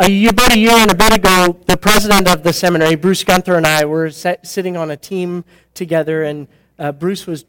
a, 0.00 0.26
about 0.26 0.52
a 0.52 0.58
year 0.58 0.72
and 0.72 0.90
a 0.90 0.94
bit 0.94 1.12
ago, 1.16 1.58
the 1.66 1.76
president 1.76 2.28
of 2.28 2.42
the 2.42 2.52
seminary, 2.52 2.94
Bruce 2.94 3.24
Guenther, 3.24 3.56
and 3.56 3.66
I 3.66 3.84
were 3.84 4.10
set, 4.10 4.46
sitting 4.46 4.76
on 4.76 4.90
a 4.90 4.96
team 4.96 5.44
together, 5.74 6.22
and 6.22 6.46
uh, 6.78 6.92
Bruce 6.92 7.26
was 7.26 7.44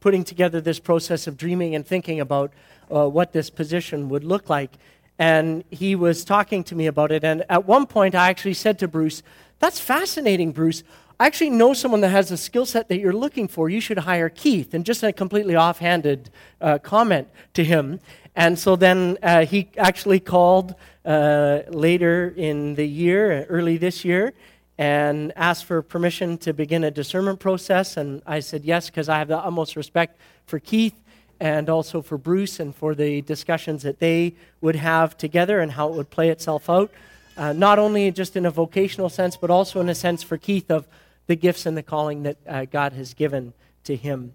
putting 0.00 0.24
together 0.24 0.60
this 0.60 0.78
process 0.78 1.26
of 1.26 1.36
dreaming 1.36 1.74
and 1.74 1.86
thinking 1.86 2.20
about 2.20 2.52
uh, 2.90 3.06
what 3.06 3.32
this 3.32 3.50
position 3.50 4.08
would 4.08 4.24
look 4.24 4.48
like. 4.48 4.72
And 5.18 5.64
he 5.70 5.94
was 5.94 6.24
talking 6.24 6.64
to 6.64 6.74
me 6.74 6.86
about 6.86 7.10
it. 7.12 7.24
And 7.24 7.44
at 7.50 7.66
one 7.66 7.86
point, 7.86 8.14
I 8.14 8.30
actually 8.30 8.54
said 8.54 8.78
to 8.78 8.88
Bruce, 8.88 9.22
That's 9.58 9.80
fascinating, 9.80 10.52
Bruce. 10.52 10.84
I 11.20 11.26
actually 11.26 11.50
know 11.50 11.74
someone 11.74 12.00
that 12.02 12.10
has 12.10 12.30
a 12.30 12.36
skill 12.36 12.64
set 12.64 12.88
that 12.88 13.00
you're 13.00 13.12
looking 13.12 13.48
for. 13.48 13.68
You 13.68 13.80
should 13.80 13.98
hire 13.98 14.28
Keith. 14.28 14.72
And 14.72 14.86
just 14.86 15.02
a 15.02 15.12
completely 15.12 15.56
offhanded 15.56 16.30
uh, 16.60 16.78
comment 16.78 17.28
to 17.54 17.64
him. 17.64 17.98
And 18.38 18.56
so 18.56 18.76
then 18.76 19.18
uh, 19.20 19.46
he 19.46 19.68
actually 19.76 20.20
called 20.20 20.76
uh, 21.04 21.62
later 21.70 22.32
in 22.36 22.76
the 22.76 22.86
year, 22.86 23.44
early 23.48 23.78
this 23.78 24.04
year, 24.04 24.32
and 24.78 25.32
asked 25.34 25.64
for 25.64 25.82
permission 25.82 26.38
to 26.38 26.52
begin 26.52 26.84
a 26.84 26.90
discernment 26.92 27.40
process. 27.40 27.96
And 27.96 28.22
I 28.24 28.38
said 28.38 28.64
yes, 28.64 28.90
because 28.90 29.08
I 29.08 29.18
have 29.18 29.26
the 29.26 29.38
utmost 29.38 29.74
respect 29.74 30.20
for 30.46 30.60
Keith 30.60 30.94
and 31.40 31.68
also 31.68 32.00
for 32.00 32.16
Bruce 32.16 32.60
and 32.60 32.72
for 32.76 32.94
the 32.94 33.22
discussions 33.22 33.82
that 33.82 33.98
they 33.98 34.36
would 34.60 34.76
have 34.76 35.18
together 35.18 35.58
and 35.58 35.72
how 35.72 35.88
it 35.88 35.96
would 35.96 36.10
play 36.10 36.28
itself 36.28 36.70
out. 36.70 36.92
Uh, 37.36 37.52
not 37.52 37.80
only 37.80 38.12
just 38.12 38.36
in 38.36 38.46
a 38.46 38.52
vocational 38.52 39.08
sense, 39.08 39.36
but 39.36 39.50
also 39.50 39.80
in 39.80 39.88
a 39.88 39.96
sense 39.96 40.22
for 40.22 40.38
Keith 40.38 40.70
of 40.70 40.86
the 41.26 41.34
gifts 41.34 41.66
and 41.66 41.76
the 41.76 41.82
calling 41.82 42.22
that 42.22 42.36
uh, 42.46 42.66
God 42.66 42.92
has 42.92 43.14
given 43.14 43.52
to 43.82 43.96
him. 43.96 44.34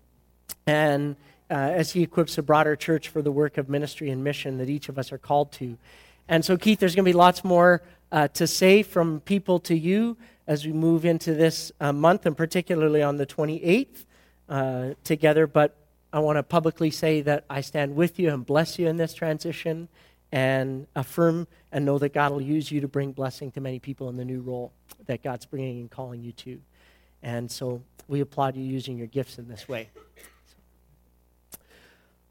And 0.67 1.15
uh, 1.49 1.53
as 1.53 1.91
he 1.91 2.03
equips 2.03 2.37
a 2.37 2.43
broader 2.43 2.75
church 2.75 3.09
for 3.09 3.21
the 3.21 3.31
work 3.31 3.57
of 3.57 3.69
ministry 3.69 4.09
and 4.09 4.23
mission 4.23 4.57
that 4.57 4.69
each 4.69 4.89
of 4.89 4.97
us 4.97 5.11
are 5.11 5.17
called 5.17 5.51
to. 5.53 5.77
And 6.27 6.43
so, 6.43 6.57
Keith, 6.57 6.79
there's 6.79 6.95
going 6.95 7.05
to 7.05 7.09
be 7.09 7.17
lots 7.17 7.43
more 7.43 7.81
uh, 8.11 8.27
to 8.29 8.47
say 8.47 8.83
from 8.83 9.19
people 9.21 9.59
to 9.59 9.75
you 9.75 10.17
as 10.47 10.65
we 10.65 10.71
move 10.71 11.05
into 11.05 11.33
this 11.33 11.71
uh, 11.79 11.91
month, 11.91 12.25
and 12.25 12.35
particularly 12.35 13.01
on 13.01 13.17
the 13.17 13.25
28th 13.25 14.05
uh, 14.49 14.89
together. 15.03 15.47
But 15.47 15.75
I 16.11 16.19
want 16.19 16.37
to 16.37 16.43
publicly 16.43 16.91
say 16.91 17.21
that 17.21 17.45
I 17.49 17.61
stand 17.61 17.95
with 17.95 18.19
you 18.19 18.31
and 18.31 18.45
bless 18.45 18.77
you 18.77 18.87
in 18.87 18.97
this 18.97 19.13
transition 19.13 19.89
and 20.31 20.87
affirm 20.95 21.47
and 21.71 21.85
know 21.85 21.99
that 21.99 22.13
God 22.13 22.31
will 22.31 22.41
use 22.41 22.71
you 22.71 22.81
to 22.81 22.87
bring 22.87 23.11
blessing 23.11 23.51
to 23.51 23.61
many 23.61 23.79
people 23.79 24.09
in 24.09 24.17
the 24.17 24.25
new 24.25 24.41
role 24.41 24.71
that 25.05 25.23
God's 25.23 25.45
bringing 25.45 25.79
and 25.79 25.91
calling 25.91 26.21
you 26.21 26.31
to. 26.33 26.59
And 27.21 27.49
so 27.49 27.81
we 28.07 28.19
applaud 28.19 28.55
you 28.55 28.63
using 28.63 28.97
your 28.97 29.07
gifts 29.07 29.37
in 29.37 29.47
this 29.47 29.67
way. 29.67 29.89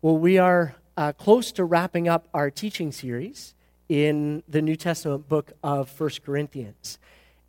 Well, 0.04 0.18
we 0.18 0.36
are 0.38 0.74
uh, 0.96 1.12
close 1.12 1.52
to 1.52 1.64
wrapping 1.64 2.08
up 2.08 2.26
our 2.34 2.50
teaching 2.50 2.90
series 2.90 3.54
in 3.88 4.42
the 4.48 4.60
New 4.60 4.74
Testament 4.74 5.28
book 5.28 5.52
of 5.62 5.88
First 5.88 6.24
Corinthians. 6.24 6.98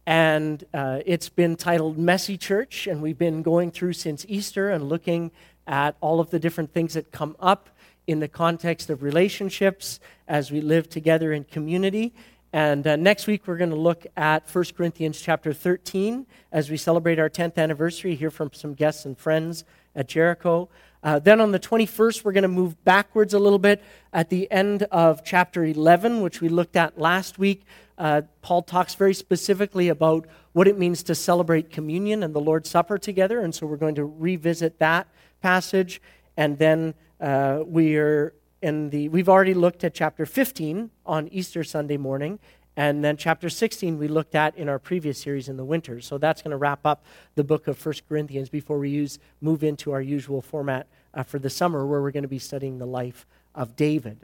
And 0.06 0.64
uh, 0.72 1.00
it's 1.04 1.30
been 1.30 1.56
titled 1.56 1.98
Messy 1.98 2.38
Church, 2.38 2.86
and 2.86 3.02
we've 3.02 3.18
been 3.18 3.42
going 3.42 3.72
through 3.72 3.94
since 3.94 4.24
Easter 4.30 4.70
and 4.70 4.88
looking 4.88 5.32
at 5.66 5.96
all 6.00 6.20
of 6.20 6.30
the 6.30 6.38
different 6.38 6.72
things 6.76 6.94
that 6.94 7.12
come 7.12 7.36
up 7.40 7.72
in 8.06 8.20
the 8.20 8.28
context 8.28 8.92
of 8.92 9.02
relationships 9.02 10.00
as 10.28 10.52
we 10.52 10.62
live 10.62 10.88
together 10.88 11.34
in 11.34 11.46
community. 11.46 12.14
And 12.56 12.86
uh, 12.86 12.98
next 12.98 13.26
week, 13.26 13.48
we're 13.48 13.58
going 13.58 13.72
to 13.72 13.76
look 13.76 14.06
at 14.16 14.48
1 14.48 14.66
Corinthians 14.78 15.20
chapter 15.20 15.54
13 15.54 16.28
as 16.52 16.70
we 16.70 16.78
celebrate 16.78 17.18
our 17.18 17.32
10th 17.32 17.58
anniversary, 17.58 18.14
hear 18.14 18.30
from 18.30 18.54
some 18.54 18.76
guests 18.76 19.06
and 19.06 19.18
friends 19.18 19.64
at 19.96 20.08
Jericho. 20.08 20.70
Uh, 21.04 21.20
then 21.20 21.42
on 21.42 21.52
the 21.52 21.60
21st, 21.60 22.24
we're 22.24 22.32
going 22.32 22.44
to 22.44 22.48
move 22.48 22.82
backwards 22.86 23.34
a 23.34 23.40
little 23.40 23.60
bit 23.60 23.84
at 24.14 24.30
the 24.30 24.50
end 24.50 24.84
of 24.84 25.24
chapter 25.24 25.66
11, 25.66 26.22
which 26.22 26.40
we 26.40 26.48
looked 26.48 26.78
at 26.78 26.98
last 26.98 27.38
week. 27.38 27.64
Uh, 27.98 28.22
Paul 28.42 28.62
talks 28.62 28.96
very 28.96 29.14
specifically 29.14 29.90
about 29.90 30.26
what 30.54 30.68
it 30.68 30.80
means 30.80 31.04
to 31.04 31.16
celebrate 31.16 31.70
communion 31.70 32.24
and 32.24 32.34
the 32.34 32.40
Lord's 32.40 32.70
Supper 32.70 32.98
together, 32.98 33.40
and 33.40 33.54
so 33.54 33.68
we're 33.68 33.78
going 33.78 33.96
to 33.96 34.06
revisit 34.06 34.80
that 34.80 35.08
passage. 35.42 36.02
And 36.38 36.58
then 36.58 36.94
uh, 37.20 37.64
we 37.66 37.98
are 37.98 38.34
in 38.62 38.90
the, 38.90 39.10
we've 39.10 39.28
already 39.28 39.54
looked 39.54 39.84
at 39.84 39.94
chapter 39.94 40.26
15 40.26 40.90
on 41.06 41.28
Easter 41.28 41.66
Sunday 41.66 41.98
morning, 41.98 42.40
and 42.76 43.04
then 43.04 43.18
chapter 43.18 43.50
16 43.50 43.98
we 43.98 44.08
looked 44.08 44.36
at 44.36 44.58
in 44.58 44.68
our 44.68 44.80
previous 44.80 45.22
series 45.22 45.48
in 45.48 45.58
the 45.58 45.66
winter. 45.66 46.02
So 46.02 46.18
that's 46.18 46.42
going 46.42 46.52
to 46.52 46.58
wrap 46.58 46.86
up 46.86 47.06
the 47.36 47.44
book 47.44 47.68
of 47.68 47.84
1 47.84 47.96
Corinthians 48.10 48.50
before 48.50 48.80
we 48.80 48.90
use, 48.90 49.20
move 49.42 49.64
into 49.64 49.92
our 49.92 50.02
usual 50.02 50.42
format 50.42 50.88
uh, 51.14 51.24
for 51.24 51.40
the 51.40 51.50
summer 51.50 51.86
where 51.86 52.02
we're 52.02 52.12
going 52.12 52.24
to 52.24 52.30
be 52.30 52.40
studying 52.40 52.80
the 52.80 52.88
life 52.88 53.26
of 53.54 53.76
David. 53.76 54.20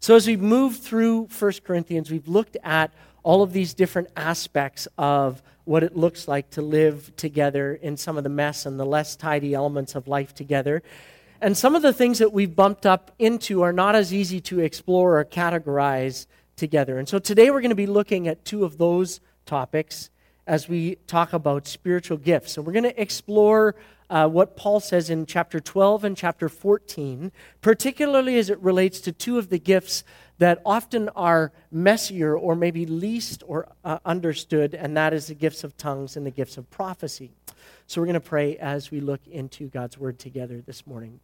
So 0.00 0.14
as 0.14 0.26
we 0.26 0.36
move 0.36 0.78
through 0.78 1.28
1 1.36 1.52
Corinthians, 1.64 2.10
we've 2.10 2.28
looked 2.28 2.56
at 2.62 2.92
all 3.22 3.42
of 3.42 3.52
these 3.52 3.74
different 3.74 4.08
aspects 4.16 4.88
of 4.96 5.42
what 5.64 5.82
it 5.82 5.96
looks 5.96 6.26
like 6.26 6.50
to 6.50 6.62
live 6.62 7.14
together 7.16 7.74
in 7.74 7.96
some 7.96 8.16
of 8.16 8.24
the 8.24 8.30
mess 8.30 8.64
and 8.64 8.80
the 8.80 8.86
less 8.86 9.16
tidy 9.16 9.54
elements 9.54 9.94
of 9.94 10.08
life 10.08 10.34
together. 10.34 10.82
And 11.40 11.56
some 11.56 11.76
of 11.76 11.82
the 11.82 11.92
things 11.92 12.18
that 12.18 12.32
we've 12.32 12.54
bumped 12.54 12.86
up 12.86 13.12
into 13.18 13.62
are 13.62 13.72
not 13.72 13.94
as 13.94 14.12
easy 14.12 14.40
to 14.42 14.60
explore 14.60 15.20
or 15.20 15.24
categorize 15.24 16.26
together. 16.58 16.98
And 16.98 17.08
so 17.08 17.18
today 17.18 17.50
we're 17.50 17.60
going 17.60 17.70
to 17.70 17.76
be 17.76 17.86
looking 17.86 18.28
at 18.28 18.44
two 18.44 18.64
of 18.64 18.76
those 18.76 19.20
topics 19.46 20.10
as 20.46 20.68
we 20.68 20.96
talk 21.06 21.32
about 21.32 21.66
spiritual 21.66 22.16
gifts. 22.16 22.56
And 22.56 22.66
we're 22.66 22.72
going 22.72 22.84
to 22.84 23.00
explore 23.00 23.76
uh, 24.10 24.26
what 24.26 24.56
Paul 24.56 24.80
says 24.80 25.10
in 25.10 25.26
chapter 25.26 25.60
12 25.60 26.04
and 26.04 26.16
chapter 26.16 26.48
14, 26.48 27.30
particularly 27.60 28.38
as 28.38 28.48
it 28.48 28.58
relates 28.60 29.00
to 29.00 29.12
two 29.12 29.38
of 29.38 29.50
the 29.50 29.58
gifts 29.58 30.04
that 30.38 30.62
often 30.64 31.08
are 31.10 31.52
messier 31.70 32.36
or 32.36 32.54
maybe 32.54 32.86
least 32.86 33.42
or 33.46 33.68
uh, 33.84 33.98
understood, 34.04 34.74
and 34.74 34.96
that 34.96 35.12
is 35.12 35.26
the 35.26 35.34
gifts 35.34 35.64
of 35.64 35.76
tongues 35.76 36.16
and 36.16 36.24
the 36.24 36.30
gifts 36.30 36.56
of 36.56 36.70
prophecy. 36.70 37.32
So 37.86 38.00
we're 38.00 38.06
going 38.06 38.14
to 38.14 38.20
pray 38.20 38.56
as 38.56 38.90
we 38.90 39.00
look 39.00 39.26
into 39.26 39.68
God's 39.68 39.98
word 39.98 40.18
together 40.18 40.62
this 40.64 40.86
morning. 40.86 41.20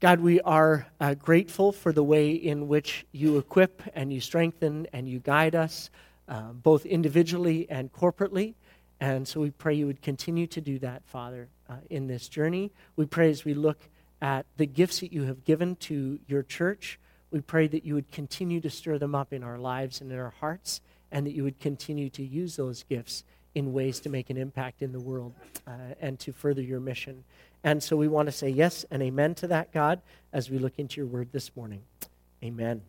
God, 0.00 0.20
we 0.20 0.40
are 0.42 0.86
uh, 1.00 1.14
grateful 1.14 1.72
for 1.72 1.92
the 1.92 2.04
way 2.04 2.30
in 2.30 2.68
which 2.68 3.04
you 3.10 3.36
equip 3.36 3.82
and 3.94 4.12
you 4.12 4.20
strengthen 4.20 4.86
and 4.92 5.08
you 5.08 5.18
guide 5.18 5.56
us, 5.56 5.90
uh, 6.28 6.52
both 6.52 6.86
individually 6.86 7.66
and 7.68 7.92
corporately. 7.92 8.54
And 9.00 9.26
so 9.26 9.40
we 9.40 9.50
pray 9.50 9.74
you 9.74 9.88
would 9.88 10.00
continue 10.00 10.46
to 10.46 10.60
do 10.60 10.78
that, 10.78 11.02
Father, 11.06 11.48
uh, 11.68 11.78
in 11.90 12.06
this 12.06 12.28
journey. 12.28 12.70
We 12.94 13.06
pray 13.06 13.28
as 13.28 13.44
we 13.44 13.54
look 13.54 13.80
at 14.22 14.46
the 14.56 14.66
gifts 14.66 15.00
that 15.00 15.12
you 15.12 15.24
have 15.24 15.44
given 15.44 15.74
to 15.76 16.20
your 16.28 16.44
church, 16.44 17.00
we 17.32 17.40
pray 17.40 17.66
that 17.66 17.84
you 17.84 17.94
would 17.94 18.12
continue 18.12 18.60
to 18.60 18.70
stir 18.70 18.98
them 18.98 19.16
up 19.16 19.32
in 19.32 19.42
our 19.42 19.58
lives 19.58 20.00
and 20.00 20.12
in 20.12 20.18
our 20.18 20.34
hearts, 20.38 20.80
and 21.10 21.26
that 21.26 21.32
you 21.32 21.42
would 21.42 21.58
continue 21.58 22.08
to 22.10 22.22
use 22.22 22.54
those 22.54 22.84
gifts 22.84 23.24
in 23.56 23.72
ways 23.72 23.98
to 24.00 24.08
make 24.08 24.30
an 24.30 24.36
impact 24.36 24.80
in 24.80 24.92
the 24.92 25.00
world 25.00 25.34
uh, 25.66 25.72
and 26.00 26.20
to 26.20 26.32
further 26.32 26.62
your 26.62 26.78
mission. 26.78 27.24
And 27.64 27.82
so 27.82 27.96
we 27.96 28.08
want 28.08 28.26
to 28.26 28.32
say 28.32 28.48
yes 28.48 28.84
and 28.90 29.02
amen 29.02 29.34
to 29.36 29.48
that, 29.48 29.72
God, 29.72 30.00
as 30.32 30.50
we 30.50 30.58
look 30.58 30.74
into 30.78 31.00
your 31.00 31.06
word 31.06 31.28
this 31.32 31.54
morning. 31.56 31.82
Amen. 32.42 32.82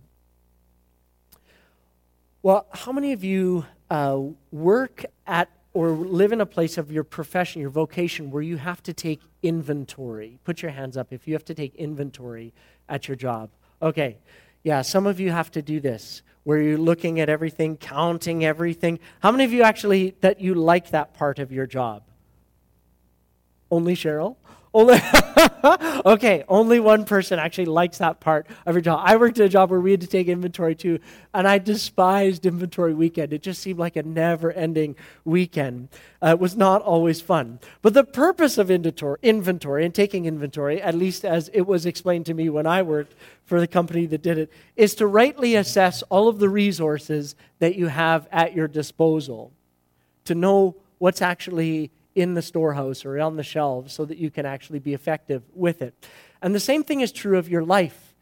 Well, 2.42 2.68
how 2.72 2.92
many 2.92 3.12
of 3.12 3.24
you 3.24 3.66
uh, 3.90 4.20
work 4.52 5.06
at 5.28 5.50
or 5.74 5.90
live 5.90 6.32
in 6.32 6.42
a 6.42 6.46
place 6.46 6.78
of 6.78 6.92
your 6.92 7.04
profession, 7.04 7.62
your 7.62 7.70
vocation, 7.70 8.32
where 8.32 8.42
you 8.42 8.58
have 8.58 8.82
to 8.84 8.94
take 8.94 9.22
inventory? 9.44 10.40
Put 10.44 10.62
your 10.62 10.72
hands 10.72 10.98
up 10.98 11.12
if 11.12 11.28
you 11.28 11.34
have 11.34 11.46
to 11.46 11.54
take 11.54 11.76
inventory 11.76 12.54
at 12.88 13.08
your 13.08 13.16
job. 13.16 13.50
Okay, 13.82 14.18
yeah, 14.64 14.82
some 14.82 15.06
of 15.06 15.20
you 15.20 15.32
have 15.32 15.52
to 15.52 15.62
do 15.62 15.80
this 15.80 16.22
where 16.44 16.62
you're 16.62 16.78
looking 16.78 17.20
at 17.20 17.30
everything, 17.30 17.78
counting 17.78 18.46
everything. 18.46 19.00
How 19.20 19.32
many 19.32 19.44
of 19.44 19.54
you 19.54 19.64
actually 19.64 20.16
that 20.22 20.40
you 20.40 20.54
like 20.56 20.92
that 20.92 21.14
part 21.14 21.40
of 21.40 21.52
your 21.52 21.68
job? 21.68 22.04
Only 23.70 23.96
Cheryl? 23.96 24.38
Only 24.72 25.00
okay, 26.06 26.44
only 26.48 26.80
one 26.80 27.04
person 27.04 27.40
actually 27.40 27.66
likes 27.66 27.98
that 27.98 28.20
part 28.20 28.46
of 28.66 28.76
your 28.76 28.82
job. 28.82 29.02
I 29.04 29.16
worked 29.16 29.40
at 29.40 29.46
a 29.46 29.50
job 29.50 29.72
where 29.72 29.80
we 29.80 29.92
had 29.92 30.02
to 30.02 30.08
take 30.08 30.28
inventory 30.28 30.76
too, 30.76 31.00
and 31.34 31.48
I 31.48 31.58
despised 31.58 32.46
inventory 32.46 32.94
weekend. 32.94 33.34
It 33.34 33.42
just 33.42 33.62
seemed 33.62 33.80
like 33.80 33.96
a 33.96 34.04
never-ending 34.04 34.96
weekend. 35.26 35.90
Uh, 36.22 36.30
it 36.30 36.40
was 36.40 36.56
not 36.56 36.84
always 36.84 37.20
fun. 37.20 37.60
But 37.82 37.96
the 37.96 38.04
purpose 38.04 38.58
of 38.60 38.70
inventory, 38.70 39.18
inventory 39.24 39.86
and 39.86 39.94
taking 39.94 40.26
inventory, 40.26 40.82
at 40.82 40.94
least 40.94 41.26
as 41.26 41.50
it 41.54 41.62
was 41.62 41.86
explained 41.88 42.28
to 42.28 42.36
me 42.36 42.50
when 42.50 42.68
I 42.68 42.84
worked 42.84 43.16
for 43.46 43.60
the 43.60 43.68
company 43.68 44.06
that 44.06 44.22
did 44.22 44.38
it, 44.38 44.52
is 44.76 44.94
to 44.96 45.08
rightly 45.08 45.56
assess 45.56 46.04
all 46.04 46.28
of 46.28 46.38
the 46.38 46.50
resources 46.50 47.36
that 47.58 47.76
you 47.76 47.88
have 47.88 48.28
at 48.32 48.54
your 48.54 48.68
disposal, 48.68 49.52
to 50.26 50.36
know 50.36 50.76
what's 51.00 51.24
actually 51.24 51.90
in 52.16 52.34
the 52.34 52.42
storehouse 52.42 53.06
or 53.06 53.20
on 53.20 53.36
the 53.36 53.44
shelves 53.44 53.94
so 53.94 54.06
that 54.06 54.18
you 54.18 54.30
can 54.30 54.46
actually 54.46 54.80
be 54.80 54.94
effective 54.94 55.44
with 55.54 55.82
it. 55.82 55.94
And 56.42 56.56
the 56.56 56.60
same 56.60 56.84
thing 56.84 57.02
is 57.02 57.12
true 57.12 57.38
of 57.38 57.50
your 57.50 57.64
life 57.64 58.16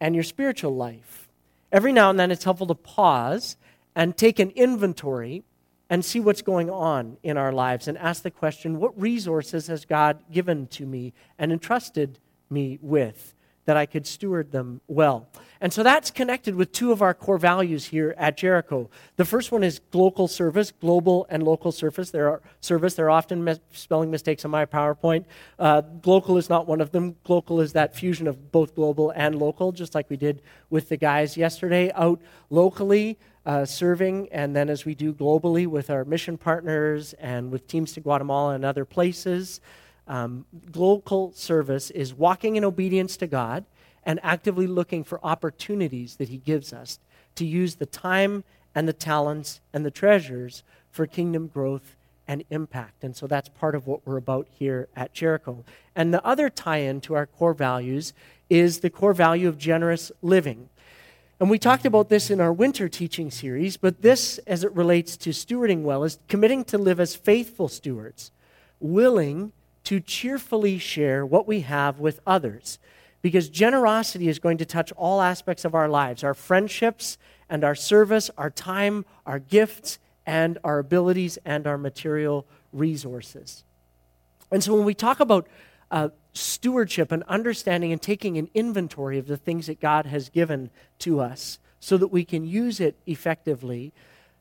and 0.00 0.14
your 0.14 0.24
spiritual 0.24 0.74
life. 0.74 1.28
Every 1.70 1.92
now 1.92 2.10
and 2.10 2.18
then 2.18 2.30
it's 2.30 2.44
helpful 2.44 2.66
to 2.66 2.74
pause 2.74 3.56
and 3.94 4.16
take 4.16 4.38
an 4.38 4.50
inventory 4.50 5.44
and 5.88 6.04
see 6.04 6.20
what's 6.20 6.42
going 6.42 6.70
on 6.70 7.18
in 7.22 7.36
our 7.36 7.52
lives 7.52 7.86
and 7.86 7.98
ask 7.98 8.22
the 8.22 8.30
question 8.30 8.78
what 8.78 8.98
resources 9.00 9.66
has 9.66 9.84
God 9.84 10.22
given 10.30 10.66
to 10.68 10.86
me 10.86 11.12
and 11.38 11.52
entrusted 11.52 12.18
me 12.48 12.78
with 12.80 13.34
that 13.64 13.76
I 13.76 13.86
could 13.86 14.06
steward 14.06 14.52
them 14.52 14.80
well. 14.88 15.28
And 15.60 15.72
so 15.72 15.84
that's 15.84 16.10
connected 16.10 16.56
with 16.56 16.72
two 16.72 16.90
of 16.90 17.02
our 17.02 17.14
core 17.14 17.38
values 17.38 17.86
here 17.86 18.16
at 18.18 18.36
Jericho. 18.36 18.90
The 19.14 19.24
first 19.24 19.52
one 19.52 19.62
is 19.62 19.80
local 19.92 20.26
service, 20.26 20.72
global 20.72 21.24
and 21.30 21.44
local 21.44 21.70
service. 21.70 22.10
There 22.10 22.28
are 22.28 22.42
service. 22.60 22.94
There 22.94 23.06
are 23.06 23.10
often 23.10 23.44
mis- 23.44 23.60
spelling 23.70 24.10
mistakes 24.10 24.44
on 24.44 24.50
my 24.50 24.66
PowerPoint. 24.66 25.24
Uh, 25.60 25.82
local 26.04 26.36
is 26.36 26.48
not 26.48 26.66
one 26.66 26.80
of 26.80 26.90
them. 26.90 27.14
Local 27.28 27.60
is 27.60 27.72
that 27.74 27.94
fusion 27.94 28.26
of 28.26 28.50
both 28.50 28.74
global 28.74 29.12
and 29.14 29.36
local, 29.38 29.70
just 29.70 29.94
like 29.94 30.10
we 30.10 30.16
did 30.16 30.42
with 30.68 30.88
the 30.88 30.96
guys 30.96 31.36
yesterday 31.36 31.92
out 31.94 32.20
locally. 32.50 33.18
Uh, 33.44 33.64
serving, 33.64 34.28
and 34.30 34.54
then 34.54 34.70
as 34.70 34.84
we 34.84 34.94
do 34.94 35.12
globally 35.12 35.66
with 35.66 35.90
our 35.90 36.04
mission 36.04 36.38
partners 36.38 37.12
and 37.14 37.50
with 37.50 37.66
teams 37.66 37.90
to 37.90 38.00
Guatemala 38.00 38.54
and 38.54 38.64
other 38.64 38.84
places, 38.84 39.60
um, 40.08 40.44
local 40.74 41.32
service 41.32 41.90
is 41.90 42.14
walking 42.14 42.56
in 42.56 42.64
obedience 42.64 43.16
to 43.18 43.26
God 43.26 43.64
and 44.04 44.18
actively 44.22 44.66
looking 44.66 45.04
for 45.04 45.20
opportunities 45.24 46.16
that 46.16 46.28
He 46.28 46.38
gives 46.38 46.72
us 46.72 46.98
to 47.36 47.46
use 47.46 47.76
the 47.76 47.86
time 47.86 48.44
and 48.74 48.88
the 48.88 48.92
talents 48.92 49.60
and 49.72 49.84
the 49.84 49.90
treasures 49.90 50.62
for 50.90 51.06
kingdom 51.06 51.46
growth 51.46 51.96
and 52.26 52.44
impact. 52.50 53.04
And 53.04 53.16
so 53.16 53.26
that's 53.26 53.48
part 53.48 53.74
of 53.74 53.86
what 53.86 54.06
we're 54.06 54.16
about 54.16 54.46
here 54.50 54.88
at 54.96 55.12
Jericho. 55.12 55.64
And 55.94 56.12
the 56.12 56.24
other 56.24 56.48
tie 56.48 56.78
in 56.78 57.00
to 57.02 57.14
our 57.14 57.26
core 57.26 57.54
values 57.54 58.12
is 58.48 58.80
the 58.80 58.90
core 58.90 59.14
value 59.14 59.48
of 59.48 59.58
generous 59.58 60.12
living. 60.20 60.68
And 61.40 61.50
we 61.50 61.58
talked 61.58 61.84
about 61.84 62.08
this 62.08 62.30
in 62.30 62.40
our 62.40 62.52
winter 62.52 62.88
teaching 62.88 63.30
series, 63.30 63.76
but 63.76 64.02
this, 64.02 64.38
as 64.46 64.62
it 64.62 64.72
relates 64.76 65.16
to 65.18 65.30
stewarding 65.30 65.82
well, 65.82 66.04
is 66.04 66.18
committing 66.28 66.62
to 66.66 66.78
live 66.78 67.00
as 67.00 67.16
faithful 67.16 67.66
stewards, 67.68 68.30
willing 68.78 69.52
to 69.84 70.00
cheerfully 70.00 70.78
share 70.78 71.24
what 71.26 71.46
we 71.46 71.60
have 71.60 71.98
with 71.98 72.20
others. 72.26 72.78
Because 73.20 73.48
generosity 73.48 74.28
is 74.28 74.38
going 74.38 74.58
to 74.58 74.64
touch 74.64 74.92
all 74.92 75.20
aspects 75.20 75.64
of 75.64 75.74
our 75.74 75.88
lives 75.88 76.24
our 76.24 76.34
friendships 76.34 77.18
and 77.48 77.64
our 77.64 77.74
service, 77.74 78.30
our 78.36 78.50
time, 78.50 79.04
our 79.26 79.38
gifts, 79.38 79.98
and 80.26 80.58
our 80.64 80.78
abilities 80.78 81.38
and 81.44 81.66
our 81.66 81.78
material 81.78 82.46
resources. 82.72 83.64
And 84.50 84.62
so 84.62 84.74
when 84.74 84.84
we 84.84 84.94
talk 84.94 85.20
about 85.20 85.46
uh, 85.90 86.08
stewardship 86.32 87.12
and 87.12 87.22
understanding 87.24 87.92
and 87.92 88.00
taking 88.00 88.38
an 88.38 88.48
inventory 88.54 89.18
of 89.18 89.26
the 89.26 89.36
things 89.36 89.66
that 89.66 89.80
God 89.80 90.06
has 90.06 90.28
given 90.28 90.70
to 91.00 91.20
us 91.20 91.58
so 91.80 91.96
that 91.98 92.08
we 92.08 92.24
can 92.24 92.44
use 92.46 92.80
it 92.80 92.96
effectively, 93.06 93.92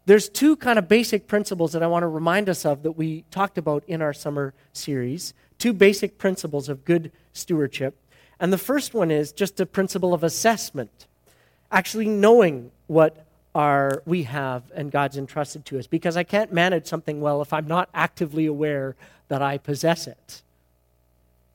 there's 0.05 0.29
two 0.29 0.55
kind 0.55 0.79
of 0.79 0.87
basic 0.87 1.27
principles 1.27 1.73
that 1.73 1.83
I 1.83 1.87
want 1.87 2.03
to 2.03 2.07
remind 2.07 2.49
us 2.49 2.65
of 2.65 2.83
that 2.83 2.93
we 2.93 3.23
talked 3.31 3.57
about 3.57 3.83
in 3.87 4.01
our 4.01 4.13
summer 4.13 4.53
series. 4.73 5.33
Two 5.57 5.73
basic 5.73 6.17
principles 6.17 6.69
of 6.69 6.85
good 6.85 7.11
stewardship. 7.33 7.97
And 8.39 8.51
the 8.51 8.57
first 8.57 8.93
one 8.93 9.11
is 9.11 9.31
just 9.31 9.59
a 9.59 9.65
principle 9.65 10.13
of 10.13 10.23
assessment, 10.23 11.05
actually 11.71 12.07
knowing 12.07 12.71
what 12.87 13.27
our, 13.53 14.01
we 14.05 14.23
have 14.23 14.71
and 14.73 14.91
God's 14.91 15.17
entrusted 15.17 15.65
to 15.65 15.77
us. 15.77 15.85
Because 15.85 16.17
I 16.17 16.23
can't 16.23 16.51
manage 16.51 16.87
something 16.87 17.21
well 17.21 17.41
if 17.41 17.53
I'm 17.53 17.67
not 17.67 17.89
actively 17.93 18.47
aware 18.47 18.95
that 19.27 19.41
I 19.41 19.59
possess 19.59 20.07
it 20.07 20.41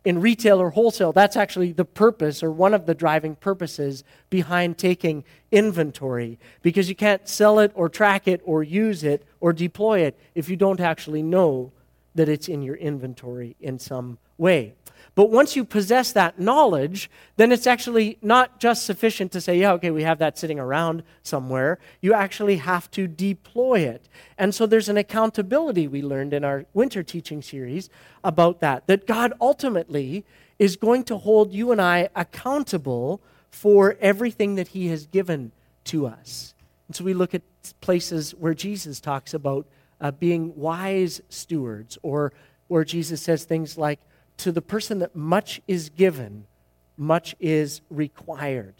in 0.06 0.20
retail 0.20 0.62
or 0.62 0.70
wholesale, 0.70 1.12
that's 1.12 1.36
actually 1.36 1.72
the 1.72 1.84
purpose 1.84 2.40
or 2.40 2.52
one 2.52 2.72
of 2.72 2.86
the 2.86 2.94
driving 2.94 3.34
purposes 3.34 4.04
behind 4.30 4.78
taking 4.78 5.24
inventory 5.50 6.38
because 6.62 6.88
you 6.88 6.94
can't 6.94 7.28
sell 7.28 7.58
it 7.58 7.72
or 7.74 7.88
track 7.88 8.28
it 8.28 8.40
or 8.44 8.62
use 8.62 9.02
it 9.02 9.26
or 9.40 9.52
deploy 9.52 9.98
it 9.98 10.16
if 10.36 10.48
you 10.48 10.54
don't 10.54 10.78
actually 10.78 11.24
know 11.24 11.72
that 12.14 12.28
it's 12.28 12.46
in 12.46 12.62
your 12.62 12.76
inventory 12.76 13.56
in 13.58 13.80
some 13.80 14.16
way. 14.38 14.75
But 15.16 15.30
once 15.30 15.56
you 15.56 15.64
possess 15.64 16.12
that 16.12 16.38
knowledge, 16.38 17.10
then 17.36 17.50
it's 17.50 17.66
actually 17.66 18.18
not 18.20 18.60
just 18.60 18.84
sufficient 18.84 19.32
to 19.32 19.40
say, 19.40 19.58
yeah, 19.58 19.72
okay, 19.72 19.90
we 19.90 20.02
have 20.02 20.18
that 20.18 20.36
sitting 20.36 20.60
around 20.60 21.02
somewhere. 21.22 21.78
You 22.02 22.12
actually 22.12 22.58
have 22.58 22.90
to 22.92 23.08
deploy 23.08 23.80
it. 23.80 24.10
And 24.36 24.54
so 24.54 24.66
there's 24.66 24.90
an 24.90 24.98
accountability 24.98 25.88
we 25.88 26.02
learned 26.02 26.34
in 26.34 26.44
our 26.44 26.66
winter 26.74 27.02
teaching 27.02 27.40
series 27.40 27.88
about 28.22 28.60
that, 28.60 28.86
that 28.88 29.06
God 29.06 29.32
ultimately 29.40 30.26
is 30.58 30.76
going 30.76 31.02
to 31.04 31.16
hold 31.16 31.50
you 31.50 31.72
and 31.72 31.80
I 31.80 32.10
accountable 32.14 33.22
for 33.50 33.96
everything 34.02 34.56
that 34.56 34.68
He 34.68 34.88
has 34.88 35.06
given 35.06 35.50
to 35.84 36.06
us. 36.06 36.54
And 36.88 36.94
so 36.94 37.04
we 37.04 37.14
look 37.14 37.34
at 37.34 37.42
places 37.80 38.32
where 38.32 38.52
Jesus 38.52 39.00
talks 39.00 39.32
about 39.32 39.66
uh, 39.98 40.10
being 40.10 40.54
wise 40.56 41.22
stewards, 41.30 41.96
or 42.02 42.34
where 42.68 42.84
Jesus 42.84 43.22
says 43.22 43.44
things 43.44 43.78
like, 43.78 43.98
to 44.38 44.52
the 44.52 44.62
person 44.62 44.98
that 45.00 45.14
much 45.14 45.60
is 45.66 45.88
given, 45.88 46.46
much 46.96 47.34
is 47.40 47.80
required. 47.90 48.74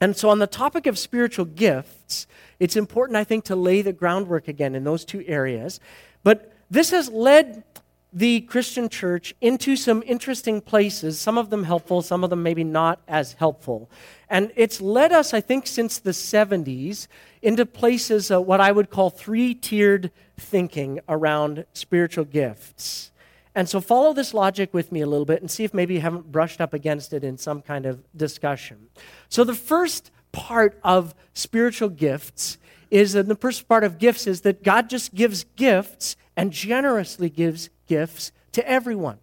And 0.00 0.16
so, 0.16 0.30
on 0.30 0.38
the 0.38 0.46
topic 0.46 0.86
of 0.86 0.98
spiritual 0.98 1.44
gifts, 1.44 2.26
it's 2.58 2.76
important, 2.76 3.16
I 3.16 3.24
think, 3.24 3.44
to 3.44 3.56
lay 3.56 3.82
the 3.82 3.92
groundwork 3.92 4.48
again 4.48 4.74
in 4.74 4.84
those 4.84 5.04
two 5.04 5.22
areas. 5.26 5.78
But 6.22 6.52
this 6.70 6.90
has 6.90 7.10
led 7.10 7.64
the 8.12 8.40
Christian 8.42 8.88
church 8.88 9.34
into 9.40 9.76
some 9.76 10.02
interesting 10.06 10.60
places, 10.60 11.20
some 11.20 11.38
of 11.38 11.50
them 11.50 11.64
helpful, 11.64 12.02
some 12.02 12.24
of 12.24 12.30
them 12.30 12.42
maybe 12.42 12.64
not 12.64 13.00
as 13.06 13.34
helpful. 13.34 13.88
And 14.28 14.52
it's 14.56 14.80
led 14.80 15.12
us, 15.12 15.32
I 15.32 15.40
think, 15.40 15.66
since 15.66 15.98
the 15.98 16.10
70s 16.10 17.06
into 17.42 17.64
places, 17.64 18.30
uh, 18.30 18.40
what 18.40 18.60
I 18.60 18.72
would 18.72 18.90
call 18.90 19.10
three 19.10 19.54
tiered 19.54 20.10
thinking 20.36 21.00
around 21.08 21.66
spiritual 21.72 22.24
gifts. 22.24 23.12
And 23.60 23.68
so 23.68 23.78
follow 23.82 24.14
this 24.14 24.32
logic 24.32 24.72
with 24.72 24.90
me 24.90 25.02
a 25.02 25.06
little 25.06 25.26
bit 25.26 25.42
and 25.42 25.50
see 25.50 25.64
if 25.64 25.74
maybe 25.74 25.92
you 25.92 26.00
haven't 26.00 26.32
brushed 26.32 26.62
up 26.62 26.72
against 26.72 27.12
it 27.12 27.22
in 27.22 27.36
some 27.36 27.60
kind 27.60 27.84
of 27.84 28.02
discussion. 28.16 28.88
So 29.28 29.44
the 29.44 29.52
first 29.52 30.10
part 30.32 30.80
of 30.82 31.14
spiritual 31.34 31.90
gifts 31.90 32.56
is 32.90 33.12
that 33.12 33.28
the 33.28 33.34
first 33.34 33.68
part 33.68 33.84
of 33.84 33.98
gifts 33.98 34.26
is 34.26 34.40
that 34.40 34.62
God 34.62 34.88
just 34.88 35.14
gives 35.14 35.44
gifts 35.56 36.16
and 36.38 36.54
generously 36.54 37.28
gives 37.28 37.68
gifts 37.86 38.32
to 38.52 38.66
everyone. 38.66 39.18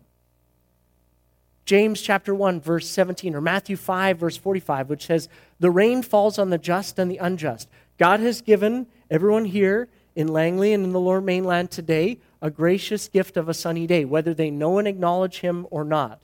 James 1.65 1.99
chapter 1.99 2.35
1 2.35 2.61
verse 2.61 2.87
17 2.87 3.33
or 3.33 3.41
Matthew 3.41 3.75
5 3.75 4.19
verse 4.19 4.37
45 4.37 4.87
which 4.87 5.07
says 5.07 5.29
the 5.59 5.71
rain 5.71 6.03
falls 6.03 6.37
on 6.37 6.51
the 6.51 6.59
just 6.59 6.99
and 6.99 7.09
the 7.09 7.17
unjust. 7.17 7.67
God 7.97 8.19
has 8.19 8.41
given 8.41 8.85
everyone 9.09 9.45
here 9.45 9.89
in 10.17 10.27
Langley 10.27 10.73
and 10.73 10.83
in 10.83 10.93
the 10.93 10.99
lower 10.99 11.21
mainland 11.21 11.69
today 11.69 12.17
a 12.41 12.49
gracious 12.49 13.07
gift 13.07 13.37
of 13.37 13.47
a 13.47 13.53
sunny 13.53 13.85
day, 13.85 14.03
whether 14.03 14.33
they 14.33 14.49
know 14.49 14.79
and 14.79 14.87
acknowledge 14.87 15.41
him 15.41 15.67
or 15.69 15.83
not. 15.83 16.19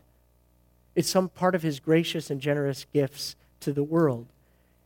It's 0.95 1.09
some 1.09 1.29
part 1.29 1.53
of 1.53 1.61
his 1.61 1.79
gracious 1.79 2.31
and 2.31 2.41
generous 2.41 2.87
gifts 2.91 3.35
to 3.59 3.71
the 3.71 3.83
world. 3.83 4.25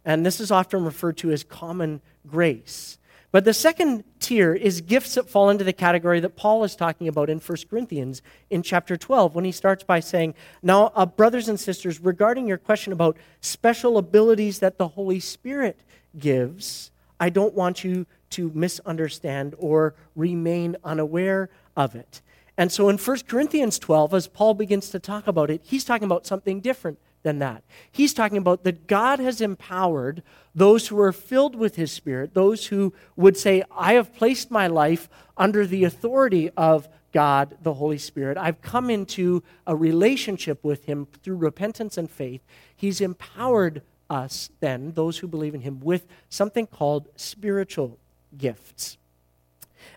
And 0.04 0.26
this 0.26 0.42
is 0.42 0.52
often 0.52 0.84
referred 0.84 1.16
to 1.18 1.32
as 1.32 1.46
common 1.46 2.02
grace. 2.28 2.98
But 3.32 3.46
the 3.46 3.54
second 3.54 4.04
tier 4.20 4.54
is 4.54 4.82
gifts 4.82 5.16
that 5.16 5.30
fall 5.30 5.50
into 5.50 5.64
the 5.64 5.72
category 5.72 6.20
that 6.20 6.36
Paul 6.36 6.66
is 6.66 6.76
talking 6.76 7.08
about 7.08 7.30
in 7.30 7.40
1 7.40 7.58
Corinthians 7.70 8.22
in 8.50 8.62
chapter 8.62 8.98
12, 8.98 9.36
when 9.36 9.46
he 9.46 9.54
starts 9.54 9.86
by 9.86 10.02
saying, 10.02 10.34
Now, 10.62 10.92
uh, 10.96 11.06
brothers 11.06 11.48
and 11.48 11.58
sisters, 11.58 12.02
regarding 12.02 12.46
your 12.46 12.58
question 12.58 12.92
about 12.92 13.16
special 13.40 13.98
abilities 13.98 14.60
that 14.60 14.78
the 14.78 14.90
Holy 14.90 15.22
Spirit 15.22 15.80
gives, 16.20 16.92
I 17.22 17.30
don't 17.30 17.54
want 17.54 17.86
you 17.86 18.06
to 18.32 18.52
misunderstand 18.54 19.56
or 19.58 19.96
remain 20.16 20.76
unaware 20.84 21.50
of 21.76 21.96
it. 21.96 22.22
And 22.58 22.72
so 22.72 22.90
in 22.90 22.98
1 22.98 23.20
Corinthians 23.28 23.78
12, 23.78 24.14
as 24.14 24.28
Paul 24.28 24.56
begins 24.56 24.90
to 24.90 25.00
talk 25.00 25.28
about 25.28 25.52
it, 25.52 25.62
he's 25.64 25.86
talking 25.86 26.06
about 26.06 26.26
something 26.26 26.60
different 26.60 26.98
than 27.22 27.40
that. 27.40 27.64
He's 27.92 28.14
talking 28.14 28.38
about 28.38 28.64
that 28.64 28.88
God 28.88 29.20
has 29.20 29.42
empowered 29.42 30.24
those 30.56 30.88
who 30.88 31.00
are 31.00 31.12
filled 31.12 31.56
with 31.56 31.76
his 31.76 31.92
Spirit, 31.92 32.34
those 32.34 32.68
who 32.68 32.94
would 33.16 33.38
say, 33.38 33.64
I 33.76 33.94
have 33.94 34.16
placed 34.16 34.50
my 34.50 34.68
life 34.68 35.08
under 35.36 35.68
the 35.68 35.84
authority 35.84 36.50
of 36.58 36.88
God, 37.14 37.58
the 37.62 37.76
Holy 37.76 37.98
Spirit. 37.98 38.38
I've 38.38 38.62
come 38.62 38.90
into 38.90 39.44
a 39.66 39.76
relationship 39.76 40.64
with 40.64 40.86
him 40.86 41.08
through 41.22 41.38
repentance 41.38 41.98
and 41.98 42.10
faith. 42.10 42.42
He's 42.76 43.02
empowered 43.02 43.82
us, 44.10 44.50
then, 44.60 44.94
those 44.94 45.18
who 45.18 45.28
believe 45.28 45.54
in 45.54 45.62
him, 45.62 45.80
with 45.80 46.08
something 46.30 46.66
called 46.66 47.10
spiritual 47.16 48.00
gifts. 48.36 48.98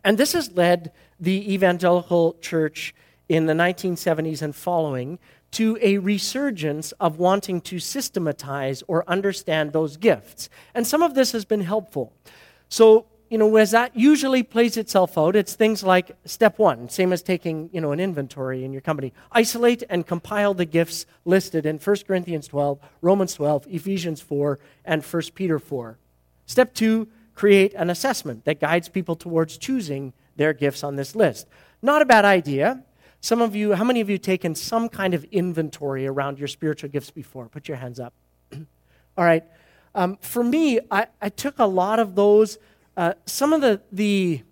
And 0.05 0.19
this 0.19 0.33
has 0.33 0.53
led 0.53 0.93
the 1.19 1.53
evangelical 1.53 2.37
church 2.41 2.95
in 3.29 3.47
the 3.47 3.53
1970s 3.53 4.43
and 4.43 4.55
following 4.55 5.19
to 5.53 5.79
a 5.83 5.99
resurgence 5.99 6.93
of 6.93 7.19
wanting 7.19 7.61
to 7.61 7.79
systematize 7.79 8.83
or 8.87 9.09
understand 9.09 9.73
those 9.73 9.97
gifts. 9.97 10.49
And 10.75 10.87
some 10.87 11.03
of 11.03 11.15
this 11.15 11.33
has 11.33 11.45
been 11.45 11.61
helpful. 11.61 12.13
So, 12.69 13.07
you 13.29 13.39
know, 13.39 13.57
as 13.57 13.73
that 13.73 13.97
usually 13.97 14.43
plays 14.43 14.77
itself 14.77 15.19
out, 15.19 15.37
it's 15.37 15.55
things 15.55 15.83
like 15.83 16.17
step 16.25 16.59
one, 16.59 16.89
same 16.89 17.13
as 17.13 17.23
taking, 17.23 17.69
you 17.73 17.81
know, 17.81 17.93
an 17.93 18.01
inventory 18.01 18.65
in 18.65 18.73
your 18.73 18.81
company. 18.81 19.13
Isolate 19.33 19.83
and 19.89 20.07
compile 20.07 20.55
the 20.55 20.65
gifts 20.65 21.07
listed 21.25 21.67
in 21.67 21.79
1 21.79 21.97
Corinthians 22.07 22.49
12, 22.49 22.79
Romans 23.03 23.35
12, 23.35 23.67
Ephesians 23.69 24.21
4, 24.21 24.59
and 24.85 25.05
1 25.05 25.23
Peter 25.35 25.59
4. 25.59 25.99
Step 26.47 26.75
two, 26.75 27.09
create 27.41 27.73
an 27.73 27.89
assessment 27.89 28.45
that 28.45 28.61
guides 28.61 28.87
people 28.91 29.17
towards 29.17 29.57
choosing 29.57 30.13
their 30.37 30.53
gifts 30.53 30.85
on 30.85 30.97
this 30.97 31.17
list. 31.17 31.47
Not 31.81 32.03
a 32.03 32.05
bad 32.05 32.27
idea. 32.27 32.85
Some 33.23 33.41
of 33.41 33.57
you, 33.57 33.73
how 33.73 33.83
many 33.83 34.03
of 34.03 34.11
you 34.11 34.19
taken 34.19 34.55
some 34.55 34.91
kind 34.91 35.15
of 35.15 35.25
inventory 35.33 36.07
around 36.07 36.39
your 36.39 36.49
spiritual 36.49 36.91
gifts 36.91 37.11
before? 37.11 37.49
Put 37.49 37.67
your 37.67 37.79
hands 37.79 37.99
up. 37.99 38.13
All 38.53 39.25
right. 39.25 39.43
Um, 39.95 40.19
for 40.21 40.45
me, 40.45 40.81
I, 40.91 41.07
I, 41.23 41.31
took 41.31 41.59
a 41.59 41.65
lot 41.65 41.99
of 41.99 42.15
those. 42.15 42.59
Uh, 42.95 43.15
some 43.25 43.55
of 43.55 43.63
the, 43.63 43.81
the 43.91 44.43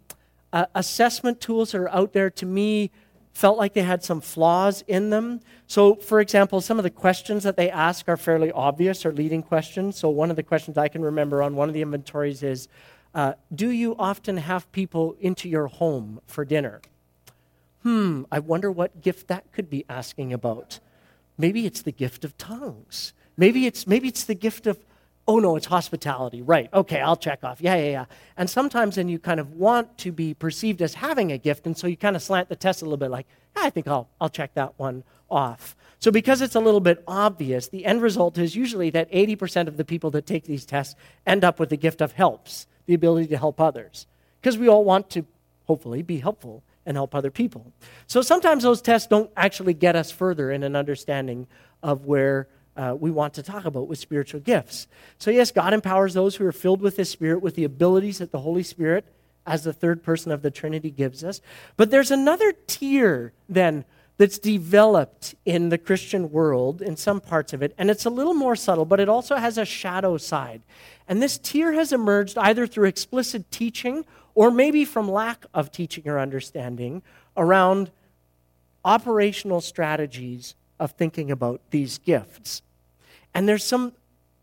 uh, 0.54 0.64
assessment 0.75 1.42
tools 1.42 1.73
that 1.73 1.83
are 1.83 1.90
out 1.90 2.14
there 2.14 2.30
to 2.30 2.47
me 2.47 2.90
felt 3.38 3.57
like 3.57 3.73
they 3.73 3.83
had 3.83 4.02
some 4.02 4.21
flaws 4.21 4.83
in 4.88 5.11
them. 5.11 5.40
So, 5.68 5.95
for 5.95 6.18
example, 6.21 6.61
some 6.61 6.76
of 6.76 6.83
the 6.83 6.90
questions 6.90 7.45
that 7.45 7.57
they 7.57 7.71
ask 7.71 8.09
are 8.09 8.16
fairly 8.16 8.50
obvious 8.50 9.07
or 9.07 9.12
leading 9.12 9.45
questions. 9.45 9.97
So, 9.97 10.09
one 10.09 10.28
of 10.30 10.35
the 10.35 10.42
questions 10.42 10.76
I 10.76 10.88
can 10.88 11.02
remember 11.02 11.40
on 11.40 11.54
one 11.54 11.68
of 11.68 11.75
the 11.75 11.80
inventories 11.80 12.42
is 12.42 12.66
uh, 13.14 13.35
Do 13.54 13.71
you 13.71 13.95
often 13.97 14.38
have 14.38 14.71
people 14.73 15.16
into 15.21 15.49
your 15.49 15.68
home 15.68 16.21
for 16.26 16.45
dinner? 16.45 16.80
Hmm, 17.85 18.25
I 18.33 18.40
wonder 18.40 18.73
what 18.73 19.02
gift 19.02 19.28
that 19.28 19.52
could 19.52 19.71
be 19.71 19.85
asking 19.88 20.33
about. 20.33 20.80
Maybe 21.38 21.64
it's 21.64 21.83
the 21.83 21.92
gift 21.92 22.25
of 22.25 22.37
tongues. 22.38 23.12
Maybe 23.37 23.66
it's, 23.66 23.87
maybe 23.87 24.09
it's 24.09 24.25
the 24.25 24.35
gift 24.35 24.66
of 24.66 24.78
oh 25.28 25.38
no, 25.38 25.54
it's 25.54 25.66
hospitality. 25.66 26.42
Right. 26.42 26.73
Okay, 26.73 27.00
I'll 27.00 27.16
check 27.16 27.44
off. 27.44 27.61
Yeah, 27.61 27.76
yeah, 27.76 27.90
yeah. 27.90 28.04
And 28.37 28.49
sometimes 28.49 28.97
then 28.97 29.08
you 29.08 29.18
kind 29.18 29.38
of 29.38 29.52
want 29.52 29.99
to 29.99 30.11
be 30.11 30.35
perceived 30.35 30.80
as 30.82 30.94
having 30.94 31.30
a 31.30 31.38
gift, 31.38 31.66
and 31.66 31.76
so 31.76 31.87
you 31.87 31.97
kind 31.97 32.16
of 32.16 32.23
slant 32.23 32.49
the 32.49 32.56
test 32.56 32.80
a 32.82 32.87
little 32.87 32.97
bit 32.97 33.11
like, 33.11 33.26
I 33.54 33.70
think 33.70 33.87
I'll, 33.87 34.08
I'll 34.20 34.30
check 34.30 34.54
that 34.54 34.73
one 34.78 35.04
off. 35.30 35.76
So 36.00 36.11
because 36.11 36.40
it's 36.40 36.54
a 36.54 36.61
little 36.61 36.80
bit 36.80 37.02
obvious, 37.06 37.68
the 37.68 37.85
end 37.85 38.02
result 38.02 38.38
is 38.38 38.56
usually 38.56 38.90
that 38.90 39.11
80% 39.12 39.68
of 39.68 39.76
the 39.76 39.85
people 39.85 40.11
that 40.12 40.26
take 40.26 40.44
these 40.44 40.64
tests 40.64 40.94
end 41.26 41.44
up 41.44 41.61
with 41.61 41.68
the 41.68 41.76
gift 41.76 42.00
of 42.00 42.12
helps, 42.12 42.66
the 42.87 42.94
ability 42.94 43.26
to 43.28 43.37
help 43.37 43.61
others. 43.61 44.06
Because 44.40 44.56
we 44.56 44.68
all 44.68 44.85
want 44.85 45.11
to, 45.11 45.26
hopefully, 45.66 46.02
be 46.02 46.18
helpful 46.18 46.62
and 46.87 46.97
help 46.97 47.14
other 47.14 47.30
people. 47.30 47.73
So 48.06 48.23
sometimes 48.23 48.62
those 48.62 48.80
tests 48.80 49.08
don't 49.08 49.30
actually 49.37 49.75
get 49.75 49.97
us 49.97 50.11
further 50.11 50.50
in 50.50 50.62
an 50.62 50.75
understanding 50.75 51.49
of 51.82 52.06
where 52.06 52.49
uh, 52.78 52.94
we 52.99 53.11
want 53.11 53.35
to 53.35 53.42
talk 53.42 53.64
about 53.64 53.88
with 53.88 53.99
spiritual 53.99 54.40
gifts. 54.40 54.87
So, 55.18 55.32
yes, 55.32 55.50
God 55.50 55.75
empowers 55.75 56.14
those 56.14 56.37
who 56.37 56.47
are 56.47 56.52
filled 56.52 56.80
with 56.80 56.97
His 56.97 57.11
Spirit 57.11 57.42
with 57.42 57.56
the 57.56 57.64
abilities 57.64 58.18
that 58.18 58.30
the 58.30 58.38
Holy 58.38 58.62
Spirit, 58.62 59.04
as 59.44 59.64
the 59.64 59.73
third 59.73 60.04
person 60.04 60.30
of 60.30 60.42
the 60.42 60.50
Trinity, 60.50 60.92
gives 60.92 61.25
us. 61.25 61.40
But 61.76 61.90
there's 61.90 62.12
another 62.12 62.52
tier 62.68 63.32
then 63.49 63.85
that's 64.16 64.38
developed 64.38 65.35
in 65.44 65.70
the 65.70 65.78
Christian 65.78 66.30
world, 66.30 66.80
in 66.80 66.97
some 66.97 67.20
parts 67.20 67.52
of 67.52 67.62
it, 67.62 67.75
and 67.78 67.90
it's 67.90 68.04
a 68.04 68.11
little 68.11 68.35
more 68.35 68.54
subtle, 68.54 68.85
but 68.85 69.00
it 69.00 69.08
also 69.08 69.37
has 69.37 69.58
a 69.58 69.64
shadow 69.64 70.16
side. 70.16 70.62
And 71.08 71.20
this 71.20 71.37
tier 71.37 71.73
has 71.73 71.92
emerged 71.92 72.38
either 72.38 72.66
through 72.66 72.87
explicit 72.87 73.50
teaching 73.50 74.04
or 74.37 74.52
maybe 74.52 74.85
from 74.85 75.11
lack 75.11 75.47
of 75.52 75.73
teaching 75.73 76.08
or 76.08 76.20
understanding 76.20 77.02
around 77.37 77.90
operational 78.85 79.61
strategies 79.61 80.54
of 80.78 80.92
thinking 80.92 81.30
about 81.30 81.61
these 81.70 81.99
gifts. 81.99 82.62
And 83.35 83.49
there's 83.49 83.64
some 83.64 83.92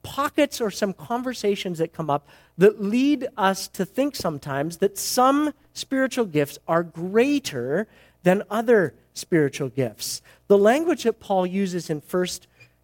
pockets 0.03 0.61
or 0.61 0.69
some 0.69 0.93
conversations 0.93 1.79
that 1.79 1.91
come 1.91 2.09
up 2.09 2.27
that 2.57 2.81
lead 2.81 3.27
us 3.35 3.67
to 3.67 3.83
think 3.85 4.15
sometimes 4.15 4.77
that 4.77 4.97
some 4.97 5.53
spiritual 5.73 6.25
gifts 6.25 6.59
are 6.67 6.83
greater 6.83 7.87
than 8.23 8.43
other 8.49 8.93
spiritual 9.13 9.69
gifts. 9.69 10.21
The 10.47 10.57
language 10.57 11.03
that 11.03 11.19
Paul 11.19 11.47
uses 11.47 11.89
in 11.89 12.01
1 12.01 12.27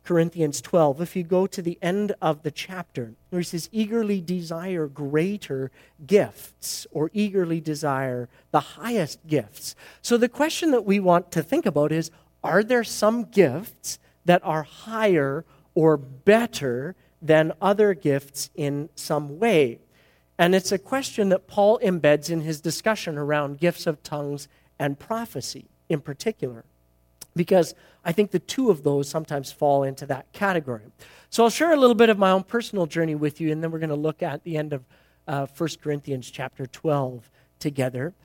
Corinthians 0.04 0.62
12, 0.62 1.00
if 1.00 1.16
you 1.16 1.24
go 1.24 1.46
to 1.46 1.62
the 1.62 1.78
end 1.82 2.14
of 2.22 2.42
the 2.42 2.50
chapter, 2.50 3.14
where 3.30 3.42
he 3.42 3.46
says, 3.46 3.70
eagerly 3.72 4.20
desire 4.20 4.88
greater 4.88 5.70
gifts 6.08 6.88
or 6.92 7.12
eagerly 7.14 7.62
desire 7.62 8.28
the 8.50 8.60
highest 8.60 9.20
gifts. 9.28 9.76
So 10.02 10.18
the 10.18 10.30
question 10.30 10.72
that 10.72 10.86
we 10.86 11.00
want 11.00 11.32
to 11.34 11.44
think 11.44 11.68
about 11.68 11.92
is 11.92 12.10
are 12.44 12.64
there 12.64 12.84
some 12.84 13.26
gifts 13.26 14.00
that 14.26 14.42
are 14.44 14.64
higher 14.64 15.46
or 15.76 15.98
better 15.98 16.96
than 17.22 17.54
other 17.62 17.94
gifts 17.94 18.50
in 18.56 18.90
some 18.96 19.40
way? 19.40 19.80
And 20.38 20.56
it's 20.56 20.72
a 20.72 20.80
question 20.80 21.30
that 21.30 21.48
Paul 21.48 21.80
embeds 21.84 22.30
in 22.30 22.42
his 22.42 22.62
discussion 22.62 23.18
around 23.18 23.60
gifts 23.60 23.86
of 23.86 24.02
tongues 24.02 24.48
and 24.80 24.98
prophecy 24.98 25.70
in 25.88 26.02
particular, 26.02 26.66
because 27.36 27.76
I 28.04 28.12
think 28.12 28.32
the 28.32 28.40
two 28.40 28.72
of 28.72 28.84
those 28.84 29.08
sometimes 29.08 29.52
fall 29.52 29.84
into 29.84 30.06
that 30.08 30.32
category. 30.32 30.86
So 31.30 31.44
I'll 31.44 31.50
share 31.50 31.74
a 31.74 31.78
little 31.78 31.96
bit 31.96 32.10
of 32.10 32.18
my 32.18 32.32
own 32.32 32.44
personal 32.44 32.88
journey 32.88 33.14
with 33.14 33.40
you, 33.40 33.52
and 33.52 33.62
then 33.62 33.72
we're 33.72 33.80
going 33.80 33.90
to 33.90 33.96
look 33.96 34.24
at 34.24 34.44
the 34.44 34.58
end 34.58 34.74
of 34.74 34.84
uh, 35.28 35.46
1 35.56 35.70
Corinthians 35.82 36.32
chapter 36.32 36.66
12 36.66 37.30
together. 37.60 38.16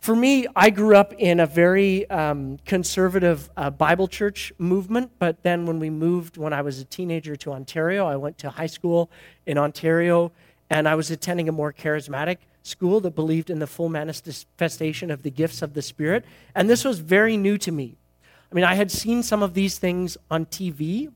For 0.00 0.16
me, 0.16 0.46
I 0.56 0.70
grew 0.70 0.96
up 0.96 1.12
in 1.12 1.40
a 1.40 1.46
very 1.46 2.08
um, 2.08 2.56
conservative 2.64 3.50
uh, 3.54 3.68
Bible 3.68 4.08
church 4.08 4.50
movement, 4.56 5.10
but 5.18 5.42
then 5.42 5.66
when 5.66 5.78
we 5.78 5.90
moved 5.90 6.38
when 6.38 6.54
I 6.54 6.62
was 6.62 6.78
a 6.78 6.86
teenager 6.86 7.36
to 7.36 7.52
Ontario, 7.52 8.06
I 8.06 8.16
went 8.16 8.38
to 8.38 8.48
high 8.48 8.66
school 8.66 9.10
in 9.44 9.58
Ontario, 9.58 10.32
and 10.70 10.88
I 10.88 10.94
was 10.94 11.10
attending 11.10 11.50
a 11.50 11.52
more 11.52 11.70
charismatic 11.70 12.38
school 12.62 13.00
that 13.00 13.14
believed 13.14 13.50
in 13.50 13.58
the 13.58 13.66
full 13.66 13.90
manifestation 13.90 15.10
of 15.10 15.22
the 15.22 15.30
gifts 15.30 15.60
of 15.60 15.74
the 15.74 15.82
Spirit. 15.82 16.24
And 16.54 16.70
this 16.70 16.82
was 16.82 16.98
very 16.98 17.36
new 17.36 17.58
to 17.58 17.70
me. 17.70 17.98
I 18.50 18.54
mean, 18.54 18.64
I 18.64 18.76
had 18.76 18.90
seen 18.90 19.22
some 19.22 19.42
of 19.42 19.52
these 19.52 19.76
things 19.76 20.16
on 20.30 20.46
TV, 20.46 21.12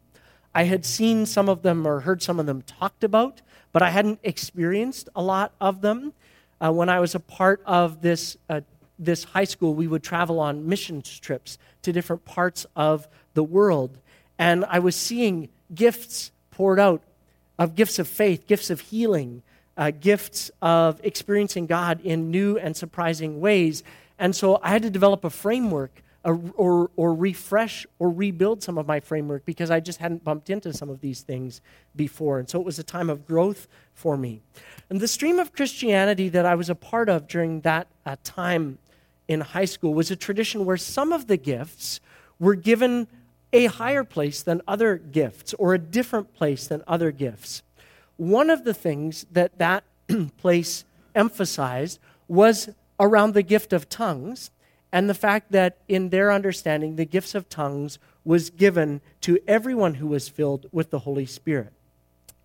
I 0.54 0.64
had 0.64 0.84
seen 0.84 1.24
some 1.24 1.48
of 1.48 1.62
them 1.62 1.86
or 1.86 2.00
heard 2.00 2.22
some 2.22 2.38
of 2.38 2.44
them 2.44 2.60
talked 2.60 3.02
about, 3.02 3.40
but 3.72 3.80
I 3.80 3.88
hadn't 3.88 4.20
experienced 4.22 5.08
a 5.16 5.22
lot 5.22 5.54
of 5.58 5.80
them. 5.80 6.12
Uh, 6.60 6.70
when 6.70 6.88
I 6.88 7.00
was 7.00 7.14
a 7.14 7.20
part 7.20 7.60
of 7.66 8.00
this 8.00 8.36
uh, 8.48 8.60
this 8.98 9.24
high 9.24 9.44
school, 9.44 9.74
we 9.74 9.86
would 9.86 10.02
travel 10.02 10.40
on 10.40 10.68
mission 10.68 11.02
trips 11.02 11.58
to 11.82 11.92
different 11.92 12.24
parts 12.24 12.66
of 12.76 13.08
the 13.34 13.42
world. 13.42 13.98
And 14.38 14.64
I 14.64 14.78
was 14.78 14.96
seeing 14.96 15.48
gifts 15.74 16.30
poured 16.50 16.78
out 16.78 17.02
of 17.58 17.74
gifts 17.74 17.98
of 17.98 18.08
faith, 18.08 18.46
gifts 18.46 18.70
of 18.70 18.80
healing, 18.80 19.42
uh, 19.76 19.90
gifts 19.90 20.50
of 20.62 21.00
experiencing 21.02 21.66
God 21.66 22.00
in 22.00 22.30
new 22.30 22.56
and 22.58 22.76
surprising 22.76 23.40
ways. 23.40 23.82
And 24.18 24.34
so 24.34 24.60
I 24.62 24.70
had 24.70 24.82
to 24.82 24.90
develop 24.90 25.24
a 25.24 25.30
framework 25.30 26.02
or, 26.24 26.90
or 26.96 27.14
refresh 27.14 27.86
or 27.98 28.10
rebuild 28.10 28.62
some 28.62 28.78
of 28.78 28.86
my 28.86 28.98
framework 28.98 29.44
because 29.44 29.70
I 29.70 29.80
just 29.80 29.98
hadn't 29.98 30.24
bumped 30.24 30.48
into 30.48 30.72
some 30.72 30.88
of 30.88 31.00
these 31.00 31.20
things 31.20 31.60
before. 31.94 32.38
And 32.38 32.48
so 32.48 32.58
it 32.58 32.64
was 32.64 32.78
a 32.78 32.82
time 32.82 33.10
of 33.10 33.26
growth 33.26 33.68
for 33.92 34.16
me. 34.16 34.40
And 34.88 35.00
the 35.00 35.08
stream 35.08 35.38
of 35.38 35.52
Christianity 35.52 36.30
that 36.30 36.46
I 36.46 36.54
was 36.54 36.70
a 36.70 36.74
part 36.74 37.08
of 37.08 37.28
during 37.28 37.60
that 37.60 37.88
uh, 38.06 38.16
time 38.24 38.78
in 39.28 39.40
high 39.40 39.64
school 39.64 39.94
was 39.94 40.10
a 40.10 40.16
tradition 40.16 40.64
where 40.64 40.76
some 40.76 41.12
of 41.12 41.26
the 41.26 41.36
gifts 41.36 42.00
were 42.38 42.54
given 42.54 43.06
a 43.52 43.66
higher 43.66 44.04
place 44.04 44.42
than 44.42 44.60
other 44.66 44.96
gifts 44.96 45.54
or 45.54 45.74
a 45.74 45.78
different 45.78 46.34
place 46.34 46.66
than 46.66 46.82
other 46.86 47.10
gifts. 47.12 47.62
One 48.16 48.50
of 48.50 48.64
the 48.64 48.74
things 48.74 49.26
that 49.30 49.58
that 49.58 49.84
place 50.36 50.84
emphasized 51.14 51.98
was 52.28 52.70
around 52.98 53.34
the 53.34 53.42
gift 53.42 53.72
of 53.72 53.88
tongues 53.88 54.50
and 54.92 55.08
the 55.08 55.14
fact 55.14 55.52
that 55.52 55.78
in 55.88 56.10
their 56.10 56.32
understanding 56.32 56.96
the 56.96 57.04
gifts 57.04 57.34
of 57.34 57.48
tongues 57.48 57.98
was 58.24 58.50
given 58.50 59.00
to 59.20 59.38
everyone 59.46 59.94
who 59.94 60.06
was 60.06 60.28
filled 60.28 60.66
with 60.72 60.90
the 60.90 61.00
Holy 61.00 61.26
Spirit. 61.26 61.72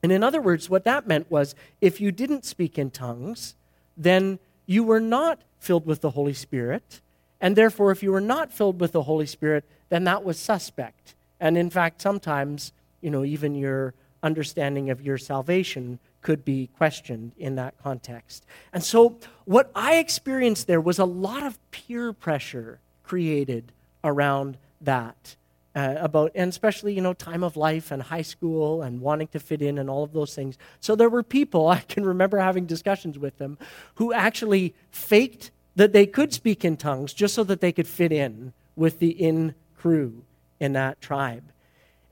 And 0.02 0.12
in 0.12 0.24
other 0.24 0.42
words, 0.42 0.70
what 0.70 0.84
that 0.86 1.08
meant 1.08 1.30
was 1.30 1.56
if 1.82 2.00
you 2.00 2.12
didn't 2.12 2.46
speak 2.46 2.78
in 2.78 2.90
tongues, 2.92 3.56
then 3.98 4.40
you 4.70 4.84
were 4.84 5.00
not 5.00 5.42
filled 5.58 5.88
with 5.88 6.02
the 6.02 6.12
Holy 6.12 6.34
Spirit. 6.34 7.02
And 7.42 7.56
therefore, 7.56 7.92
if 7.92 8.04
you 8.04 8.12
were 8.12 8.22
not 8.22 8.54
filled 8.54 8.80
with 8.80 8.92
the 8.92 9.02
Holy 9.02 9.26
Spirit, 9.26 9.66
then 9.90 10.04
that 10.04 10.24
was 10.24 10.38
suspect. 10.38 11.16
And 11.40 11.58
in 11.58 11.72
fact, 11.72 12.02
sometimes, 12.02 12.72
you 13.02 13.10
know, 13.10 13.26
even 13.26 13.56
your 13.56 13.96
understanding 14.22 14.92
of 14.92 15.02
your 15.02 15.18
salvation 15.18 15.98
could 16.22 16.46
be 16.46 16.68
questioned 16.78 17.32
in 17.40 17.56
that 17.56 17.82
context. 17.82 18.46
And 18.72 18.84
so, 18.84 19.18
what 19.46 19.72
I 19.74 19.96
experienced 19.96 20.68
there 20.68 20.82
was 20.82 21.00
a 21.00 21.06
lot 21.06 21.42
of 21.42 21.58
peer 21.72 22.14
pressure 22.14 22.80
created 23.02 23.72
around 24.04 24.58
that 24.82 25.36
uh, 25.80 25.96
about, 26.00 26.32
and 26.36 26.50
especially, 26.50 26.94
you 26.94 27.00
know, 27.00 27.14
time 27.14 27.42
of 27.42 27.56
life 27.56 27.90
and 27.90 28.02
high 28.02 28.22
school 28.22 28.82
and 28.82 29.00
wanting 29.00 29.28
to 29.28 29.40
fit 29.40 29.62
in 29.62 29.78
and 29.78 29.90
all 29.90 30.04
of 30.04 30.12
those 30.12 30.36
things. 30.36 30.58
So 30.82 30.94
there 30.96 31.10
were 31.10 31.24
people, 31.24 31.68
I 31.80 31.80
can 31.80 32.06
remember 32.06 32.38
having 32.38 32.66
discussions 32.66 33.18
with 33.18 33.38
them, 33.38 33.58
who 33.96 34.12
actually 34.12 34.76
faked 34.92 35.52
that 35.78 35.94
they 35.94 36.06
could 36.06 36.34
speak 36.34 36.66
in 36.66 36.76
tongues 36.76 37.14
just 37.14 37.34
so 37.34 37.46
that 37.46 37.62
they 37.62 37.72
could 37.72 37.88
fit 37.88 38.12
in 38.12 38.52
with 38.76 39.00
the 39.00 39.10
in 39.10 39.56
crew 39.78 40.24
in 40.60 40.74
that 40.74 41.00
tribe. 41.00 41.44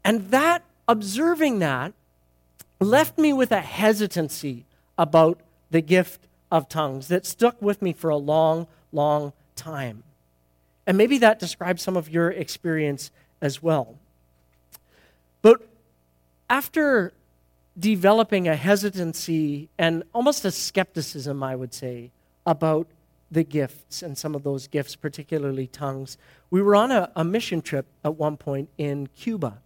And 0.05 0.31
that, 0.31 0.63
observing 0.87 1.59
that, 1.59 1.91
left 2.79 3.17
me 3.17 3.33
with 3.33 3.51
a 3.51 3.59
hesitancy 3.59 4.65
about 4.97 5.41
the 5.71 5.81
gift 5.81 6.27
of 6.49 6.69
tongues 6.69 7.09
that 7.09 7.25
stuck 7.25 7.61
with 7.61 7.81
me 7.81 7.91
for 7.91 8.09
a 8.09 8.15
long, 8.15 8.67
long 8.93 9.33
time. 9.57 10.03
And 10.85 10.97
maybe 10.97 11.17
that 11.17 11.39
describes 11.39 11.81
some 11.81 11.97
of 11.97 12.07
your 12.07 12.31
experience 12.31 13.11
as 13.41 13.61
well. 13.61 13.97
But 15.41 15.61
after 16.49 17.13
developing 17.77 18.47
a 18.47 18.55
hesitancy 18.55 19.69
and 19.77 20.03
almost 20.13 20.43
a 20.45 20.51
skepticism, 20.51 21.43
I 21.43 21.55
would 21.55 21.73
say, 21.73 22.11
about 22.45 22.87
the 23.29 23.43
gifts 23.43 24.01
and 24.01 24.17
some 24.17 24.35
of 24.35 24.43
those 24.43 24.67
gifts, 24.67 24.95
particularly 24.95 25.67
tongues. 25.67 26.17
We 26.49 26.61
were 26.61 26.75
on 26.75 26.91
a, 26.91 27.11
a 27.15 27.23
mission 27.23 27.61
trip 27.61 27.85
at 28.03 28.15
one 28.15 28.37
point 28.37 28.69
in 28.77 29.07
Cuba. 29.07 29.61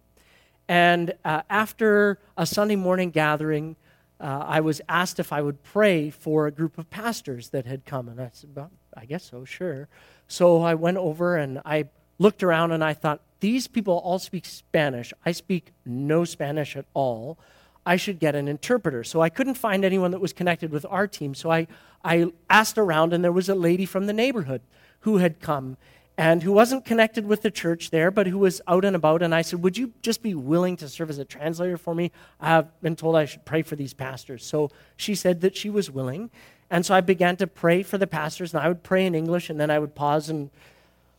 And 0.68 1.14
uh, 1.24 1.42
after 1.48 2.18
a 2.36 2.44
Sunday 2.44 2.76
morning 2.76 3.10
gathering, 3.10 3.76
uh, 4.20 4.44
I 4.46 4.60
was 4.60 4.80
asked 4.88 5.18
if 5.18 5.32
I 5.32 5.42
would 5.42 5.62
pray 5.62 6.10
for 6.10 6.46
a 6.46 6.50
group 6.50 6.78
of 6.78 6.90
pastors 6.90 7.50
that 7.50 7.66
had 7.66 7.84
come. 7.84 8.08
And 8.08 8.20
I 8.20 8.30
said, 8.32 8.50
well, 8.54 8.70
I 8.96 9.04
guess 9.04 9.24
so, 9.24 9.44
sure. 9.44 9.88
So 10.28 10.62
I 10.62 10.74
went 10.74 10.96
over 10.96 11.36
and 11.36 11.60
I 11.64 11.86
looked 12.18 12.42
around 12.42 12.72
and 12.72 12.82
I 12.82 12.94
thought, 12.94 13.20
these 13.42 13.66
people 13.66 13.94
all 14.04 14.20
speak 14.20 14.46
Spanish. 14.46 15.12
I 15.26 15.32
speak 15.32 15.72
no 15.84 16.24
Spanish 16.24 16.76
at 16.76 16.86
all. 16.94 17.38
I 17.84 17.96
should 17.96 18.20
get 18.20 18.36
an 18.36 18.46
interpreter. 18.46 19.02
So 19.02 19.20
I 19.20 19.30
couldn't 19.30 19.54
find 19.54 19.84
anyone 19.84 20.12
that 20.12 20.20
was 20.20 20.32
connected 20.32 20.70
with 20.70 20.86
our 20.88 21.08
team. 21.08 21.34
So 21.34 21.50
I, 21.50 21.66
I 22.04 22.32
asked 22.48 22.78
around, 22.78 23.12
and 23.12 23.24
there 23.24 23.32
was 23.32 23.48
a 23.48 23.56
lady 23.56 23.84
from 23.84 24.06
the 24.06 24.12
neighborhood 24.12 24.62
who 25.00 25.16
had 25.16 25.40
come 25.40 25.76
and 26.16 26.44
who 26.44 26.52
wasn't 26.52 26.84
connected 26.84 27.26
with 27.26 27.42
the 27.42 27.50
church 27.50 27.90
there, 27.90 28.12
but 28.12 28.28
who 28.28 28.38
was 28.38 28.60
out 28.68 28.84
and 28.84 28.94
about. 28.94 29.22
And 29.22 29.34
I 29.34 29.42
said, 29.42 29.60
Would 29.64 29.76
you 29.76 29.92
just 30.02 30.22
be 30.22 30.34
willing 30.34 30.76
to 30.76 30.88
serve 30.88 31.10
as 31.10 31.18
a 31.18 31.24
translator 31.24 31.76
for 31.76 31.96
me? 31.96 32.12
I've 32.40 32.80
been 32.80 32.94
told 32.94 33.16
I 33.16 33.24
should 33.24 33.44
pray 33.44 33.62
for 33.62 33.74
these 33.74 33.92
pastors. 33.92 34.46
So 34.46 34.70
she 34.96 35.16
said 35.16 35.40
that 35.40 35.56
she 35.56 35.68
was 35.68 35.90
willing. 35.90 36.30
And 36.70 36.86
so 36.86 36.94
I 36.94 37.00
began 37.00 37.36
to 37.38 37.48
pray 37.48 37.82
for 37.82 37.98
the 37.98 38.06
pastors, 38.06 38.54
and 38.54 38.62
I 38.62 38.68
would 38.68 38.84
pray 38.84 39.04
in 39.04 39.16
English, 39.16 39.50
and 39.50 39.58
then 39.58 39.68
I 39.68 39.80
would 39.80 39.96
pause 39.96 40.30
and 40.30 40.50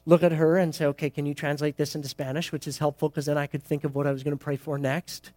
look 0.06 0.24
at 0.24 0.34
her 0.34 0.58
and 0.58 0.74
say, 0.74 0.86
Okay, 0.86 1.10
can 1.10 1.26
you 1.26 1.34
translate 1.34 1.78
this 1.78 1.96
into 1.96 2.08
Spanish? 2.08 2.52
Which 2.52 2.68
is 2.68 2.78
helpful 2.78 3.10
because 3.10 3.26
then 3.26 3.38
I 3.38 3.48
could 3.48 3.64
think 3.64 3.84
of 3.84 3.96
what 3.96 4.08
I 4.08 4.12
was 4.12 4.24
going 4.24 4.38
to 4.38 4.44
pray 4.44 4.56
for 4.56 4.78
next. 4.78 5.32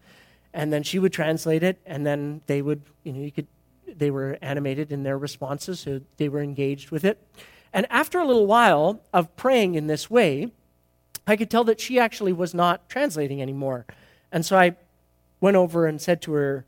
And 0.52 0.73
then 0.73 0.82
she 0.82 0.99
would 0.99 1.12
translate 1.12 1.62
it, 1.62 1.78
and 1.85 2.06
then 2.06 2.40
they 2.46 2.62
would, 2.62 2.80
you 3.04 3.12
know, 3.12 3.20
you 3.20 3.30
could, 3.30 3.46
they 3.87 4.11
were 4.11 4.38
animated 4.40 4.90
in 4.90 5.02
their 5.02 5.18
responses, 5.18 5.80
so 5.80 6.00
they 6.16 6.30
were 6.30 6.40
engaged 6.40 6.90
with 6.90 7.04
it. 7.04 7.23
And 7.75 7.87
after 7.90 8.18
a 8.18 8.25
little 8.25 8.46
while 8.46 9.02
of 9.12 9.37
praying 9.37 9.75
in 9.75 9.87
this 9.87 10.08
way, 10.08 10.50
I 11.26 11.37
could 11.37 11.50
tell 11.50 11.64
that 11.64 11.78
she 11.78 11.99
actually 11.99 12.32
was 12.32 12.54
not 12.54 12.88
translating 12.88 13.42
anymore. 13.42 13.85
And 14.32 14.46
so 14.46 14.56
I 14.56 14.76
went 15.40 15.56
over 15.56 15.87
and 15.87 16.00
said 16.00 16.23
to 16.23 16.32
her, 16.32 16.64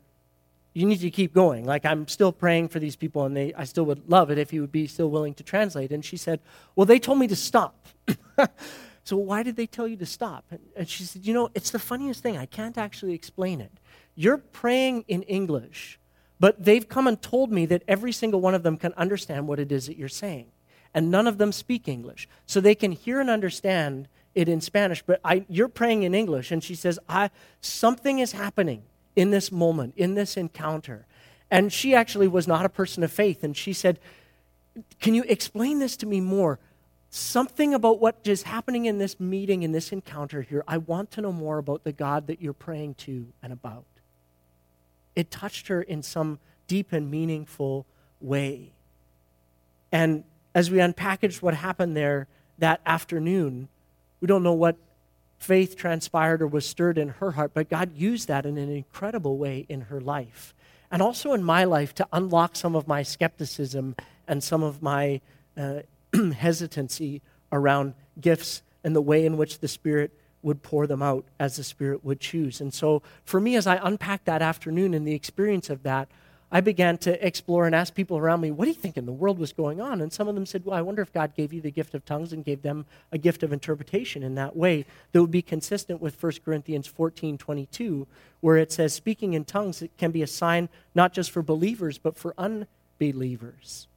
You 0.73 0.85
need 0.85 1.01
to 1.01 1.09
keep 1.09 1.33
going. 1.33 1.65
Like, 1.65 1.85
I'm 1.85 2.07
still 2.07 2.31
praying 2.31 2.69
for 2.69 2.79
these 2.79 2.95
people, 2.95 3.25
and 3.25 3.35
they, 3.35 3.53
I 3.53 3.63
still 3.63 3.85
would 3.85 4.09
love 4.09 4.29
it 4.29 4.37
if 4.37 4.53
you 4.53 4.61
would 4.61 4.71
be 4.71 4.87
still 4.87 5.09
willing 5.09 5.33
to 5.35 5.43
translate. 5.43 5.91
And 5.91 6.05
she 6.05 6.17
said, 6.17 6.39
Well, 6.75 6.85
they 6.85 6.99
told 6.99 7.19
me 7.19 7.27
to 7.27 7.35
stop. 7.35 7.87
so 9.03 9.17
why 9.17 9.43
did 9.43 9.55
they 9.55 9.65
tell 9.65 9.87
you 9.87 9.97
to 9.97 10.05
stop? 10.05 10.45
And 10.75 10.87
she 10.87 11.03
said, 11.03 11.25
You 11.25 11.33
know, 11.33 11.49
it's 11.55 11.71
the 11.71 11.79
funniest 11.79 12.21
thing. 12.21 12.37
I 12.37 12.45
can't 12.45 12.77
actually 12.77 13.13
explain 13.13 13.61
it. 13.61 13.71
You're 14.15 14.37
praying 14.37 15.05
in 15.07 15.23
English, 15.23 15.99
but 16.39 16.63
they've 16.63 16.87
come 16.87 17.07
and 17.07 17.21
told 17.21 17.51
me 17.51 17.65
that 17.65 17.83
every 17.87 18.11
single 18.11 18.41
one 18.41 18.53
of 18.53 18.63
them 18.63 18.77
can 18.77 18.93
understand 18.93 19.47
what 19.47 19.59
it 19.59 19.71
is 19.71 19.87
that 19.87 19.97
you're 19.97 20.07
saying 20.07 20.51
and 20.93 21.11
none 21.11 21.27
of 21.27 21.37
them 21.37 21.51
speak 21.51 21.87
English. 21.87 22.27
So 22.45 22.59
they 22.59 22.75
can 22.75 22.91
hear 22.91 23.19
and 23.19 23.29
understand 23.29 24.07
it 24.35 24.47
in 24.47 24.61
Spanish, 24.61 25.01
but 25.01 25.19
I, 25.23 25.45
you're 25.49 25.67
praying 25.67 26.03
in 26.03 26.13
English. 26.13 26.51
And 26.51 26.63
she 26.63 26.75
says, 26.75 26.99
I, 27.07 27.29
Something 27.61 28.19
is 28.19 28.31
happening 28.31 28.83
in 29.19 29.31
this 29.31 29.51
moment, 29.51 29.93
in 29.97 30.15
this 30.15 30.37
encounter. 30.37 31.05
And 31.51 31.73
she 31.73 31.93
actually 31.93 32.29
was 32.29 32.47
not 32.47 32.65
a 32.65 32.69
person 32.69 33.03
of 33.03 33.11
faith. 33.11 33.43
And 33.43 33.55
she 33.55 33.73
said, 33.73 33.99
Can 35.01 35.13
you 35.13 35.25
explain 35.27 35.79
this 35.79 35.97
to 35.97 36.05
me 36.05 36.21
more? 36.21 36.57
Something 37.09 37.73
about 37.73 37.99
what 37.99 38.19
is 38.23 38.43
happening 38.43 38.85
in 38.85 38.97
this 38.97 39.19
meeting, 39.19 39.63
in 39.63 39.73
this 39.73 39.91
encounter 39.91 40.41
here. 40.41 40.63
I 40.69 40.77
want 40.77 41.11
to 41.11 41.21
know 41.21 41.33
more 41.33 41.57
about 41.57 41.83
the 41.83 41.91
God 41.91 42.27
that 42.27 42.41
you're 42.41 42.53
praying 42.53 42.93
to 42.95 43.27
and 43.43 43.51
about. 43.51 43.83
It 45.17 45.29
touched 45.29 45.67
her 45.67 45.81
in 45.81 46.01
some 46.01 46.39
deep 46.67 46.93
and 46.93 47.11
meaningful 47.11 47.85
way. 48.21 48.71
And 49.91 50.23
as 50.55 50.71
we 50.71 50.77
unpackaged 50.77 51.41
what 51.41 51.55
happened 51.55 51.97
there 51.97 52.27
that 52.59 52.79
afternoon, 52.85 53.67
we 54.21 54.27
don't 54.27 54.43
know 54.43 54.53
what 54.53 54.77
faith 55.39 55.75
transpired 55.75 56.41
or 56.41 56.47
was 56.47 56.65
stirred 56.65 56.97
in 56.97 57.09
her 57.09 57.31
heart, 57.31 57.51
but 57.53 57.69
God 57.69 57.95
used 57.95 58.27
that 58.27 58.45
in 58.45 58.57
an 58.57 58.69
incredible 58.69 59.37
way 59.37 59.65
in 59.69 59.81
her 59.81 60.01
life. 60.01 60.53
And 60.91 61.01
also 61.01 61.33
in 61.33 61.43
my 61.43 61.63
life 61.63 61.95
to 61.95 62.07
unlock 62.11 62.55
some 62.55 62.75
of 62.75 62.87
my 62.87 63.03
skepticism 63.03 63.95
and 64.27 64.43
some 64.43 64.63
of 64.63 64.81
my 64.81 65.21
uh, 65.57 65.81
hesitancy 66.35 67.21
around 67.51 67.93
gifts 68.19 68.61
and 68.83 68.95
the 68.95 69.01
way 69.01 69.25
in 69.25 69.37
which 69.37 69.59
the 69.59 69.67
Spirit 69.67 70.11
would 70.41 70.61
pour 70.61 70.87
them 70.87 71.01
out 71.01 71.25
as 71.39 71.55
the 71.55 71.63
Spirit 71.63 72.03
would 72.03 72.19
choose. 72.19 72.59
And 72.59 72.73
so 72.73 73.01
for 73.23 73.39
me, 73.39 73.55
as 73.55 73.65
I 73.65 73.79
unpacked 73.81 74.25
that 74.25 74.41
afternoon 74.41 74.93
and 74.93 75.07
the 75.07 75.13
experience 75.15 75.69
of 75.69 75.83
that, 75.83 76.09
I 76.51 76.61
began 76.61 76.97
to 76.99 77.25
explore 77.25 77.67
and 77.67 77.75
ask 77.75 77.93
people 77.93 78.17
around 78.17 78.41
me, 78.41 78.49
what 78.49 78.65
do 78.65 78.71
you 78.71 78.75
think 78.75 78.97
in 78.97 79.05
the 79.05 79.11
world 79.11 79.37
was 79.37 79.53
going 79.53 79.79
on? 79.79 80.01
And 80.01 80.11
some 80.11 80.27
of 80.27 80.33
them 80.33 80.47
said, 80.47 80.65
well, 80.65 80.75
I 80.75 80.81
wonder 80.81 81.03
if 81.03 81.13
God 81.13 81.35
gave 81.35 81.53
you 81.53 81.61
the 81.61 81.69
gift 81.69 81.93
of 81.93 82.05
tongues 82.05 82.33
and 82.33 82.43
gave 82.43 82.63
them 82.63 82.87
a 83.11 83.19
gift 83.19 83.43
of 83.43 83.53
interpretation 83.53 84.23
in 84.23 84.33
that 84.35 84.55
way 84.55 84.85
that 85.11 85.21
would 85.21 85.29
be 85.29 85.43
consistent 85.43 86.01
with 86.01 86.21
1 86.21 86.33
Corinthians 86.43 86.87
14 86.87 87.37
22, 87.37 88.07
where 88.41 88.57
it 88.57 88.71
says, 88.71 88.93
speaking 88.93 89.33
in 89.33 89.45
tongues 89.45 89.83
can 89.99 90.09
be 90.09 90.23
a 90.23 90.27
sign 90.27 90.69
not 90.95 91.13
just 91.13 91.29
for 91.29 91.43
believers, 91.43 91.99
but 91.99 92.17
for 92.17 92.33
unbelievers. 92.35 93.87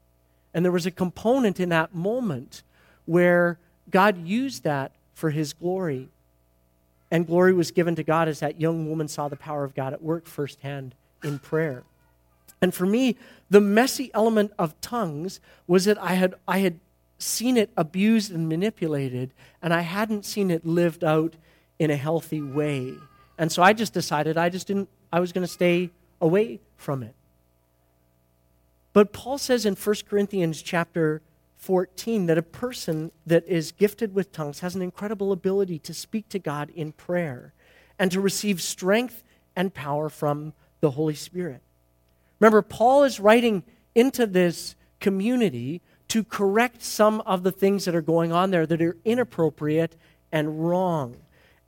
And 0.53 0.63
there 0.63 0.73
was 0.73 0.85
a 0.85 0.91
component 0.91 1.59
in 1.59 1.71
that 1.71 1.95
moment 1.95 2.63
where 3.07 3.59
God 3.91 4.27
used 4.27 4.65
that 4.65 4.93
for 5.15 5.31
his 5.31 5.55
glory. 5.55 6.09
And 7.11 7.27
glory 7.27 7.55
was 7.55 7.71
given 7.71 7.95
to 7.95 8.03
God 8.03 8.29
as 8.29 8.41
that 8.41 8.61
young 8.61 8.89
woman 8.89 9.09
saw 9.09 9.29
the 9.29 9.37
power 9.37 9.65
of 9.65 9.75
God 9.75 9.95
at 9.95 10.03
work 10.03 10.27
firsthand 10.27 10.95
in 11.23 11.39
prayer. 11.39 11.85
And 12.63 12.73
for 12.73 12.87
me, 12.87 13.17
the 13.51 13.61
messy 13.61 14.11
element 14.15 14.53
of 14.57 14.81
tongues 14.81 15.41
was 15.67 15.85
that 15.85 16.01
I 16.01 16.15
had, 16.15 16.37
I 16.47 16.59
had 16.59 16.79
seen 17.19 17.57
it 17.57 17.71
abused 17.77 18.33
and 18.33 18.49
manipulated, 18.49 19.35
and 19.61 19.75
I 19.75 19.81
hadn't 19.81 20.25
seen 20.25 20.51
it 20.51 20.65
lived 20.65 21.03
out 21.03 21.35
in 21.81 21.91
a 21.91 21.97
healthy 21.97 22.41
way. 22.41 22.95
And 23.37 23.51
so 23.51 23.63
I 23.63 23.73
just 23.73 23.93
decided 23.93 24.39
I 24.39 24.49
just 24.49 24.69
didn't, 24.69 24.89
I 25.13 25.19
was 25.19 25.33
going 25.33 25.45
to 25.45 25.53
stay 25.53 25.91
away 26.21 26.61
from 26.77 27.03
it. 27.03 27.17
But 28.93 29.13
Paul 29.13 29.39
says 29.39 29.67
in 29.67 29.75
1 29.75 29.97
Corinthians 30.09 30.63
chapter 30.63 31.21
14 31.57 32.27
that 32.27 32.39
a 32.39 32.43
person 32.43 33.11
that 33.27 33.47
is 33.49 33.73
gifted 33.73 34.15
with 34.15 34.33
tongues 34.33 34.61
has 34.61 34.77
an 34.77 34.83
incredible 34.83 35.33
ability 35.33 35.79
to 35.81 35.95
speak 35.95 36.29
to 36.29 36.39
God 36.39 36.71
in 36.71 36.93
prayer 36.93 37.55
and 37.99 38.13
to 38.13 38.21
receive 38.21 38.63
strength 38.63 39.25
and 39.57 39.75
power 39.75 40.09
from 40.09 40.53
the 40.81 40.93
Holy 40.93 41.15
Spirit. 41.15 41.63
Remember, 42.43 42.61
Paul 42.61 43.05
is 43.05 43.21
writing 43.21 43.63
into 43.95 44.27
this 44.27 44.75
community 44.99 45.81
to 46.09 46.25
correct 46.25 46.83
some 46.83 47.21
of 47.21 47.45
the 47.45 47.53
things 47.53 47.85
that 47.85 47.95
are 47.95 48.03
going 48.03 48.33
on 48.33 48.51
there 48.51 48.67
that 48.67 48.83
are 48.83 48.97
inappropriate 49.05 49.95
and 50.33 50.69
wrong. 50.69 51.19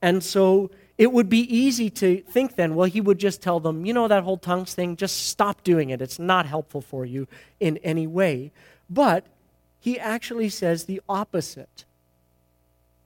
And 0.01 0.21
so 0.21 0.69
it 0.97 1.13
would 1.13 1.29
be 1.29 1.39
easy 1.55 1.89
to 1.91 2.17
think 2.23 2.57
then, 2.57 2.75
well, 2.75 2.89
he 2.89 2.99
would 2.99 3.19
just 3.19 3.41
tell 3.41 3.61
them, 3.61 3.85
you 3.85 3.93
know, 3.93 4.09
that 4.09 4.23
whole 4.23 4.37
tongues 4.37 4.75
thing, 4.75 4.97
just 4.97 5.29
stop 5.29 5.63
doing 5.63 5.91
it. 5.91 6.01
It's 6.01 6.19
not 6.19 6.45
helpful 6.45 6.81
for 6.81 7.05
you 7.05 7.25
in 7.61 7.77
any 7.77 8.05
way. 8.05 8.51
But 8.89 9.27
he 9.79 9.97
actually 9.97 10.49
says 10.49 10.83
the 10.83 11.01
opposite. 11.07 11.85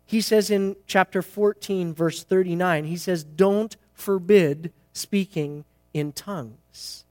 He 0.08 0.22
says 0.22 0.50
in 0.50 0.76
chapter 0.88 1.22
14, 1.22 1.94
verse 1.94 2.24
39, 2.24 2.86
he 2.86 2.98
says, 2.98 3.24
don't 3.24 3.78
forbid 3.94 4.74
speaking 4.92 5.66
in 5.94 6.14
tongues 6.14 7.06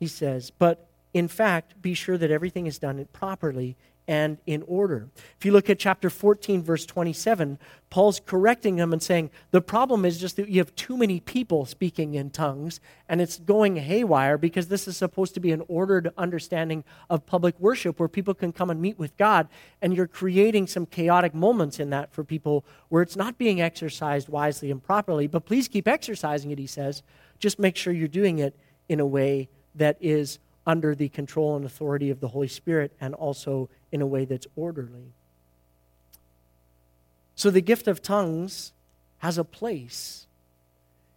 he 0.00 0.06
says, 0.06 0.50
but 0.50 0.88
in 1.12 1.28
fact, 1.28 1.80
be 1.80 1.94
sure 1.94 2.18
that 2.18 2.30
everything 2.30 2.66
is 2.66 2.78
done 2.78 3.06
properly 3.12 3.76
and 4.08 4.38
in 4.44 4.64
order. 4.66 5.08
If 5.38 5.44
you 5.44 5.52
look 5.52 5.70
at 5.70 5.78
chapter 5.78 6.10
14, 6.10 6.64
verse 6.64 6.84
27, 6.84 7.60
Paul's 7.90 8.20
correcting 8.24 8.74
them 8.74 8.92
and 8.92 9.00
saying, 9.00 9.30
the 9.52 9.60
problem 9.60 10.04
is 10.04 10.18
just 10.18 10.34
that 10.36 10.48
you 10.48 10.58
have 10.58 10.74
too 10.74 10.96
many 10.96 11.20
people 11.20 11.64
speaking 11.64 12.14
in 12.14 12.30
tongues, 12.30 12.80
and 13.08 13.20
it's 13.20 13.38
going 13.38 13.76
haywire 13.76 14.36
because 14.36 14.66
this 14.66 14.88
is 14.88 14.96
supposed 14.96 15.34
to 15.34 15.40
be 15.40 15.52
an 15.52 15.62
ordered 15.68 16.12
understanding 16.18 16.82
of 17.08 17.24
public 17.24 17.60
worship 17.60 18.00
where 18.00 18.08
people 18.08 18.34
can 18.34 18.52
come 18.52 18.70
and 18.70 18.80
meet 18.80 18.98
with 18.98 19.16
God, 19.16 19.48
and 19.80 19.94
you're 19.94 20.08
creating 20.08 20.66
some 20.66 20.86
chaotic 20.86 21.32
moments 21.32 21.78
in 21.78 21.90
that 21.90 22.12
for 22.12 22.24
people 22.24 22.64
where 22.88 23.02
it's 23.02 23.16
not 23.16 23.38
being 23.38 23.60
exercised 23.60 24.28
wisely 24.28 24.72
and 24.72 24.82
properly. 24.82 25.28
But 25.28 25.44
please 25.44 25.68
keep 25.68 25.86
exercising 25.86 26.50
it, 26.50 26.58
he 26.58 26.66
says. 26.66 27.04
Just 27.38 27.60
make 27.60 27.76
sure 27.76 27.92
you're 27.92 28.08
doing 28.08 28.40
it 28.40 28.56
in 28.88 28.98
a 28.98 29.06
way 29.06 29.50
that 29.74 29.96
is 30.00 30.38
under 30.66 30.94
the 30.94 31.08
control 31.08 31.56
and 31.56 31.64
authority 31.64 32.10
of 32.10 32.20
the 32.20 32.28
Holy 32.28 32.48
Spirit 32.48 32.92
and 33.00 33.14
also 33.14 33.68
in 33.90 34.02
a 34.02 34.06
way 34.06 34.24
that's 34.24 34.46
orderly. 34.56 35.12
So 37.34 37.50
the 37.50 37.62
gift 37.62 37.88
of 37.88 38.02
tongues 38.02 38.72
has 39.18 39.38
a 39.38 39.44
place. 39.44 40.26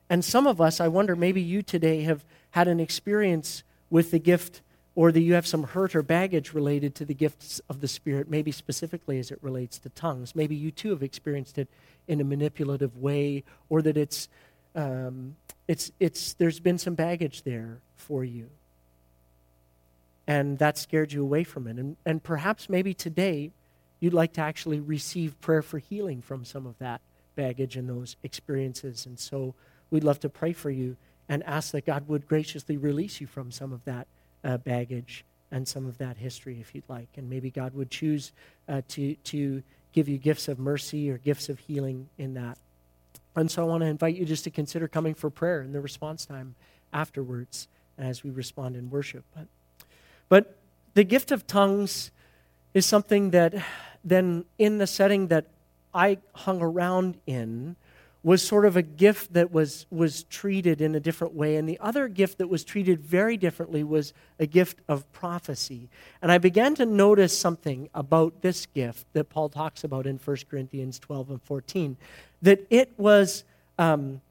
And 0.10 0.24
some 0.24 0.48
of 0.48 0.62
us, 0.62 0.80
I 0.80 0.88
wonder, 0.88 1.16
maybe 1.16 1.42
you 1.42 1.62
today 1.62 2.02
have 2.04 2.24
had 2.52 2.68
an 2.68 2.80
experience 2.80 3.64
with 3.90 4.12
the 4.12 4.20
gift 4.20 4.62
or 4.96 5.12
that 5.12 5.22
you 5.22 5.34
have 5.34 5.48
some 5.48 5.64
hurt 5.64 5.96
or 5.96 6.04
baggage 6.04 6.54
related 6.54 6.94
to 6.96 7.06
the 7.06 7.14
gifts 7.14 7.60
of 7.68 7.82
the 7.82 7.88
Spirit, 7.88 8.30
maybe 8.30 8.52
specifically 8.52 9.18
as 9.20 9.32
it 9.32 9.40
relates 9.42 9.80
to 9.80 9.90
tongues. 9.90 10.36
Maybe 10.36 10.56
you 10.56 10.70
too 10.72 10.92
have 10.92 11.02
experienced 11.02 11.58
it 11.58 11.68
in 12.08 12.22
a 12.22 12.24
manipulative 12.24 12.98
way, 12.98 13.44
or 13.70 13.82
that 13.82 13.98
it's, 13.98 14.28
um, 14.76 15.36
it's, 15.68 15.92
it's, 16.00 16.34
there's 16.36 16.60
been 16.60 16.78
some 16.78 16.96
baggage 16.96 17.44
there 17.44 17.80
for 17.98 18.24
you. 18.24 18.50
and 20.28 20.58
that 20.60 20.78
scared 20.78 21.12
you 21.12 21.22
away 21.22 21.44
from 21.44 21.68
it. 21.68 21.78
And, 21.78 21.98
and 22.06 22.24
perhaps 22.24 22.70
maybe 22.70 22.94
today 22.94 23.52
you'd 24.00 24.14
like 24.14 24.34
to 24.34 24.42
actually 24.42 24.80
receive 24.80 25.40
prayer 25.42 25.62
for 25.62 25.80
healing 25.80 26.22
from 26.22 26.46
some 26.46 26.66
of 26.66 26.78
that 26.80 27.02
baggage 27.36 27.76
and 27.76 27.90
those 27.90 28.16
experiences. 28.24 29.06
And 29.06 29.20
so 29.20 29.54
we'd 29.92 30.04
love 30.04 30.20
to 30.22 30.30
pray 30.30 30.54
for 30.54 30.70
you 30.70 30.96
and 31.28 31.44
ask 31.44 31.72
that 31.72 31.86
God 31.86 32.08
would 32.08 32.28
graciously 32.28 32.78
release 32.78 33.22
you 33.22 33.28
from 33.28 33.52
some 33.52 33.74
of 33.74 33.84
that 33.86 34.08
uh, 34.44 34.58
baggage 34.58 35.26
and 35.52 35.68
some 35.68 35.86
of 35.86 35.98
that 35.98 36.18
history 36.18 36.60
if 36.60 36.74
you'd 36.74 36.88
like. 36.90 37.08
And 37.16 37.30
maybe 37.30 37.50
God 37.50 37.74
would 37.74 37.90
choose 37.90 38.32
uh, 38.68 38.82
to, 38.90 39.16
to 39.16 39.64
give 39.94 40.08
you 40.10 40.18
gifts 40.18 40.48
of 40.48 40.60
mercy 40.60 41.10
or 41.10 41.18
gifts 41.18 41.50
of 41.50 41.60
healing 41.60 42.10
in 42.18 42.34
that. 42.36 42.58
And 43.36 43.50
so 43.50 43.64
I 43.64 43.66
want 43.66 43.82
to 43.82 43.88
invite 43.88 44.16
you 44.16 44.26
just 44.26 44.44
to 44.44 44.52
consider 44.52 44.88
coming 44.88 45.14
for 45.14 45.30
prayer 45.30 45.62
in 45.62 45.72
the 45.72 45.82
response 45.82 46.26
time 46.26 46.56
afterwards 46.92 47.68
as 47.98 48.24
we 48.24 48.30
respond 48.30 48.76
in 48.76 48.90
worship. 48.90 49.24
But, 49.36 49.48
but 50.30 50.58
the 50.94 51.04
gift 51.04 51.32
of 51.32 51.48
tongues 51.48 52.12
is 52.74 52.86
something 52.86 53.32
that 53.32 53.54
then, 54.04 54.46
in 54.58 54.80
the 54.80 54.88
setting 54.88 55.28
that 55.28 55.48
I 55.94 56.18
hung 56.34 56.62
around 56.62 57.18
in, 57.26 57.76
was 58.24 58.42
sort 58.42 58.66
of 58.66 58.78
a 58.78 58.82
gift 58.82 59.34
that 59.34 59.52
was, 59.52 59.86
was 59.92 60.24
treated 60.24 60.80
in 60.80 60.96
a 60.96 61.00
different 61.00 61.34
way. 61.34 61.58
And 61.58 61.68
the 61.68 61.78
other 61.80 62.08
gift 62.08 62.38
that 62.38 62.48
was 62.48 62.64
treated 62.64 63.02
very 63.02 63.36
differently 63.36 63.84
was 63.84 64.14
a 64.40 64.46
gift 64.46 64.80
of 64.88 65.12
prophecy. 65.12 65.90
And 66.22 66.32
I 66.32 66.38
began 66.38 66.74
to 66.76 66.86
notice 66.86 67.38
something 67.38 67.90
about 67.94 68.42
this 68.42 68.66
gift 68.66 69.08
that 69.12 69.30
Paul 69.30 69.50
talks 69.50 69.84
about 69.84 70.08
in 70.08 70.18
1 70.18 70.38
Corinthians 70.50 71.00
12 71.00 71.32
and 71.32 71.42
14 71.42 71.98
that 72.44 72.66
it 72.70 72.94
was 72.98 73.44
um, 73.80 74.22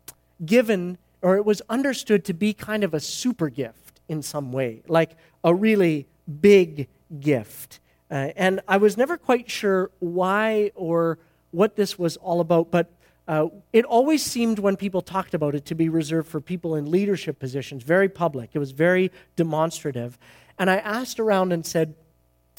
given 0.45 0.99
or 1.21 1.37
it 1.37 1.45
was 1.45 1.63
understood 1.69 2.25
to 2.27 2.35
be 2.35 2.53
kind 2.53 2.85
of 2.85 2.95
a 2.95 3.01
super 3.01 3.49
gift 3.49 4.01
in 4.09 4.23
some 4.23 4.53
way, 4.53 4.83
like 4.89 5.17
a 5.45 5.55
really 5.55 6.07
big 6.41 6.89
gift. 7.21 7.81
Uh, 8.11 8.31
and 8.37 8.61
I 8.69 8.77
was 8.77 8.97
never 8.97 9.17
quite 9.17 9.51
sure 9.51 9.91
why 10.01 10.71
or 10.75 11.19
what 11.51 11.77
this 11.77 11.99
was 11.99 12.17
all 12.19 12.41
about, 12.41 12.71
but 12.71 12.91
uh, 13.29 13.47
it 13.73 13.85
always 13.85 14.23
seemed 14.23 14.59
when 14.59 14.77
people 14.77 15.01
talked 15.01 15.33
about 15.33 15.55
it 15.55 15.65
to 15.67 15.75
be 15.75 15.89
reserved 15.89 16.29
for 16.29 16.41
people 16.41 16.75
in 16.75 16.91
leadership 16.91 17.39
positions, 17.39 17.85
very 17.85 18.09
public. 18.09 18.51
It 18.53 18.59
was 18.59 18.73
very 18.73 19.13
demonstrative. 19.37 20.19
And 20.59 20.69
I 20.69 20.77
asked 20.77 21.21
around 21.21 21.53
and 21.53 21.65
said, 21.65 21.95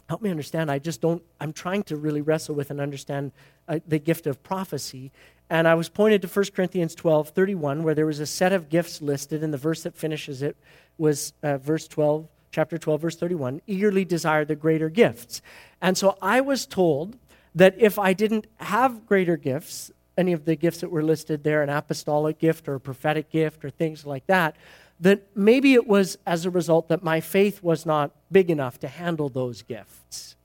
Help 0.10 0.22
me 0.22 0.30
understand. 0.30 0.70
I 0.70 0.80
just 0.80 1.00
don't, 1.00 1.24
I'm 1.40 1.54
trying 1.54 1.84
to 1.84 1.96
really 1.96 2.22
wrestle 2.22 2.56
with 2.56 2.70
and 2.70 2.82
understand 2.82 3.32
uh, 3.70 3.80
the 3.88 4.00
gift 4.00 4.28
of 4.28 4.44
prophecy. 4.44 5.12
And 5.54 5.68
I 5.68 5.76
was 5.76 5.88
pointed 5.88 6.24
to 6.24 6.28
1 6.28 6.46
Corinthians 6.56 6.96
12, 6.96 7.30
31, 7.30 7.84
where 7.84 7.94
there 7.94 8.08
was 8.08 8.20
a 8.20 8.26
set 8.26 8.54
of 8.54 8.70
gifts 8.70 9.04
listed, 9.04 9.44
and 9.44 9.54
the 9.54 9.58
verse 9.60 9.84
that 9.84 9.96
finishes 9.96 10.42
it 10.42 10.58
was 10.98 11.34
uh, 11.44 11.60
verse 11.60 11.88
12, 11.88 12.28
chapter 12.50 12.80
12, 12.80 13.02
verse 13.02 13.16
31 13.18 13.62
eagerly 13.68 14.04
desire 14.04 14.46
the 14.46 14.56
greater 14.56 14.90
gifts. 14.90 15.44
And 15.80 15.96
so 15.96 16.18
I 16.24 16.42
was 16.42 16.66
told 16.66 17.18
that 17.54 17.76
if 17.78 18.00
I 18.00 18.14
didn't 18.14 18.48
have 18.62 19.06
greater 19.06 19.38
gifts, 19.38 19.92
any 20.18 20.34
of 20.34 20.46
the 20.46 20.56
gifts 20.56 20.80
that 20.80 20.90
were 20.90 21.04
listed 21.04 21.44
there, 21.44 21.62
an 21.62 21.70
apostolic 21.70 22.40
gift 22.40 22.68
or 22.68 22.74
a 22.74 22.80
prophetic 22.80 23.30
gift 23.30 23.64
or 23.64 23.70
things 23.70 24.08
like 24.08 24.26
that, 24.26 24.56
that 25.02 25.28
maybe 25.36 25.76
it 25.76 25.86
was 25.86 26.18
as 26.26 26.48
a 26.48 26.50
result 26.50 26.88
that 26.88 27.04
my 27.04 27.22
faith 27.22 27.62
was 27.62 27.86
not 27.86 28.10
big 28.32 28.50
enough 28.50 28.80
to 28.80 28.88
handle 28.88 29.30
those 29.30 29.62
gifts. 29.62 30.36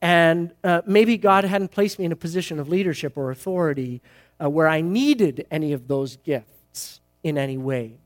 And 0.00 0.52
uh, 0.64 0.82
maybe 0.84 1.16
God 1.16 1.44
hadn't 1.44 1.70
placed 1.70 1.98
me 1.98 2.06
in 2.06 2.12
a 2.12 2.16
position 2.16 2.58
of 2.58 2.68
leadership 2.68 3.16
or 3.16 3.30
authority 3.30 4.00
uh, 4.42 4.48
where 4.48 4.68
I 4.68 4.80
needed 4.80 5.46
any 5.50 5.72
of 5.72 5.88
those 5.88 6.16
gifts 6.16 7.00
in 7.22 7.38
any 7.38 7.56
way. 7.56 7.98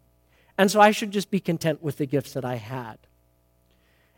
And 0.58 0.70
so 0.70 0.80
I 0.80 0.90
should 0.90 1.10
just 1.10 1.30
be 1.30 1.40
content 1.40 1.82
with 1.82 1.98
the 1.98 2.06
gifts 2.06 2.32
that 2.32 2.44
I 2.44 2.56
had. 2.56 2.98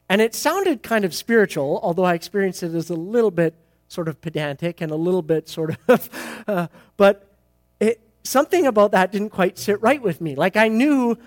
And 0.09 0.20
it 0.20 0.35
sounded 0.35 0.83
kind 0.83 1.04
of 1.04 1.14
spiritual, 1.14 1.81
although 1.83 2.04
I 2.04 2.14
experienced 2.14 2.62
it 2.62 2.74
as 2.74 2.90
a 2.90 2.94
little 2.94 3.31
bit 3.31 3.54
sort 3.88 4.09
of 4.09 4.20
pedantic 4.20 4.81
and 4.81 4.90
a 4.90 4.96
little 4.96 5.22
bit 5.22 5.48
sort 5.48 5.76
of, 5.88 6.44
uh, 6.48 6.68
but 6.96 7.35
it, 7.81 8.00
something 8.24 8.66
about 8.66 8.92
that 8.92 9.12
didn't 9.12 9.31
quite 9.31 9.59
sit 9.59 9.81
right 9.83 10.00
with 10.00 10.20
me. 10.20 10.35
Like 10.35 10.57
I 10.57 10.68
knew, 10.68 11.18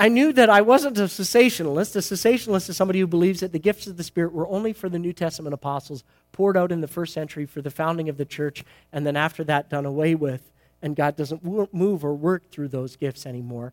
I 0.00 0.08
knew 0.08 0.32
that 0.34 0.48
I 0.48 0.60
wasn't 0.60 0.96
a 0.98 1.02
cessationalist. 1.02 1.96
A 1.96 1.98
cessationalist 1.98 2.68
is 2.68 2.76
somebody 2.76 3.00
who 3.00 3.08
believes 3.08 3.40
that 3.40 3.50
the 3.50 3.58
gifts 3.58 3.88
of 3.88 3.96
the 3.96 4.04
Spirit 4.04 4.32
were 4.32 4.46
only 4.46 4.72
for 4.72 4.88
the 4.88 4.98
New 4.98 5.12
Testament 5.12 5.52
apostles, 5.52 6.04
poured 6.30 6.56
out 6.56 6.70
in 6.70 6.80
the 6.80 6.86
first 6.86 7.12
century 7.12 7.46
for 7.46 7.62
the 7.62 7.70
founding 7.70 8.08
of 8.08 8.16
the 8.16 8.24
church, 8.24 8.64
and 8.92 9.04
then 9.04 9.16
after 9.16 9.42
that 9.44 9.68
done 9.68 9.84
away 9.84 10.14
with, 10.14 10.52
and 10.80 10.94
God 10.94 11.16
doesn't 11.16 11.42
move 11.74 12.04
or 12.04 12.14
work 12.14 12.48
through 12.52 12.68
those 12.68 12.94
gifts 12.94 13.26
anymore. 13.26 13.72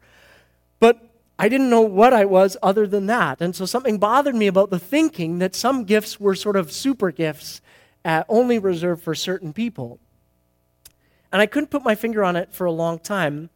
But 0.80 1.00
I 1.38 1.48
didn't 1.48 1.70
know 1.70 1.82
what 1.82 2.12
I 2.12 2.26
was 2.26 2.58
other 2.64 2.88
than 2.88 3.06
that. 3.06 3.40
And 3.40 3.56
so 3.56 3.68
something 3.68 4.00
bothered 4.00 4.36
me 4.36 4.48
about 4.48 4.72
the 4.72 4.80
thinking 4.80 5.38
that 5.40 5.54
some 5.54 5.84
gifts 5.84 6.20
were 6.20 6.34
sort 6.34 6.56
of 6.56 6.72
super 6.72 7.12
gifts 7.12 7.62
uh, 8.04 8.24
only 8.28 8.58
reserved 8.58 9.04
for 9.04 9.14
certain 9.14 9.54
people. 9.54 10.00
And 11.32 11.42
I 11.42 11.46
couldn't 11.46 11.70
put 11.70 11.84
my 11.84 11.94
finger 11.94 12.24
on 12.24 12.36
it 12.36 12.52
for 12.52 12.66
a 12.66 12.72
long 12.72 12.98
time 12.98 13.50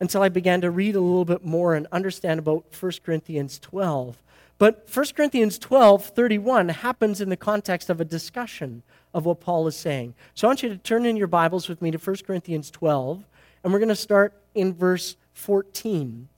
until 0.00 0.22
I 0.22 0.28
began 0.28 0.60
to 0.60 0.70
read 0.70 0.96
a 0.96 1.00
little 1.00 1.24
bit 1.24 1.44
more 1.44 1.74
and 1.74 1.86
understand 1.92 2.38
about 2.38 2.64
1 2.78 2.92
Corinthians 3.04 3.58
12. 3.58 4.22
But 4.58 4.88
1 4.92 5.06
Corinthians 5.14 5.58
12, 5.58 6.06
31 6.06 6.70
happens 6.70 7.20
in 7.20 7.28
the 7.28 7.36
context 7.36 7.90
of 7.90 8.00
a 8.00 8.04
discussion 8.04 8.82
of 9.12 9.26
what 9.26 9.40
Paul 9.40 9.66
is 9.66 9.76
saying. 9.76 10.14
So 10.34 10.46
I 10.46 10.50
want 10.50 10.62
you 10.62 10.68
to 10.70 10.78
turn 10.78 11.06
in 11.06 11.16
your 11.16 11.26
Bibles 11.26 11.68
with 11.68 11.82
me 11.82 11.90
to 11.90 11.98
1 11.98 12.16
Corinthians 12.26 12.70
12, 12.70 13.24
and 13.62 13.72
we're 13.72 13.78
going 13.78 13.88
to 13.88 13.96
start 13.96 14.34
in 14.54 14.74
verse 14.74 15.16
14. 15.34 16.28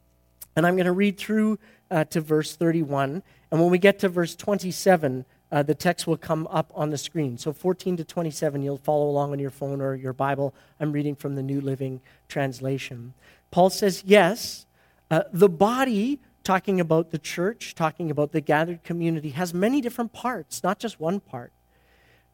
And 0.56 0.66
I'm 0.66 0.74
going 0.74 0.86
to 0.86 0.92
read 0.92 1.18
through 1.18 1.58
uh, 1.90 2.04
to 2.04 2.20
verse 2.20 2.56
31. 2.56 3.22
And 3.50 3.60
when 3.60 3.70
we 3.70 3.78
get 3.78 4.00
to 4.00 4.08
verse 4.08 4.34
27, 4.34 5.24
uh, 5.50 5.62
the 5.62 5.74
text 5.74 6.06
will 6.06 6.16
come 6.16 6.46
up 6.50 6.72
on 6.74 6.90
the 6.90 6.98
screen. 6.98 7.38
So 7.38 7.52
14 7.52 7.96
to 7.98 8.04
27, 8.04 8.62
you'll 8.62 8.76
follow 8.76 9.08
along 9.08 9.32
on 9.32 9.38
your 9.38 9.50
phone 9.50 9.80
or 9.80 9.94
your 9.94 10.12
Bible. 10.12 10.54
I'm 10.78 10.92
reading 10.92 11.14
from 11.14 11.36
the 11.36 11.42
New 11.42 11.60
Living 11.60 12.00
Translation. 12.28 13.14
Paul 13.50 13.70
says, 13.70 14.02
Yes, 14.06 14.66
uh, 15.10 15.22
the 15.32 15.48
body, 15.48 16.20
talking 16.44 16.80
about 16.80 17.10
the 17.10 17.18
church, 17.18 17.74
talking 17.74 18.10
about 18.10 18.32
the 18.32 18.40
gathered 18.40 18.84
community, 18.84 19.30
has 19.30 19.54
many 19.54 19.80
different 19.80 20.12
parts, 20.12 20.62
not 20.62 20.78
just 20.78 21.00
one 21.00 21.20
part. 21.20 21.52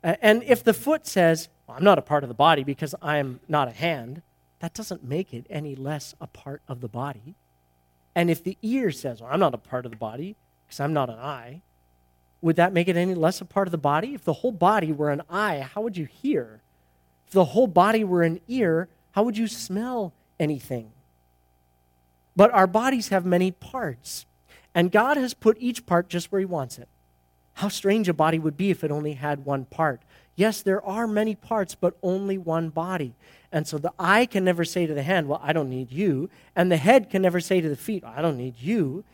Uh, 0.02 0.16
and 0.20 0.42
if 0.44 0.62
the 0.62 0.74
foot 0.74 1.06
says, 1.06 1.48
well, 1.66 1.78
I'm 1.78 1.84
not 1.84 1.98
a 1.98 2.02
part 2.02 2.24
of 2.24 2.28
the 2.28 2.34
body 2.34 2.62
because 2.62 2.94
I'm 3.00 3.40
not 3.48 3.68
a 3.68 3.72
hand, 3.72 4.22
that 4.60 4.74
doesn't 4.74 5.02
make 5.02 5.32
it 5.32 5.46
any 5.48 5.74
less 5.74 6.14
a 6.20 6.26
part 6.26 6.62
of 6.68 6.80
the 6.80 6.88
body. 6.88 7.34
And 8.14 8.30
if 8.30 8.44
the 8.44 8.58
ear 8.62 8.90
says, 8.90 9.20
well, 9.20 9.30
I'm 9.32 9.40
not 9.40 9.54
a 9.54 9.58
part 9.58 9.86
of 9.86 9.92
the 9.92 9.96
body 9.96 10.36
because 10.66 10.78
I'm 10.80 10.92
not 10.92 11.08
an 11.08 11.18
eye, 11.18 11.62
would 12.42 12.56
that 12.56 12.74
make 12.74 12.88
it 12.88 12.96
any 12.96 13.14
less 13.14 13.40
a 13.40 13.44
part 13.46 13.66
of 13.66 13.72
the 13.72 13.78
body? 13.78 14.14
If 14.14 14.24
the 14.24 14.34
whole 14.34 14.52
body 14.52 14.92
were 14.92 15.10
an 15.10 15.22
eye, 15.30 15.60
how 15.60 15.80
would 15.80 15.96
you 15.96 16.04
hear? 16.04 16.60
If 17.26 17.32
the 17.32 17.46
whole 17.46 17.66
body 17.66 18.04
were 18.04 18.22
an 18.22 18.40
ear, 18.46 18.88
how 19.12 19.22
would 19.22 19.38
you 19.38 19.48
smell 19.48 20.12
anything? 20.38 20.92
But 22.36 22.52
our 22.52 22.66
bodies 22.66 23.08
have 23.08 23.24
many 23.24 23.50
parts, 23.50 24.26
and 24.74 24.90
God 24.90 25.16
has 25.16 25.34
put 25.34 25.56
each 25.60 25.86
part 25.86 26.08
just 26.08 26.32
where 26.32 26.40
He 26.40 26.44
wants 26.44 26.78
it. 26.78 26.88
How 27.54 27.68
strange 27.68 28.08
a 28.08 28.14
body 28.14 28.38
would 28.38 28.56
be 28.56 28.70
if 28.70 28.82
it 28.82 28.90
only 28.90 29.12
had 29.12 29.44
one 29.44 29.64
part. 29.66 30.02
Yes, 30.34 30.62
there 30.62 30.84
are 30.84 31.06
many 31.06 31.36
parts, 31.36 31.76
but 31.76 31.96
only 32.02 32.36
one 32.36 32.70
body. 32.70 33.14
And 33.52 33.68
so 33.68 33.78
the 33.78 33.92
eye 33.98 34.26
can 34.26 34.44
never 34.44 34.64
say 34.64 34.86
to 34.86 34.94
the 34.94 35.04
hand, 35.04 35.28
Well, 35.28 35.40
I 35.42 35.52
don't 35.52 35.70
need 35.70 35.92
you. 35.92 36.28
And 36.56 36.72
the 36.72 36.76
head 36.76 37.08
can 37.08 37.22
never 37.22 37.38
say 37.38 37.60
to 37.60 37.68
the 37.68 37.76
feet, 37.76 38.02
I 38.04 38.20
don't 38.20 38.36
need 38.36 38.56
you. 38.58 39.04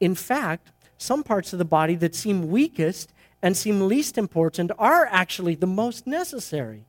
In 0.00 0.14
fact, 0.14 0.70
some 0.98 1.22
parts 1.22 1.52
of 1.54 1.58
the 1.58 1.64
body 1.64 1.94
that 1.96 2.14
seem 2.14 2.50
weakest 2.50 3.12
and 3.40 3.56
seem 3.56 3.88
least 3.88 4.18
important 4.18 4.70
are 4.78 5.06
actually 5.06 5.54
the 5.54 5.66
most 5.66 6.06
necessary. 6.06 6.84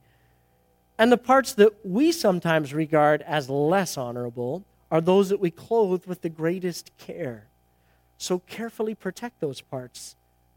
And 0.98 1.12
the 1.12 1.18
parts 1.18 1.54
that 1.54 1.86
we 1.86 2.12
sometimes 2.12 2.74
regard 2.74 3.22
as 3.22 3.50
less 3.50 3.98
honorable 3.98 4.66
are 4.90 5.02
those 5.02 5.30
that 5.30 5.40
we 5.40 5.52
clothe 5.52 6.06
with 6.06 6.22
the 6.22 6.30
greatest 6.30 6.92
care. 6.98 7.46
So 8.18 8.40
carefully 8.40 8.96
protect 8.96 9.40
those 9.40 9.62
parts 9.62 10.16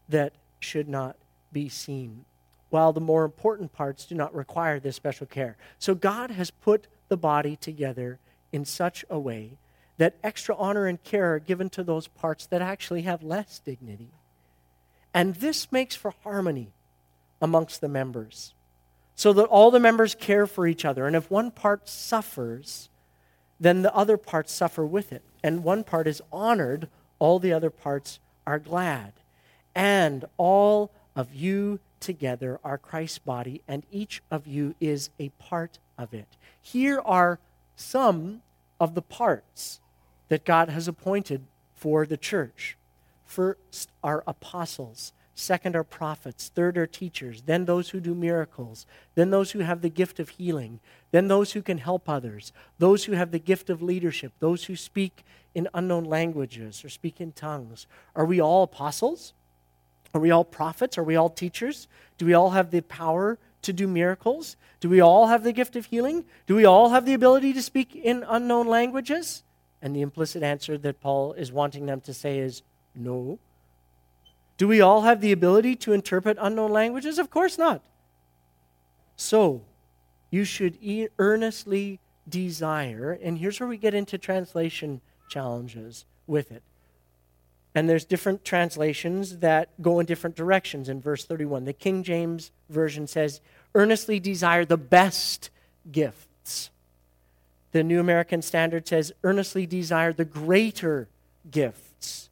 that 0.09 0.33
should 0.59 0.87
not 0.87 1.15
be 1.51 1.69
seen, 1.69 2.25
while 2.69 2.93
the 2.93 3.01
more 3.01 3.25
important 3.25 3.73
parts 3.73 4.05
do 4.05 4.15
not 4.15 4.33
require 4.33 4.79
this 4.79 4.95
special 4.95 5.27
care. 5.27 5.57
So 5.79 5.93
God 5.93 6.31
has 6.31 6.49
put 6.49 6.87
the 7.09 7.17
body 7.17 7.55
together 7.55 8.19
in 8.51 8.65
such 8.65 9.03
a 9.09 9.19
way 9.19 9.51
that 9.97 10.15
extra 10.23 10.55
honor 10.55 10.87
and 10.87 11.03
care 11.03 11.35
are 11.35 11.39
given 11.39 11.69
to 11.69 11.83
those 11.83 12.07
parts 12.07 12.45
that 12.47 12.61
actually 12.61 13.03
have 13.03 13.21
less 13.21 13.59
dignity. 13.59 14.07
And 15.13 15.35
this 15.35 15.71
makes 15.71 15.95
for 15.95 16.13
harmony 16.23 16.69
amongst 17.41 17.81
the 17.81 17.89
members, 17.89 18.53
so 19.15 19.33
that 19.33 19.43
all 19.43 19.71
the 19.71 19.79
members 19.79 20.15
care 20.15 20.47
for 20.47 20.65
each 20.65 20.85
other. 20.85 21.05
And 21.05 21.15
if 21.15 21.29
one 21.29 21.51
part 21.51 21.89
suffers, 21.89 22.87
then 23.61 23.83
the 23.83 23.95
other 23.95 24.17
parts 24.17 24.51
suffer 24.51 24.85
with 24.85 25.13
it. 25.13 25.21
And 25.43 25.63
one 25.63 25.83
part 25.83 26.07
is 26.07 26.21
honored, 26.33 26.89
all 27.19 27.37
the 27.37 27.53
other 27.53 27.69
parts 27.69 28.19
are 28.45 28.57
glad. 28.57 29.13
And 29.75 30.25
all 30.37 30.91
of 31.15 31.35
you 31.35 31.79
together 31.99 32.59
are 32.63 32.79
Christ's 32.79 33.19
body, 33.19 33.61
and 33.67 33.83
each 33.91 34.23
of 34.31 34.47
you 34.47 34.73
is 34.81 35.11
a 35.19 35.29
part 35.29 35.77
of 35.95 36.11
it. 36.11 36.25
Here 36.59 36.99
are 37.05 37.39
some 37.75 38.41
of 38.79 38.95
the 38.95 39.01
parts 39.03 39.79
that 40.29 40.43
God 40.43 40.69
has 40.69 40.87
appointed 40.87 41.43
for 41.75 42.07
the 42.07 42.17
church. 42.17 42.77
First 43.25 43.91
are 44.03 44.23
apostles, 44.25 45.13
second 45.41 45.75
are 45.75 45.83
prophets, 45.83 46.51
third 46.53 46.77
are 46.77 46.87
teachers, 46.87 47.43
then 47.43 47.65
those 47.65 47.89
who 47.89 47.99
do 47.99 48.13
miracles, 48.13 48.85
then 49.15 49.31
those 49.31 49.51
who 49.51 49.59
have 49.59 49.81
the 49.81 49.89
gift 49.89 50.19
of 50.19 50.29
healing, 50.29 50.79
then 51.11 51.27
those 51.27 51.53
who 51.53 51.61
can 51.61 51.79
help 51.79 52.07
others, 52.07 52.53
those 52.79 53.05
who 53.05 53.13
have 53.13 53.31
the 53.31 53.39
gift 53.39 53.69
of 53.69 53.81
leadership, 53.81 54.31
those 54.39 54.65
who 54.65 54.75
speak 54.75 55.23
in 55.53 55.67
unknown 55.73 56.05
languages 56.05 56.85
or 56.85 56.89
speak 56.89 57.19
in 57.19 57.31
tongues. 57.31 57.87
Are 58.15 58.25
we 58.25 58.39
all 58.39 58.63
apostles? 58.63 59.33
Are 60.13 60.21
we 60.21 60.31
all 60.31 60.43
prophets? 60.43 60.97
Are 60.97 61.03
we 61.03 61.15
all 61.15 61.29
teachers? 61.29 61.87
Do 62.17 62.25
we 62.25 62.33
all 62.33 62.51
have 62.51 62.71
the 62.71 62.81
power 62.81 63.37
to 63.61 63.73
do 63.73 63.87
miracles? 63.87 64.55
Do 64.79 64.89
we 64.89 65.01
all 65.01 65.27
have 65.27 65.43
the 65.43 65.53
gift 65.53 65.75
of 65.75 65.85
healing? 65.85 66.25
Do 66.47 66.55
we 66.55 66.65
all 66.65 66.89
have 66.89 67.05
the 67.05 67.13
ability 67.13 67.53
to 67.53 67.61
speak 67.61 67.95
in 67.95 68.25
unknown 68.27 68.67
languages? 68.67 69.43
And 69.81 69.95
the 69.95 70.01
implicit 70.01 70.43
answer 70.43 70.77
that 70.77 71.01
Paul 71.01 71.33
is 71.33 71.51
wanting 71.51 71.85
them 71.85 72.01
to 72.01 72.13
say 72.13 72.39
is 72.39 72.61
no. 72.95 73.39
Do 74.61 74.67
we 74.67 74.79
all 74.79 75.01
have 75.01 75.21
the 75.21 75.31
ability 75.31 75.75
to 75.77 75.91
interpret 75.91 76.37
unknown 76.39 76.71
languages? 76.71 77.17
Of 77.17 77.31
course 77.31 77.57
not. 77.57 77.81
So, 79.15 79.63
you 80.29 80.43
should 80.43 80.77
earnestly 81.17 81.99
desire, 82.29 83.17
and 83.23 83.39
here's 83.39 83.59
where 83.59 83.67
we 83.67 83.77
get 83.77 83.95
into 83.95 84.19
translation 84.19 85.01
challenges 85.27 86.05
with 86.27 86.51
it. 86.51 86.61
And 87.73 87.89
there's 87.89 88.05
different 88.05 88.45
translations 88.45 89.39
that 89.39 89.69
go 89.81 89.99
in 89.99 90.05
different 90.05 90.35
directions 90.35 90.89
in 90.89 91.01
verse 91.01 91.25
31. 91.25 91.65
The 91.65 91.73
King 91.73 92.03
James 92.03 92.51
Version 92.69 93.07
says, 93.07 93.41
earnestly 93.73 94.19
desire 94.19 94.63
the 94.63 94.77
best 94.77 95.49
gifts. 95.91 96.69
The 97.71 97.83
New 97.83 97.99
American 97.99 98.43
Standard 98.43 98.87
says, 98.87 99.11
earnestly 99.23 99.65
desire 99.65 100.13
the 100.13 100.23
greater 100.23 101.07
gifts. 101.49 102.29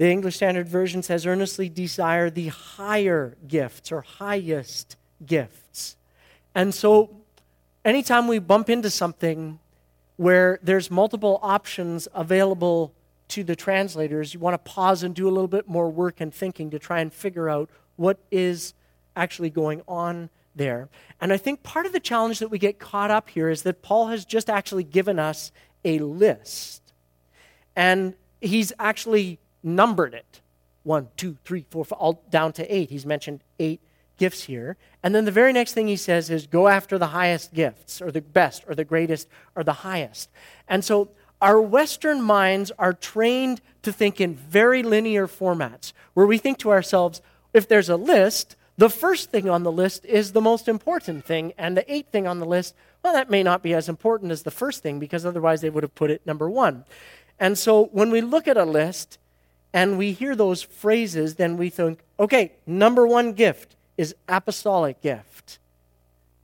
The 0.00 0.10
English 0.10 0.36
Standard 0.36 0.66
Version 0.66 1.02
says, 1.02 1.26
earnestly 1.26 1.68
desire 1.68 2.30
the 2.30 2.48
higher 2.48 3.36
gifts 3.46 3.92
or 3.92 4.00
highest 4.00 4.96
gifts. 5.26 5.98
And 6.54 6.74
so, 6.74 7.14
anytime 7.84 8.26
we 8.26 8.38
bump 8.38 8.70
into 8.70 8.88
something 8.88 9.58
where 10.16 10.58
there's 10.62 10.90
multiple 10.90 11.38
options 11.42 12.08
available 12.14 12.94
to 13.28 13.44
the 13.44 13.54
translators, 13.54 14.32
you 14.32 14.40
want 14.40 14.54
to 14.54 14.70
pause 14.70 15.02
and 15.02 15.14
do 15.14 15.28
a 15.28 15.32
little 15.32 15.46
bit 15.46 15.68
more 15.68 15.90
work 15.90 16.22
and 16.22 16.32
thinking 16.32 16.70
to 16.70 16.78
try 16.78 17.00
and 17.00 17.12
figure 17.12 17.50
out 17.50 17.68
what 17.96 18.18
is 18.30 18.72
actually 19.16 19.50
going 19.50 19.82
on 19.86 20.30
there. 20.56 20.88
And 21.20 21.30
I 21.30 21.36
think 21.36 21.62
part 21.62 21.84
of 21.84 21.92
the 21.92 22.00
challenge 22.00 22.38
that 22.38 22.48
we 22.48 22.58
get 22.58 22.78
caught 22.78 23.10
up 23.10 23.28
here 23.28 23.50
is 23.50 23.64
that 23.64 23.82
Paul 23.82 24.06
has 24.06 24.24
just 24.24 24.48
actually 24.48 24.84
given 24.84 25.18
us 25.18 25.52
a 25.84 25.98
list. 25.98 26.94
And 27.76 28.14
he's 28.40 28.72
actually 28.78 29.38
numbered 29.62 30.14
it 30.14 30.40
one, 30.82 31.08
two, 31.16 31.36
three, 31.44 31.66
four, 31.70 31.84
five, 31.84 31.98
all 31.98 32.22
down 32.30 32.52
to 32.54 32.74
eight. 32.74 32.90
He's 32.90 33.06
mentioned 33.06 33.42
eight 33.58 33.80
gifts 34.16 34.44
here. 34.44 34.76
And 35.02 35.14
then 35.14 35.24
the 35.24 35.32
very 35.32 35.52
next 35.52 35.72
thing 35.72 35.88
he 35.88 35.96
says 35.96 36.30
is 36.30 36.46
go 36.46 36.68
after 36.68 36.98
the 36.98 37.08
highest 37.08 37.54
gifts, 37.54 38.00
or 38.00 38.10
the 38.10 38.20
best, 38.20 38.64
or 38.66 38.74
the 38.74 38.84
greatest, 38.84 39.28
or 39.54 39.64
the 39.64 39.72
highest. 39.72 40.30
And 40.68 40.84
so 40.84 41.10
our 41.40 41.60
Western 41.60 42.20
minds 42.20 42.70
are 42.78 42.92
trained 42.92 43.60
to 43.82 43.92
think 43.92 44.20
in 44.20 44.34
very 44.34 44.82
linear 44.82 45.26
formats, 45.26 45.92
where 46.14 46.26
we 46.26 46.38
think 46.38 46.58
to 46.58 46.70
ourselves, 46.70 47.22
if 47.54 47.66
there's 47.66 47.88
a 47.88 47.96
list, 47.96 48.56
the 48.76 48.90
first 48.90 49.30
thing 49.30 49.48
on 49.48 49.62
the 49.62 49.72
list 49.72 50.04
is 50.04 50.32
the 50.32 50.40
most 50.40 50.68
important 50.68 51.24
thing, 51.24 51.52
and 51.56 51.76
the 51.76 51.92
eighth 51.92 52.10
thing 52.10 52.26
on 52.26 52.40
the 52.40 52.46
list, 52.46 52.74
well, 53.02 53.14
that 53.14 53.30
may 53.30 53.42
not 53.42 53.62
be 53.62 53.72
as 53.72 53.88
important 53.88 54.32
as 54.32 54.42
the 54.42 54.50
first 54.50 54.82
thing, 54.82 54.98
because 54.98 55.24
otherwise 55.24 55.62
they 55.62 55.70
would 55.70 55.82
have 55.82 55.94
put 55.94 56.10
it 56.10 56.26
number 56.26 56.48
one. 56.50 56.84
And 57.38 57.56
so 57.56 57.86
when 57.86 58.10
we 58.10 58.20
look 58.20 58.46
at 58.46 58.58
a 58.58 58.64
list 58.66 59.18
and 59.72 59.98
we 59.98 60.12
hear 60.12 60.34
those 60.34 60.62
phrases, 60.62 61.36
then 61.36 61.56
we 61.56 61.70
think, 61.70 62.00
okay, 62.18 62.52
number 62.66 63.06
one 63.06 63.32
gift 63.32 63.76
is 63.96 64.14
apostolic 64.28 65.00
gift. 65.00 65.58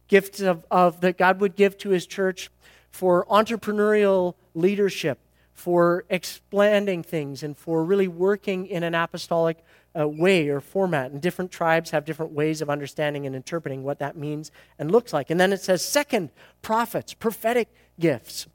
Gifts 0.09 0.41
of, 0.41 0.65
of 0.71 1.01
that 1.01 1.19
God 1.19 1.41
would 1.41 1.57
give 1.57 1.77
to 1.79 1.91
his 1.91 2.07
church 2.07 2.51
for 2.91 3.27
entrepreneurial 3.27 4.35
leadership, 4.55 5.19
for 5.53 6.05
expanding 6.09 7.03
things, 7.03 7.43
and 7.43 7.57
for 7.57 7.85
really 7.85 8.09
working 8.09 8.67
in 8.67 8.83
an 8.83 8.95
apostolic 8.95 9.59
uh, 9.99 10.07
way 10.07 10.49
or 10.49 10.61
format. 10.61 11.11
And 11.11 11.21
different 11.21 11.51
tribes 11.51 11.91
have 11.91 12.05
different 12.05 12.33
ways 12.33 12.61
of 12.61 12.71
understanding 12.71 13.27
and 13.27 13.35
interpreting 13.35 13.83
what 13.83 13.99
that 13.99 14.17
means 14.17 14.53
and 14.79 14.91
looks 14.91 15.13
like. 15.13 15.31
And 15.31 15.41
then 15.41 15.53
it 15.53 15.61
says, 15.61 15.85
second, 15.85 16.31
prophets, 16.63 17.15
prophetic 17.15 17.69
gifts. 17.99 18.47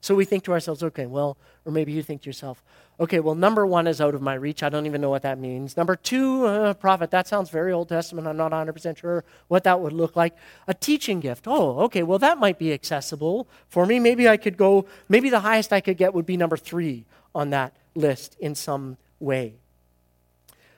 So 0.00 0.14
we 0.14 0.24
think 0.24 0.44
to 0.44 0.52
ourselves, 0.52 0.82
okay, 0.82 1.06
well, 1.06 1.36
or 1.66 1.72
maybe 1.72 1.92
you 1.92 2.02
think 2.02 2.22
to 2.22 2.28
yourself, 2.28 2.62
okay, 3.00 3.18
well, 3.18 3.34
number 3.34 3.66
one 3.66 3.86
is 3.86 4.00
out 4.00 4.14
of 4.14 4.20
my 4.20 4.34
reach. 4.34 4.62
I 4.62 4.68
don't 4.68 4.84
even 4.84 5.00
know 5.00 5.08
what 5.08 5.22
that 5.22 5.38
means. 5.38 5.76
Number 5.76 5.96
two, 5.96 6.44
uh, 6.44 6.74
prophet, 6.74 7.10
that 7.10 7.26
sounds 7.26 7.48
very 7.48 7.72
Old 7.72 7.88
Testament. 7.88 8.28
I'm 8.28 8.36
not 8.36 8.52
100% 8.52 8.98
sure 8.98 9.24
what 9.48 9.64
that 9.64 9.80
would 9.80 9.94
look 9.94 10.16
like. 10.16 10.36
A 10.68 10.74
teaching 10.74 11.18
gift, 11.18 11.46
oh, 11.48 11.80
okay, 11.80 12.02
well, 12.02 12.18
that 12.18 12.38
might 12.38 12.58
be 12.58 12.72
accessible 12.72 13.48
for 13.68 13.86
me. 13.86 13.98
Maybe 13.98 14.28
I 14.28 14.36
could 14.36 14.56
go, 14.56 14.84
maybe 15.08 15.30
the 15.30 15.40
highest 15.40 15.72
I 15.72 15.80
could 15.80 15.96
get 15.96 16.12
would 16.12 16.26
be 16.26 16.36
number 16.36 16.58
three 16.58 17.06
on 17.34 17.50
that 17.50 17.74
list 17.94 18.36
in 18.38 18.54
some 18.54 18.98
way. 19.18 19.54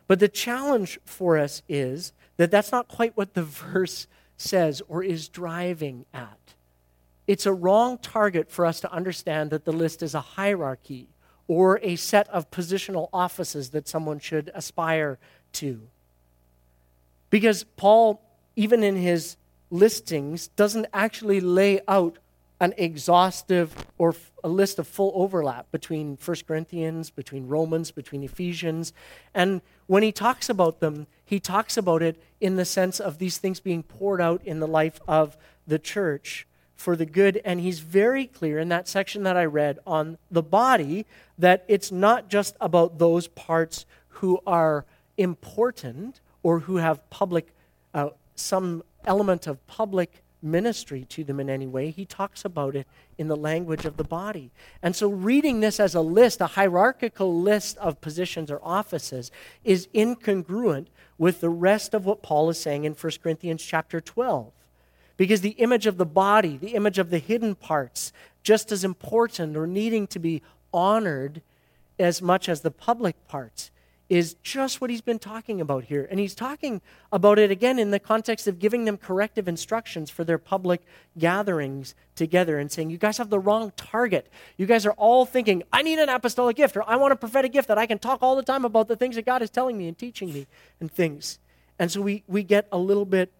But 0.06 0.20
the 0.20 0.28
challenge 0.28 1.00
for 1.04 1.38
us 1.38 1.62
is 1.68 2.12
that 2.36 2.50
that's 2.50 2.70
not 2.70 2.88
quite 2.88 3.16
what 3.16 3.34
the 3.34 3.42
verse 3.42 4.06
says 4.36 4.80
or 4.88 5.02
is 5.02 5.28
driving 5.28 6.06
at 6.14 6.38
it's 7.26 7.46
a 7.46 7.52
wrong 7.52 7.98
target 7.98 8.50
for 8.50 8.66
us 8.66 8.80
to 8.80 8.92
understand 8.92 9.50
that 9.50 9.64
the 9.64 9.72
list 9.72 10.02
is 10.02 10.14
a 10.14 10.20
hierarchy 10.20 11.08
or 11.52 11.78
a 11.82 11.96
set 11.96 12.26
of 12.30 12.50
positional 12.50 13.10
offices 13.12 13.68
that 13.72 13.86
someone 13.86 14.18
should 14.18 14.50
aspire 14.54 15.18
to. 15.52 15.82
Because 17.28 17.64
Paul, 17.76 18.22
even 18.56 18.82
in 18.82 18.96
his 18.96 19.36
listings, 19.70 20.48
doesn't 20.48 20.86
actually 20.94 21.42
lay 21.42 21.82
out 21.86 22.16
an 22.58 22.72
exhaustive 22.78 23.74
or 23.98 24.14
a 24.42 24.48
list 24.48 24.78
of 24.78 24.88
full 24.88 25.12
overlap 25.14 25.70
between 25.70 26.16
1 26.24 26.36
Corinthians, 26.48 27.10
between 27.10 27.46
Romans, 27.46 27.90
between 27.90 28.22
Ephesians. 28.22 28.94
And 29.34 29.60
when 29.88 30.02
he 30.02 30.10
talks 30.10 30.48
about 30.48 30.80
them, 30.80 31.06
he 31.22 31.38
talks 31.38 31.76
about 31.76 32.00
it 32.00 32.18
in 32.40 32.56
the 32.56 32.64
sense 32.64 32.98
of 32.98 33.18
these 33.18 33.36
things 33.36 33.60
being 33.60 33.82
poured 33.82 34.22
out 34.22 34.40
in 34.42 34.58
the 34.58 34.66
life 34.66 35.02
of 35.06 35.36
the 35.66 35.78
church 35.78 36.46
for 36.82 36.96
the 36.96 37.06
good. 37.06 37.40
And 37.44 37.60
he's 37.60 37.78
very 37.78 38.26
clear 38.26 38.58
in 38.58 38.68
that 38.68 38.88
section 38.88 39.22
that 39.22 39.36
I 39.36 39.44
read 39.44 39.78
on 39.86 40.18
the 40.30 40.42
body 40.42 41.06
that 41.38 41.64
it's 41.68 41.92
not 41.92 42.28
just 42.28 42.56
about 42.60 42.98
those 42.98 43.28
parts 43.28 43.86
who 44.08 44.40
are 44.46 44.84
important 45.16 46.20
or 46.42 46.60
who 46.60 46.76
have 46.76 47.08
public, 47.08 47.54
uh, 47.94 48.10
some 48.34 48.82
element 49.04 49.46
of 49.46 49.64
public 49.66 50.22
ministry 50.42 51.06
to 51.08 51.22
them 51.22 51.38
in 51.38 51.48
any 51.48 51.68
way. 51.68 51.90
He 51.90 52.04
talks 52.04 52.44
about 52.44 52.74
it 52.74 52.88
in 53.16 53.28
the 53.28 53.36
language 53.36 53.84
of 53.84 53.96
the 53.96 54.04
body. 54.04 54.50
And 54.82 54.96
so, 54.96 55.08
reading 55.08 55.60
this 55.60 55.78
as 55.78 55.94
a 55.94 56.00
list, 56.00 56.40
a 56.40 56.48
hierarchical 56.48 57.40
list 57.40 57.76
of 57.78 58.00
positions 58.00 58.50
or 58.50 58.58
offices, 58.60 59.30
is 59.62 59.86
incongruent 59.94 60.88
with 61.16 61.40
the 61.40 61.48
rest 61.48 61.94
of 61.94 62.04
what 62.04 62.22
Paul 62.22 62.50
is 62.50 62.58
saying 62.58 62.84
in 62.84 62.94
1 62.94 63.12
Corinthians 63.22 63.62
chapter 63.62 64.00
12. 64.00 64.50
Because 65.22 65.40
the 65.40 65.50
image 65.50 65.86
of 65.86 65.98
the 65.98 66.04
body, 66.04 66.56
the 66.56 66.74
image 66.74 66.98
of 66.98 67.10
the 67.10 67.20
hidden 67.20 67.54
parts, 67.54 68.12
just 68.42 68.72
as 68.72 68.82
important 68.82 69.56
or 69.56 69.68
needing 69.68 70.08
to 70.08 70.18
be 70.18 70.42
honored 70.74 71.42
as 71.96 72.20
much 72.20 72.48
as 72.48 72.62
the 72.62 72.72
public 72.72 73.28
parts, 73.28 73.70
is 74.08 74.34
just 74.42 74.80
what 74.80 74.90
he's 74.90 75.00
been 75.00 75.20
talking 75.20 75.60
about 75.60 75.84
here. 75.84 76.08
And 76.10 76.18
he's 76.18 76.34
talking 76.34 76.82
about 77.12 77.38
it 77.38 77.52
again 77.52 77.78
in 77.78 77.92
the 77.92 78.00
context 78.00 78.48
of 78.48 78.58
giving 78.58 78.84
them 78.84 78.96
corrective 78.96 79.46
instructions 79.46 80.10
for 80.10 80.24
their 80.24 80.38
public 80.38 80.82
gatherings 81.16 81.94
together 82.16 82.58
and 82.58 82.72
saying, 82.72 82.90
You 82.90 82.98
guys 82.98 83.18
have 83.18 83.30
the 83.30 83.38
wrong 83.38 83.72
target. 83.76 84.26
You 84.56 84.66
guys 84.66 84.84
are 84.86 84.94
all 84.94 85.24
thinking, 85.24 85.62
I 85.72 85.82
need 85.82 86.00
an 86.00 86.08
apostolic 86.08 86.56
gift 86.56 86.76
or 86.76 86.82
I 86.82 86.96
want 86.96 87.12
a 87.12 87.16
prophetic 87.16 87.52
gift 87.52 87.68
that 87.68 87.78
I 87.78 87.86
can 87.86 88.00
talk 88.00 88.24
all 88.24 88.34
the 88.34 88.42
time 88.42 88.64
about 88.64 88.88
the 88.88 88.96
things 88.96 89.14
that 89.14 89.24
God 89.24 89.40
is 89.40 89.50
telling 89.50 89.78
me 89.78 89.86
and 89.86 89.96
teaching 89.96 90.32
me 90.32 90.48
and 90.80 90.90
things. 90.90 91.38
And 91.78 91.92
so 91.92 92.02
we, 92.02 92.24
we 92.26 92.42
get 92.42 92.66
a 92.72 92.78
little 92.78 93.04
bit 93.04 93.32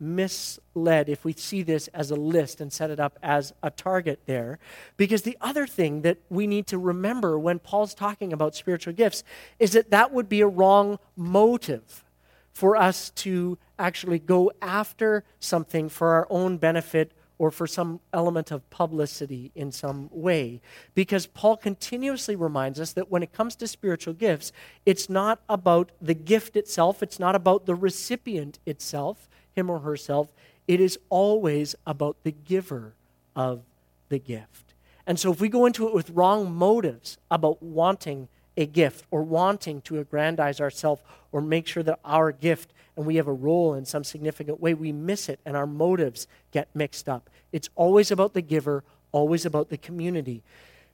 misled 0.00 1.08
if 1.08 1.24
we 1.24 1.32
see 1.32 1.62
this 1.62 1.88
as 1.88 2.10
a 2.10 2.16
list 2.16 2.60
and 2.60 2.72
set 2.72 2.90
it 2.90 3.00
up 3.00 3.18
as 3.22 3.52
a 3.62 3.70
target 3.70 4.20
there. 4.26 4.58
Because 4.96 5.22
the 5.22 5.36
other 5.40 5.66
thing 5.66 6.02
that 6.02 6.18
we 6.28 6.46
need 6.46 6.66
to 6.68 6.78
remember 6.78 7.38
when 7.38 7.58
Paul's 7.58 7.94
talking 7.94 8.32
about 8.32 8.54
spiritual 8.54 8.92
gifts 8.92 9.24
is 9.58 9.72
that 9.72 9.90
that 9.90 10.12
would 10.12 10.28
be 10.28 10.40
a 10.40 10.46
wrong 10.46 10.98
motive 11.16 12.04
for 12.52 12.76
us 12.76 13.10
to 13.10 13.56
actually 13.78 14.18
go 14.18 14.50
after 14.60 15.24
something 15.38 15.88
for 15.88 16.14
our 16.14 16.26
own 16.28 16.58
benefit 16.58 17.12
or 17.38 17.52
for 17.52 17.66
some 17.66 18.00
element 18.12 18.50
of 18.50 18.68
publicity 18.68 19.52
in 19.54 19.70
some 19.70 20.10
way. 20.12 20.60
Because 20.94 21.26
Paul 21.26 21.56
continuously 21.56 22.34
reminds 22.34 22.80
us 22.80 22.92
that 22.94 23.10
when 23.10 23.22
it 23.22 23.32
comes 23.32 23.54
to 23.56 23.68
spiritual 23.68 24.14
gifts, 24.14 24.50
it's 24.84 25.08
not 25.08 25.40
about 25.48 25.92
the 26.00 26.14
gift 26.14 26.56
itself, 26.56 27.02
it's 27.02 27.20
not 27.20 27.36
about 27.36 27.64
the 27.64 27.76
recipient 27.76 28.58
itself, 28.66 29.28
him 29.58 29.68
or 29.68 29.80
herself. 29.80 30.28
It 30.66 30.80
is 30.80 30.98
always 31.08 31.74
about 31.86 32.16
the 32.22 32.32
giver 32.32 32.94
of 33.34 33.62
the 34.08 34.18
gift. 34.18 34.74
And 35.06 35.18
so 35.18 35.32
if 35.32 35.40
we 35.40 35.48
go 35.48 35.66
into 35.66 35.88
it 35.88 35.94
with 35.94 36.10
wrong 36.10 36.54
motives 36.54 37.18
about 37.30 37.62
wanting 37.62 38.28
a 38.56 38.66
gift 38.66 39.04
or 39.10 39.22
wanting 39.22 39.80
to 39.82 39.98
aggrandize 39.98 40.60
ourselves 40.60 41.02
or 41.32 41.40
make 41.40 41.66
sure 41.66 41.82
that 41.82 41.98
our 42.04 42.32
gift 42.32 42.72
and 42.96 43.06
we 43.06 43.16
have 43.16 43.28
a 43.28 43.32
role 43.32 43.74
in 43.74 43.84
some 43.84 44.02
significant 44.02 44.60
way, 44.60 44.74
we 44.74 44.90
miss 44.90 45.28
it 45.28 45.38
and 45.46 45.56
our 45.56 45.66
motives 45.66 46.26
get 46.50 46.68
mixed 46.74 47.08
up. 47.08 47.30
It's 47.52 47.70
always 47.76 48.10
about 48.10 48.34
the 48.34 48.42
giver, 48.42 48.82
always 49.12 49.46
about 49.46 49.70
the 49.70 49.78
community. 49.78 50.42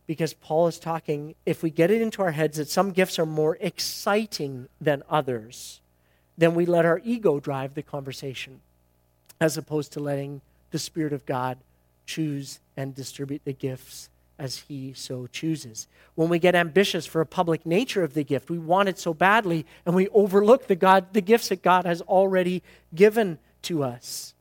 Because 0.07 0.35
Paul 0.35 0.67
is 0.67 0.79
talking, 0.79 1.35
if 1.47 1.63
we 1.63 1.71
get 1.71 1.91
it 1.91 2.03
into 2.03 2.21
our 2.21 2.33
heads 2.33 2.59
that 2.59 2.69
some 2.69 2.93
gifts 2.93 3.19
are 3.19 3.25
more 3.25 3.57
exciting 3.59 4.69
than 4.79 5.03
others, 5.09 5.81
then 6.37 6.55
we 6.55 6.67
let 6.67 6.85
our 6.85 7.01
ego 7.05 7.41
drive 7.41 7.75
the 7.75 7.83
conversation 7.83 8.61
as 9.41 9.57
opposed 9.57 9.93
to 9.93 10.01
letting 10.01 10.41
the 10.71 10.79
Spirit 10.79 11.13
of 11.13 11.27
God 11.27 11.59
choose 12.07 12.61
and 12.77 12.95
distribute 12.95 13.43
the 13.45 13.53
gifts 13.53 14.09
as 14.39 14.65
he 14.69 14.93
so 14.93 15.27
chooses. 15.29 15.87
When 16.15 16.29
we 16.29 16.39
get 16.39 16.55
ambitious 16.55 17.07
for 17.07 17.21
a 17.21 17.27
public 17.27 17.65
nature 17.65 18.03
of 18.03 18.15
the 18.15 18.25
gift, 18.25 18.51
we 18.51 18.59
want 18.59 18.89
it 18.89 18.99
so 18.99 19.15
badly 19.15 19.65
and 19.87 19.95
we 19.95 20.09
overlook 20.09 20.67
the 20.67 20.75
God 20.75 21.13
the 21.13 21.21
gifts 21.21 21.49
that 21.49 21.63
God 21.63 21.87
has 21.87 22.01
already 22.03 22.63
given 22.95 23.39
to 23.63 23.83
us. 23.83 24.35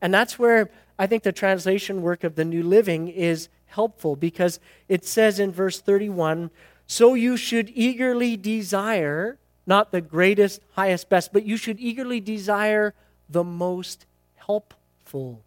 And 0.00 0.12
that's 0.12 0.38
where 0.38 0.70
I 0.98 1.06
think 1.06 1.22
the 1.22 1.32
translation 1.32 2.02
work 2.02 2.24
of 2.24 2.34
the 2.34 2.44
New 2.44 2.62
Living 2.62 3.08
is 3.08 3.48
helpful 3.66 4.16
because 4.16 4.60
it 4.88 5.04
says 5.04 5.38
in 5.38 5.52
verse 5.52 5.80
31, 5.80 6.50
so 6.86 7.14
you 7.14 7.36
should 7.36 7.70
eagerly 7.74 8.36
desire 8.36 9.38
not 9.70 9.92
the 9.92 10.00
greatest, 10.00 10.60
highest, 10.72 11.08
best, 11.08 11.32
but 11.32 11.46
you 11.46 11.56
should 11.56 11.78
eagerly 11.78 12.18
desire 12.18 12.92
the 13.28 13.44
most 13.44 14.04
helpful 14.34 15.44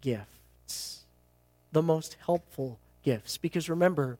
gifts. 0.00 1.04
The 1.72 1.82
most 1.82 2.16
helpful 2.24 2.78
gifts. 3.02 3.36
Because 3.36 3.68
remember, 3.68 4.16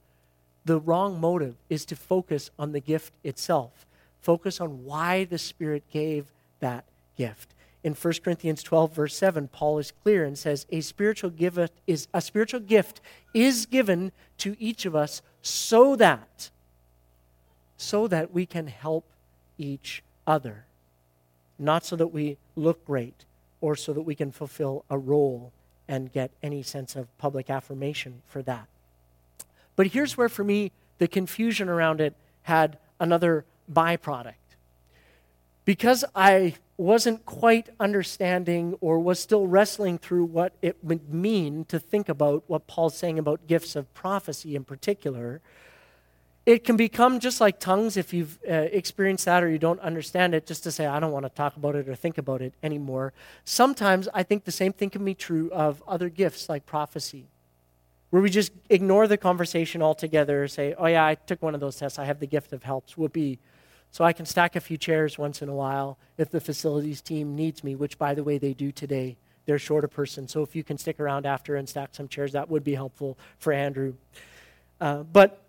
the 0.65 0.81
wrong 0.81 1.21
motive 1.21 1.55
is 1.71 1.85
to 1.87 1.95
focus 1.95 2.51
on 2.59 2.73
the 2.73 2.81
gift 2.81 3.13
itself, 3.23 3.87
focus 4.21 4.61
on 4.61 4.85
why 4.85 5.23
the 5.23 5.39
Spirit 5.39 5.85
gave 5.93 6.27
that 6.59 6.85
gift. 7.17 7.55
In 7.85 7.95
1 7.95 8.15
Corinthians 8.25 8.61
12, 8.65 8.93
verse 8.93 9.15
7, 9.15 9.47
Paul 9.47 9.79
is 9.79 9.93
clear 10.03 10.25
and 10.25 10.37
says, 10.37 10.67
A 10.73 10.81
spiritual 10.81 11.31
gift 11.31 11.81
is 11.87 12.09
a 12.13 12.21
spiritual 12.21 12.59
gift 12.59 13.01
is 13.33 13.67
given 13.67 14.11
to 14.39 14.57
each 14.59 14.85
of 14.85 14.97
us 14.97 15.23
so 15.43 15.95
that 15.95 16.51
so 17.77 18.09
that 18.09 18.33
we 18.33 18.47
can 18.47 18.67
help 18.67 19.05
each 19.59 20.03
other. 20.27 20.67
Not 21.59 21.85
so 21.85 21.97
that 21.97 22.09
we 22.09 22.39
look 22.57 22.85
great 22.85 23.25
or 23.61 23.77
so 23.77 23.93
that 23.93 24.03
we 24.03 24.15
can 24.15 24.31
fulfill 24.31 24.85
a 24.91 24.99
role 24.99 25.53
and 25.89 26.13
get 26.13 26.31
any 26.43 26.63
sense 26.63 26.97
of 26.97 27.17
public 27.19 27.51
affirmation 27.51 28.23
for 28.27 28.43
that. 28.43 28.67
But 29.77 29.89
here's 29.89 30.17
where, 30.17 30.29
for 30.29 30.45
me, 30.45 30.73
the 30.99 31.09
confusion 31.09 31.69
around 31.69 32.01
it 32.01 32.15
had 32.43 32.79
another 33.01 33.45
byproduct. 33.71 34.35
Because 35.65 36.05
I 36.15 36.55
wasn't 36.77 37.25
quite 37.25 37.69
understanding 37.81 38.77
or 38.81 38.99
was 38.99 39.19
still 39.19 39.47
wrestling 39.47 39.99
through 39.99 40.25
what 40.25 40.53
it 40.61 40.77
would 40.83 41.13
mean 41.13 41.65
to 41.67 41.79
think 41.79 42.09
about 42.09 42.45
what 42.47 42.67
Paul's 42.67 42.97
saying 42.97 43.19
about 43.19 43.47
gifts 43.47 43.77
of 43.77 43.93
prophecy 43.95 44.57
in 44.57 44.65
particular, 44.65 45.41
it 46.47 46.65
can 46.65 46.77
become 46.77 47.21
just 47.21 47.41
like 47.41 47.59
tongues 47.59 47.97
if 47.97 48.13
you've 48.13 48.39
uh, 48.49 48.53
experienced 48.53 49.25
that 49.25 49.43
or 49.43 49.51
you 49.51 49.59
don't 49.59 49.81
understand 49.81 50.35
it, 50.35 50.47
just 50.47 50.63
to 50.65 50.71
say, 50.71 50.87
I 50.87 51.01
don't 51.01 51.13
want 51.13 51.25
to 51.25 51.31
talk 51.31 51.57
about 51.57 51.75
it 51.75 51.89
or 51.89 51.95
think 51.95 52.19
about 52.19 52.43
it 52.43 52.55
anymore. 52.63 53.13
Sometimes 53.45 54.09
I 54.13 54.23
think 54.23 54.45
the 54.45 54.53
same 54.53 54.73
thing 54.73 54.91
can 54.91 55.05
be 55.05 55.15
true 55.15 55.51
of 55.53 55.83
other 55.87 56.09
gifts 56.09 56.49
like 56.49 56.67
prophecy 56.67 57.29
where 58.15 58.23
we 58.23 58.31
just 58.31 58.53
ignore 58.71 59.09
the 59.09 59.17
conversation 59.17 59.83
altogether, 59.83 60.47
say, 60.47 60.73
oh, 60.79 60.87
yeah, 60.87 61.05
I 61.05 61.17
took 61.17 61.43
one 61.43 61.53
of 61.53 61.61
those 61.61 61.75
tests. 61.75 61.99
I 61.99 62.05
have 62.05 62.21
the 62.21 62.29
gift 62.29 62.53
of 62.53 62.63
helps. 62.63 62.97
Whoopee. 62.97 63.41
So 63.91 64.05
I 64.05 64.13
can 64.13 64.25
stack 64.25 64.55
a 64.55 64.61
few 64.61 64.77
chairs 64.77 65.19
once 65.19 65.43
in 65.43 65.49
a 65.49 65.55
while 65.55 65.99
if 66.17 66.31
the 66.31 66.41
facilities 66.41 67.01
team 67.01 67.35
needs 67.35 67.65
me, 67.65 67.75
which, 67.75 67.99
by 67.99 68.15
the 68.15 68.23
way, 68.23 68.39
they 68.39 68.55
do 68.55 68.71
today. 68.71 69.17
They're 69.47 69.59
short 69.59 69.85
a 69.85 69.89
person. 69.89 70.29
So 70.29 70.43
if 70.43 70.55
you 70.55 70.63
can 70.63 70.79
stick 70.79 71.01
around 71.01 71.27
after 71.27 71.57
and 71.57 71.69
stack 71.69 71.95
some 71.95 72.07
chairs, 72.07 72.31
that 72.33 72.49
would 72.49 72.63
be 72.63 72.77
helpful 72.77 73.19
for 73.39 73.53
Andrew. 73.53 73.95
Uh, 74.81 75.03
but 75.03 75.44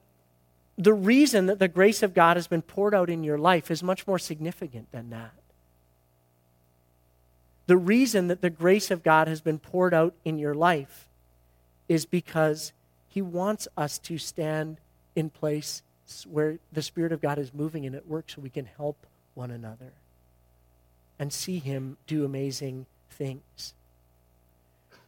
the 0.77 0.93
reason 0.93 1.45
that 1.45 1.59
the 1.59 1.67
grace 1.67 2.03
of 2.03 2.13
God 2.13 2.37
has 2.37 2.47
been 2.47 2.61
poured 2.61 2.93
out 2.93 3.09
in 3.09 3.23
your 3.23 3.37
life 3.37 3.71
is 3.71 3.81
much 3.81 4.05
more 4.05 4.19
significant 4.19 4.91
than 4.91 5.09
that. 5.09 5.31
The 7.67 7.77
reason 7.77 8.27
that 8.27 8.41
the 8.41 8.49
grace 8.49 8.91
of 8.91 9.01
God 9.01 9.27
has 9.27 9.41
been 9.41 9.57
poured 9.57 9.93
out 9.93 10.13
in 10.23 10.37
your 10.37 10.53
life 10.53 11.07
is 11.87 12.05
because 12.05 12.73
he 13.07 13.21
wants 13.21 13.67
us 13.77 13.97
to 13.99 14.17
stand 14.17 14.77
in 15.15 15.29
place 15.29 15.81
where 16.29 16.59
the 16.71 16.81
Spirit 16.81 17.11
of 17.11 17.21
God 17.21 17.39
is 17.39 17.53
moving 17.53 17.85
and 17.85 17.95
at 17.95 18.07
work 18.07 18.25
so 18.27 18.41
we 18.41 18.49
can 18.49 18.65
help 18.65 19.07
one 19.33 19.49
another 19.49 19.93
and 21.17 21.31
see 21.31 21.59
him 21.59 21.97
do 22.05 22.25
amazing 22.25 22.85
things. 23.09 23.73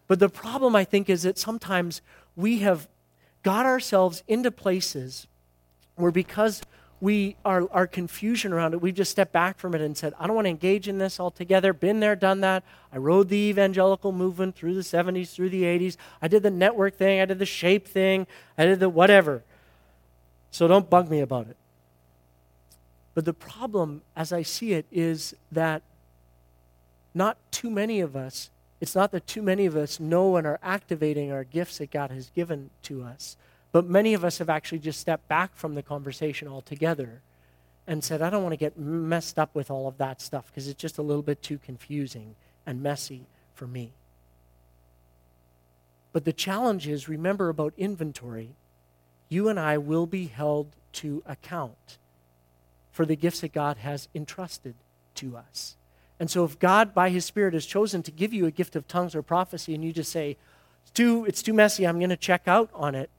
But 0.08 0.20
the 0.20 0.30
problem, 0.30 0.76
I 0.76 0.86
think, 0.86 1.10
is 1.10 1.24
that 1.24 1.38
sometimes 1.38 2.02
we 2.36 2.60
have 2.60 2.88
got 3.44 3.66
ourselves 3.66 4.24
into 4.28 4.50
places 4.50 5.28
where 5.98 6.12
because 6.12 6.62
we 7.00 7.36
our, 7.46 7.70
our 7.72 7.86
confusion 7.86 8.54
around 8.54 8.74
it, 8.74 8.82
we've 8.82 8.96
just 8.96 9.12
stepped 9.12 9.32
back 9.32 9.60
from 9.60 9.76
it 9.76 9.82
and 9.82 9.96
said, 9.96 10.14
I 10.20 10.26
don't 10.26 10.36
want 10.36 10.46
to 10.46 10.50
engage 10.50 10.88
in 10.88 10.98
this 10.98 11.20
altogether. 11.20 11.74
Been 11.74 12.00
there, 12.00 12.16
done 12.16 12.42
that. 12.42 12.64
I 12.92 12.98
rode 12.98 13.30
the 13.30 13.38
evangelical 13.38 14.12
movement 14.12 14.56
through 14.56 14.74
the 14.74 14.82
70s, 14.82 15.34
through 15.34 15.50
the 15.50 15.64
80s. 15.64 15.98
I 16.22 16.28
did 16.28 16.44
the 16.44 16.50
network 16.50 16.96
thing, 16.96 17.22
I 17.22 17.26
did 17.26 17.40
the 17.40 17.46
shape 17.46 17.88
thing, 17.88 18.26
I 18.58 18.66
did 18.66 18.80
the 18.80 18.90
whatever. 18.90 19.44
So 20.50 20.68
don't 20.68 20.90
bug 20.90 21.10
me 21.10 21.20
about 21.20 21.48
it. 21.48 21.58
But 23.14 23.26
the 23.26 23.34
problem, 23.34 24.02
as 24.16 24.32
I 24.32 24.44
see 24.44 24.74
it, 24.74 24.86
is 24.92 25.36
that 25.52 25.82
not 27.14 27.38
too 27.52 27.70
many 27.70 28.00
of 28.00 28.16
us, 28.16 28.50
it's 28.80 28.96
not 28.96 29.12
that 29.12 29.26
too 29.26 29.42
many 29.42 29.66
of 29.66 29.76
us 29.76 30.00
know 30.00 30.36
and 30.36 30.46
are 30.46 30.60
activating 30.62 31.32
our 31.32 31.44
gifts 31.44 31.80
that 31.80 31.92
God 31.92 32.12
has 32.12 32.30
given 32.30 32.70
to 32.84 33.04
us. 33.04 33.36
But 33.78 33.88
many 33.88 34.16
of 34.16 34.26
us 34.26 34.40
have 34.40 34.50
actually 34.50 34.80
just 34.80 35.00
stepped 35.00 35.28
back 35.28 35.56
from 35.56 35.76
the 35.76 35.84
conversation 35.84 36.48
altogether 36.48 37.22
and 37.86 38.04
said, 38.04 38.24
I 38.24 38.32
don't 38.32 38.42
want 38.42 38.54
to 38.54 38.58
get 38.58 38.76
messed 38.76 39.38
up 39.38 39.54
with 39.54 39.70
all 39.70 39.88
of 39.88 40.00
that 40.00 40.20
stuff 40.20 40.48
because 40.48 40.68
it's 40.68 40.82
just 40.82 40.98
a 40.98 41.04
little 41.04 41.22
bit 41.22 41.44
too 41.44 41.60
confusing 41.60 42.34
and 42.66 42.82
messy 42.82 43.28
for 43.54 43.68
me. 43.68 43.92
But 46.12 46.26
the 46.26 46.34
challenge 46.34 46.88
is 46.88 47.08
remember 47.08 47.50
about 47.50 47.76
inventory. 47.78 48.56
You 49.30 49.48
and 49.48 49.60
I 49.60 49.78
will 49.78 50.08
be 50.08 50.26
held 50.26 50.76
to 50.94 51.22
account 51.28 52.00
for 52.92 53.06
the 53.06 53.16
gifts 53.16 53.42
that 53.42 53.54
God 53.54 53.78
has 53.78 54.10
entrusted 54.16 54.74
to 55.13 55.38
us. 55.38 55.76
And 56.20 56.32
so, 56.32 56.44
if 56.46 56.58
God, 56.58 56.96
by 56.96 57.12
His 57.12 57.26
Spirit, 57.26 57.54
has 57.54 57.68
chosen 57.68 58.02
to 58.02 58.10
give 58.10 58.34
you 58.34 58.48
a 58.48 58.52
gift 58.52 58.76
of 58.76 58.88
tongues 58.88 59.13
or 59.13 59.22
prophecy, 59.22 59.76
and 59.76 59.84
you 59.84 59.94
just 59.94 60.12
say, 60.12 60.36
it's 60.82 60.90
too, 60.90 61.26
it's 61.26 61.44
too 61.44 61.54
messy, 61.54 61.86
I'm 61.86 62.00
going 62.00 62.10
to 62.10 62.18
check 62.18 62.48
out 62.48 62.72
on 62.74 62.96
it, 62.96 63.12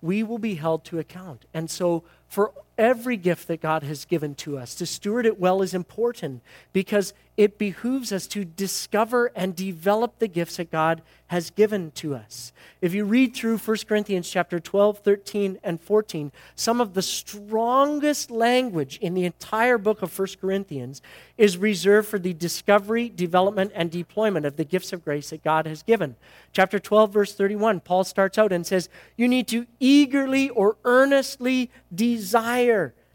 we 0.00 0.22
will 0.22 0.38
be 0.38 0.54
held 0.54 0.84
to 0.86 0.98
account. 0.98 1.44
And 1.52 1.70
so, 1.70 2.04
for 2.26 2.52
every 2.80 3.18
gift 3.18 3.46
that 3.46 3.60
God 3.60 3.82
has 3.82 4.06
given 4.06 4.34
to 4.36 4.56
us, 4.56 4.74
to 4.76 4.86
steward 4.86 5.26
it 5.26 5.38
well 5.38 5.60
is 5.60 5.74
important 5.74 6.42
because 6.72 7.12
it 7.36 7.58
behooves 7.58 8.12
us 8.12 8.26
to 8.26 8.44
discover 8.44 9.30
and 9.34 9.56
develop 9.56 10.18
the 10.18 10.28
gifts 10.28 10.56
that 10.56 10.70
God 10.70 11.00
has 11.28 11.50
given 11.50 11.90
to 11.92 12.14
us. 12.14 12.52
If 12.82 12.92
you 12.92 13.04
read 13.04 13.34
through 13.34 13.58
1 13.58 13.76
Corinthians 13.88 14.28
chapter 14.28 14.60
12, 14.60 14.98
13, 14.98 15.58
and 15.62 15.80
14, 15.80 16.32
some 16.54 16.80
of 16.80 16.92
the 16.92 17.00
strongest 17.00 18.30
language 18.30 18.98
in 19.00 19.14
the 19.14 19.24
entire 19.24 19.78
book 19.78 20.02
of 20.02 20.18
1 20.18 20.28
Corinthians 20.40 21.00
is 21.38 21.56
reserved 21.56 22.08
for 22.08 22.18
the 22.18 22.34
discovery, 22.34 23.08
development, 23.08 23.72
and 23.74 23.90
deployment 23.90 24.44
of 24.44 24.56
the 24.56 24.64
gifts 24.64 24.92
of 24.92 25.04
grace 25.04 25.30
that 25.30 25.44
God 25.44 25.66
has 25.66 25.82
given. 25.82 26.16
Chapter 26.52 26.78
12, 26.78 27.12
verse 27.12 27.34
31, 27.34 27.80
Paul 27.80 28.04
starts 28.04 28.36
out 28.36 28.52
and 28.52 28.66
says, 28.66 28.90
You 29.16 29.28
need 29.28 29.48
to 29.48 29.66
eagerly 29.78 30.50
or 30.50 30.76
earnestly 30.84 31.70
desire 31.94 32.69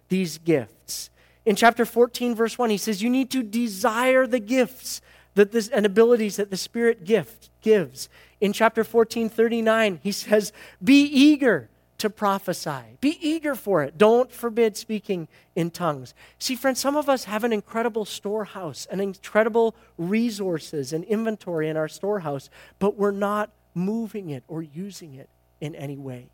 these 0.10 0.38
gifts. 0.38 1.10
In 1.46 1.56
chapter 1.56 1.86
14, 1.86 2.36
verse 2.36 2.58
1, 2.58 2.70
he 2.70 2.78
says, 2.78 3.04
You 3.04 3.10
need 3.10 3.30
to 3.32 3.44
desire 3.44 4.26
the 4.26 4.40
gifts 4.40 5.02
that 5.36 5.52
this, 5.52 5.68
and 5.68 5.86
abilities 5.86 6.38
that 6.38 6.50
the 6.50 6.58
Spirit 6.58 7.06
gift 7.06 7.50
gives. 7.62 8.10
In 8.42 8.54
chapter 8.54 8.84
14, 8.84 9.30
39, 9.30 10.00
he 10.02 10.12
says, 10.12 10.52
Be 10.84 11.04
eager 11.04 11.70
to 11.98 12.10
prophesy. 12.10 12.98
Be 13.00 13.18
eager 13.22 13.56
for 13.56 13.84
it. 13.84 13.98
Don't 13.98 14.32
forbid 14.32 14.76
speaking 14.76 15.28
in 15.56 15.72
tongues. 15.72 16.14
See, 16.40 16.56
friends, 16.56 16.80
some 16.80 16.96
of 16.96 17.08
us 17.08 17.26
have 17.26 17.44
an 17.44 17.54
incredible 17.54 18.06
storehouse, 18.06 18.86
an 18.92 19.00
incredible 19.00 19.76
resources 19.98 20.92
and 20.92 21.04
inventory 21.06 21.70
in 21.70 21.78
our 21.78 21.88
storehouse, 21.88 22.50
but 22.80 22.98
we're 22.98 23.12
not 23.12 23.52
moving 23.74 24.30
it 24.30 24.44
or 24.48 24.62
using 24.62 25.16
it 25.16 25.30
in 25.62 25.76
any 25.76 25.98
way. 25.98 26.28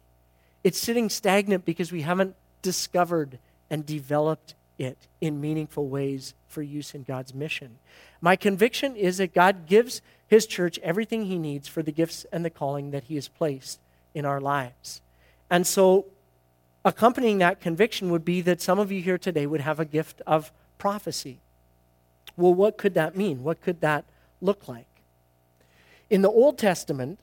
It's 0.63 0.79
sitting 0.79 1.09
stagnant 1.09 1.65
because 1.65 1.91
we 1.91 2.01
haven't 2.01 2.35
discovered 2.61 3.39
and 3.69 3.85
developed 3.85 4.55
it 4.77 4.97
in 5.19 5.39
meaningful 5.39 5.87
ways 5.87 6.33
for 6.47 6.61
use 6.61 6.93
in 6.93 7.03
God's 7.03 7.33
mission. 7.33 7.77
My 8.19 8.35
conviction 8.35 8.95
is 8.95 9.17
that 9.17 9.33
God 9.33 9.65
gives 9.65 10.01
His 10.27 10.45
church 10.45 10.79
everything 10.79 11.25
He 11.25 11.37
needs 11.37 11.67
for 11.67 11.81
the 11.81 11.91
gifts 11.91 12.25
and 12.31 12.43
the 12.43 12.49
calling 12.49 12.91
that 12.91 13.05
He 13.05 13.15
has 13.15 13.27
placed 13.27 13.79
in 14.13 14.25
our 14.25 14.41
lives. 14.41 15.01
And 15.49 15.65
so 15.65 16.05
accompanying 16.83 17.37
that 17.39 17.61
conviction 17.61 18.11
would 18.11 18.25
be 18.25 18.41
that 18.41 18.61
some 18.61 18.79
of 18.79 18.91
you 18.91 19.01
here 19.01 19.17
today 19.17 19.45
would 19.45 19.61
have 19.61 19.79
a 19.79 19.85
gift 19.85 20.21
of 20.25 20.51
prophecy. 20.77 21.39
Well, 22.35 22.53
what 22.53 22.77
could 22.77 22.93
that 22.95 23.15
mean? 23.15 23.43
What 23.43 23.61
could 23.61 23.81
that 23.81 24.05
look 24.41 24.67
like? 24.67 24.87
In 26.09 26.21
the 26.21 26.29
Old 26.29 26.57
Testament, 26.57 27.19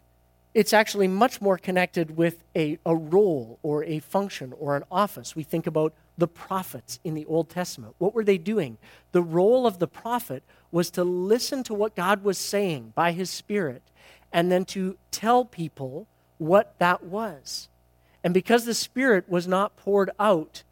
it's 0.58 0.72
actually 0.72 1.06
much 1.06 1.40
more 1.40 1.56
connected 1.56 2.16
with 2.16 2.42
a, 2.56 2.80
a 2.84 2.92
role 2.92 3.60
or 3.62 3.84
a 3.84 4.00
function 4.00 4.52
or 4.58 4.74
an 4.74 4.82
office. 4.90 5.36
We 5.36 5.44
think 5.44 5.68
about 5.68 5.94
the 6.16 6.26
prophets 6.26 6.98
in 7.04 7.14
the 7.14 7.24
Old 7.26 7.48
Testament. 7.48 7.94
What 7.98 8.12
were 8.12 8.24
they 8.24 8.38
doing? 8.38 8.76
The 9.12 9.22
role 9.22 9.68
of 9.68 9.78
the 9.78 9.86
prophet 9.86 10.42
was 10.72 10.90
to 10.90 11.04
listen 11.04 11.62
to 11.62 11.74
what 11.74 11.94
God 11.94 12.24
was 12.24 12.38
saying 12.38 12.92
by 12.96 13.12
his 13.12 13.30
Spirit 13.30 13.84
and 14.32 14.50
then 14.50 14.64
to 14.64 14.98
tell 15.12 15.44
people 15.44 16.08
what 16.38 16.76
that 16.80 17.04
was. 17.04 17.68
And 18.24 18.34
because 18.34 18.64
the 18.64 18.74
Spirit 18.74 19.28
was 19.28 19.46
not 19.46 19.76
poured 19.76 20.10
out 20.18 20.64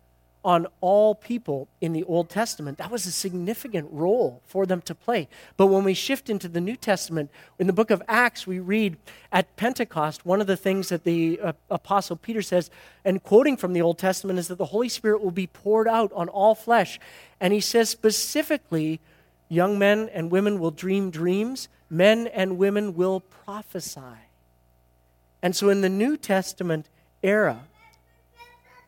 on 0.46 0.64
all 0.80 1.12
people 1.12 1.66
in 1.80 1.92
the 1.92 2.04
Old 2.04 2.30
Testament. 2.30 2.78
That 2.78 2.92
was 2.92 3.04
a 3.04 3.10
significant 3.10 3.88
role 3.90 4.42
for 4.46 4.64
them 4.64 4.80
to 4.82 4.94
play. 4.94 5.26
But 5.56 5.66
when 5.66 5.82
we 5.82 5.92
shift 5.92 6.30
into 6.30 6.48
the 6.48 6.60
New 6.60 6.76
Testament, 6.76 7.32
in 7.58 7.66
the 7.66 7.72
book 7.72 7.90
of 7.90 8.00
Acts, 8.06 8.46
we 8.46 8.60
read 8.60 8.96
at 9.32 9.56
Pentecost, 9.56 10.24
one 10.24 10.40
of 10.40 10.46
the 10.46 10.56
things 10.56 10.88
that 10.90 11.02
the 11.02 11.40
uh, 11.42 11.52
Apostle 11.68 12.14
Peter 12.14 12.42
says, 12.42 12.70
and 13.04 13.24
quoting 13.24 13.56
from 13.56 13.72
the 13.72 13.82
Old 13.82 13.98
Testament, 13.98 14.38
is 14.38 14.46
that 14.46 14.56
the 14.56 14.66
Holy 14.66 14.88
Spirit 14.88 15.20
will 15.20 15.32
be 15.32 15.48
poured 15.48 15.88
out 15.88 16.12
on 16.12 16.28
all 16.28 16.54
flesh. 16.54 17.00
And 17.40 17.52
he 17.52 17.60
says 17.60 17.90
specifically, 17.90 19.00
young 19.48 19.80
men 19.80 20.08
and 20.14 20.30
women 20.30 20.60
will 20.60 20.70
dream 20.70 21.10
dreams, 21.10 21.68
men 21.90 22.28
and 22.28 22.56
women 22.56 22.94
will 22.94 23.18
prophesy. 23.18 24.00
And 25.42 25.56
so 25.56 25.70
in 25.70 25.80
the 25.80 25.88
New 25.88 26.16
Testament 26.16 26.88
era, 27.20 27.64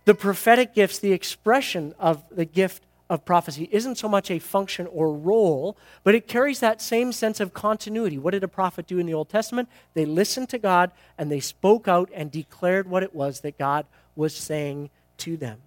the 0.09 0.15
prophetic 0.15 0.75
gifts, 0.75 0.99
the 0.99 1.13
expression 1.13 1.95
of 1.99 2.25
the 2.31 2.47
gift 2.47 2.83
of 3.11 3.27
prophecy, 3.27 3.69
isn't 3.71 3.99
so 3.99 4.09
much 4.09 4.31
a 4.31 4.39
function 4.39 4.87
or 4.87 5.13
role, 5.13 5.77
but 6.03 6.15
it 6.15 6.27
carries 6.27 6.61
that 6.61 6.81
same 6.81 7.13
sense 7.13 7.41
of 7.41 7.53
continuity. 7.53 8.17
What 8.17 8.31
did 8.31 8.43
a 8.43 8.49
prophet 8.49 8.87
do 8.87 8.99
in 8.99 9.05
the 9.05 9.13
Old 9.13 9.29
Testament? 9.29 9.69
They 9.93 10.07
listened 10.07 10.49
to 10.49 10.59
God 10.59 10.93
and 11.19 11.31
they 11.31 11.41
spoke 11.41 11.89
out 11.89 12.09
and 12.15 12.31
declared 12.31 12.89
what 12.89 13.03
it 13.03 13.15
was 13.15 13.41
that 13.41 13.59
God 13.59 13.85
was 14.17 14.35
saying 14.35 14.89
to 15.19 15.37
them. 15.37 15.59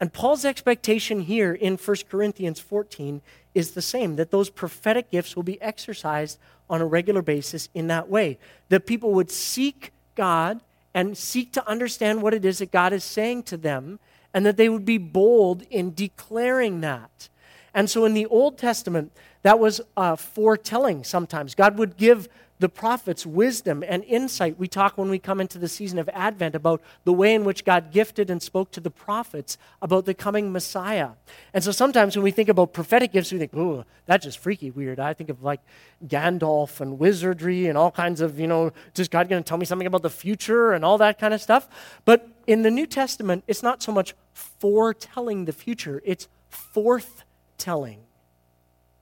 And 0.00 0.12
Paul's 0.12 0.44
expectation 0.44 1.22
here 1.22 1.54
in 1.54 1.78
1 1.78 1.96
Corinthians 2.10 2.60
14 2.60 3.22
is 3.54 3.70
the 3.70 3.80
same 3.80 4.16
that 4.16 4.30
those 4.30 4.50
prophetic 4.50 5.10
gifts 5.10 5.34
will 5.34 5.44
be 5.44 5.60
exercised 5.62 6.38
on 6.68 6.82
a 6.82 6.86
regular 6.86 7.22
basis 7.22 7.70
in 7.72 7.86
that 7.86 8.10
way. 8.10 8.38
That 8.68 8.84
people 8.84 9.14
would 9.14 9.30
seek 9.30 9.92
God 10.14 10.60
and 10.94 11.16
seek 11.16 11.52
to 11.52 11.68
understand 11.68 12.22
what 12.22 12.34
it 12.34 12.44
is 12.44 12.58
that 12.58 12.70
God 12.70 12.92
is 12.92 13.04
saying 13.04 13.44
to 13.44 13.56
them, 13.56 14.00
and 14.32 14.46
that 14.46 14.56
they 14.56 14.68
would 14.68 14.84
be 14.84 14.98
bold 14.98 15.62
in 15.70 15.94
declaring 15.94 16.80
that. 16.80 17.28
And 17.74 17.88
so 17.88 18.04
in 18.04 18.14
the 18.14 18.26
Old 18.26 18.58
Testament, 18.58 19.12
that 19.42 19.58
was 19.58 19.80
uh, 19.96 20.16
foretelling 20.16 21.04
sometimes. 21.04 21.54
God 21.54 21.78
would 21.78 21.96
give 21.96 22.28
the 22.60 22.68
prophets 22.68 23.24
wisdom 23.24 23.82
and 23.86 24.04
insight. 24.04 24.58
We 24.58 24.68
talk 24.68 24.98
when 24.98 25.08
we 25.08 25.18
come 25.18 25.40
into 25.40 25.58
the 25.58 25.66
season 25.66 25.98
of 25.98 26.10
Advent 26.10 26.54
about 26.54 26.82
the 27.04 27.12
way 27.12 27.34
in 27.34 27.44
which 27.44 27.64
God 27.64 27.90
gifted 27.90 28.28
and 28.28 28.42
spoke 28.42 28.70
to 28.72 28.80
the 28.80 28.90
prophets 28.90 29.56
about 29.80 30.04
the 30.04 30.12
coming 30.12 30.52
Messiah. 30.52 31.12
And 31.54 31.64
so 31.64 31.72
sometimes 31.72 32.16
when 32.16 32.22
we 32.22 32.30
think 32.30 32.50
about 32.50 32.74
prophetic 32.74 33.12
gifts, 33.12 33.32
we 33.32 33.38
think, 33.38 33.52
oh, 33.56 33.84
that's 34.04 34.24
just 34.24 34.38
freaky 34.38 34.70
weird. 34.70 35.00
I 35.00 35.14
think 35.14 35.30
of 35.30 35.42
like 35.42 35.60
Gandalf 36.06 36.82
and 36.82 36.98
wizardry 36.98 37.66
and 37.66 37.78
all 37.78 37.90
kinds 37.90 38.20
of, 38.20 38.38
you 38.38 38.46
know, 38.46 38.72
just 38.92 39.10
God 39.10 39.30
going 39.30 39.42
to 39.42 39.48
tell 39.48 39.58
me 39.58 39.64
something 39.64 39.86
about 39.86 40.02
the 40.02 40.10
future 40.10 40.72
and 40.72 40.84
all 40.84 40.98
that 40.98 41.18
kind 41.18 41.32
of 41.32 41.40
stuff. 41.40 41.66
But 42.04 42.28
in 42.46 42.60
the 42.60 42.70
New 42.70 42.86
Testament, 42.86 43.42
it's 43.48 43.62
not 43.62 43.82
so 43.82 43.90
much 43.90 44.14
foretelling 44.34 45.46
the 45.46 45.52
future, 45.54 46.02
it's 46.04 46.28
forthtelling. 46.50 48.00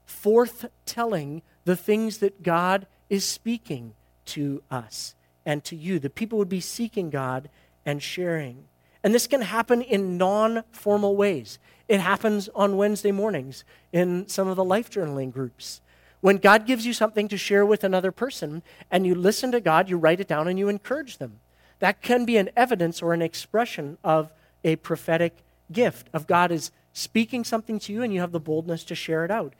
Forthtelling 0.06 1.42
the 1.64 1.74
things 1.74 2.18
that 2.18 2.44
God 2.44 2.86
is 3.08 3.24
speaking 3.24 3.94
to 4.26 4.62
us 4.70 5.14
and 5.44 5.64
to 5.64 5.76
you. 5.76 5.98
The 5.98 6.10
people 6.10 6.38
would 6.38 6.48
be 6.48 6.60
seeking 6.60 7.10
God 7.10 7.48
and 7.84 8.02
sharing. 8.02 8.64
And 9.02 9.14
this 9.14 9.26
can 9.26 9.42
happen 9.42 9.80
in 9.82 10.18
non 10.18 10.64
formal 10.70 11.16
ways. 11.16 11.58
It 11.88 12.00
happens 12.00 12.48
on 12.54 12.76
Wednesday 12.76 13.12
mornings 13.12 13.64
in 13.92 14.28
some 14.28 14.48
of 14.48 14.56
the 14.56 14.64
life 14.64 14.90
journaling 14.90 15.32
groups. 15.32 15.80
When 16.20 16.36
God 16.36 16.66
gives 16.66 16.84
you 16.84 16.92
something 16.92 17.28
to 17.28 17.38
share 17.38 17.64
with 17.64 17.84
another 17.84 18.12
person 18.12 18.62
and 18.90 19.06
you 19.06 19.14
listen 19.14 19.52
to 19.52 19.60
God, 19.60 19.88
you 19.88 19.96
write 19.96 20.20
it 20.20 20.28
down 20.28 20.48
and 20.48 20.58
you 20.58 20.68
encourage 20.68 21.18
them. 21.18 21.40
That 21.78 22.02
can 22.02 22.24
be 22.24 22.36
an 22.36 22.50
evidence 22.56 23.00
or 23.00 23.14
an 23.14 23.22
expression 23.22 23.98
of 24.02 24.32
a 24.64 24.76
prophetic 24.76 25.36
gift, 25.70 26.08
of 26.12 26.26
God 26.26 26.50
is 26.50 26.72
speaking 26.92 27.44
something 27.44 27.78
to 27.78 27.92
you 27.92 28.02
and 28.02 28.12
you 28.12 28.20
have 28.20 28.32
the 28.32 28.40
boldness 28.40 28.84
to 28.84 28.94
share 28.94 29.24
it 29.24 29.30
out. 29.30 29.54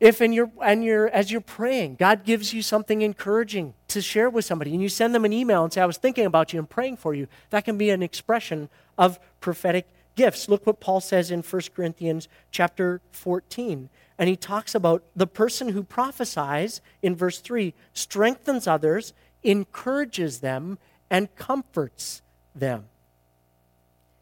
If 0.00 0.20
in 0.20 0.32
your, 0.32 0.50
and 0.62 0.84
you're, 0.84 1.08
as 1.08 1.32
you're 1.32 1.40
praying, 1.40 1.96
God 1.96 2.24
gives 2.24 2.54
you 2.54 2.62
something 2.62 3.02
encouraging 3.02 3.74
to 3.88 4.00
share 4.00 4.30
with 4.30 4.44
somebody, 4.44 4.72
and 4.72 4.82
you 4.82 4.88
send 4.88 5.14
them 5.14 5.24
an 5.24 5.32
email 5.32 5.64
and 5.64 5.72
say, 5.72 5.80
I 5.80 5.86
was 5.86 5.96
thinking 5.96 6.24
about 6.24 6.52
you 6.52 6.60
and 6.60 6.70
praying 6.70 6.98
for 6.98 7.14
you, 7.14 7.26
that 7.50 7.64
can 7.64 7.76
be 7.76 7.90
an 7.90 8.02
expression 8.02 8.68
of 8.96 9.18
prophetic 9.40 9.88
gifts. 10.14 10.48
Look 10.48 10.66
what 10.66 10.78
Paul 10.78 11.00
says 11.00 11.30
in 11.30 11.42
1 11.42 11.62
Corinthians 11.74 12.28
chapter 12.52 13.00
14. 13.10 13.88
And 14.18 14.28
he 14.28 14.36
talks 14.36 14.74
about 14.74 15.02
the 15.16 15.26
person 15.26 15.70
who 15.70 15.82
prophesies 15.82 16.80
in 17.02 17.16
verse 17.16 17.40
3 17.40 17.74
strengthens 17.92 18.66
others, 18.66 19.12
encourages 19.42 20.40
them, 20.40 20.78
and 21.10 21.34
comforts 21.36 22.22
them. 22.54 22.86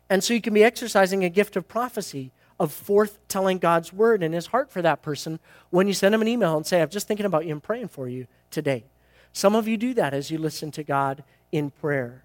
And 0.08 0.22
so 0.22 0.34
you 0.34 0.40
can 0.40 0.54
be 0.54 0.64
exercising 0.64 1.24
a 1.24 1.28
gift 1.28 1.56
of 1.56 1.66
prophecy 1.66 2.30
of 2.58 2.72
forth 2.72 3.18
telling 3.28 3.58
God's 3.58 3.92
word 3.92 4.22
in 4.22 4.32
his 4.32 4.46
heart 4.46 4.70
for 4.70 4.80
that 4.82 5.02
person 5.02 5.38
when 5.70 5.86
you 5.86 5.92
send 5.92 6.14
him 6.14 6.22
an 6.22 6.28
email 6.28 6.56
and 6.56 6.66
say, 6.66 6.80
I'm 6.80 6.88
just 6.88 7.06
thinking 7.06 7.26
about 7.26 7.44
you 7.44 7.52
and 7.52 7.62
praying 7.62 7.88
for 7.88 8.08
you 8.08 8.26
today. 8.50 8.84
Some 9.32 9.54
of 9.54 9.68
you 9.68 9.76
do 9.76 9.92
that 9.94 10.14
as 10.14 10.30
you 10.30 10.38
listen 10.38 10.70
to 10.72 10.82
God 10.82 11.22
in 11.52 11.70
prayer. 11.70 12.24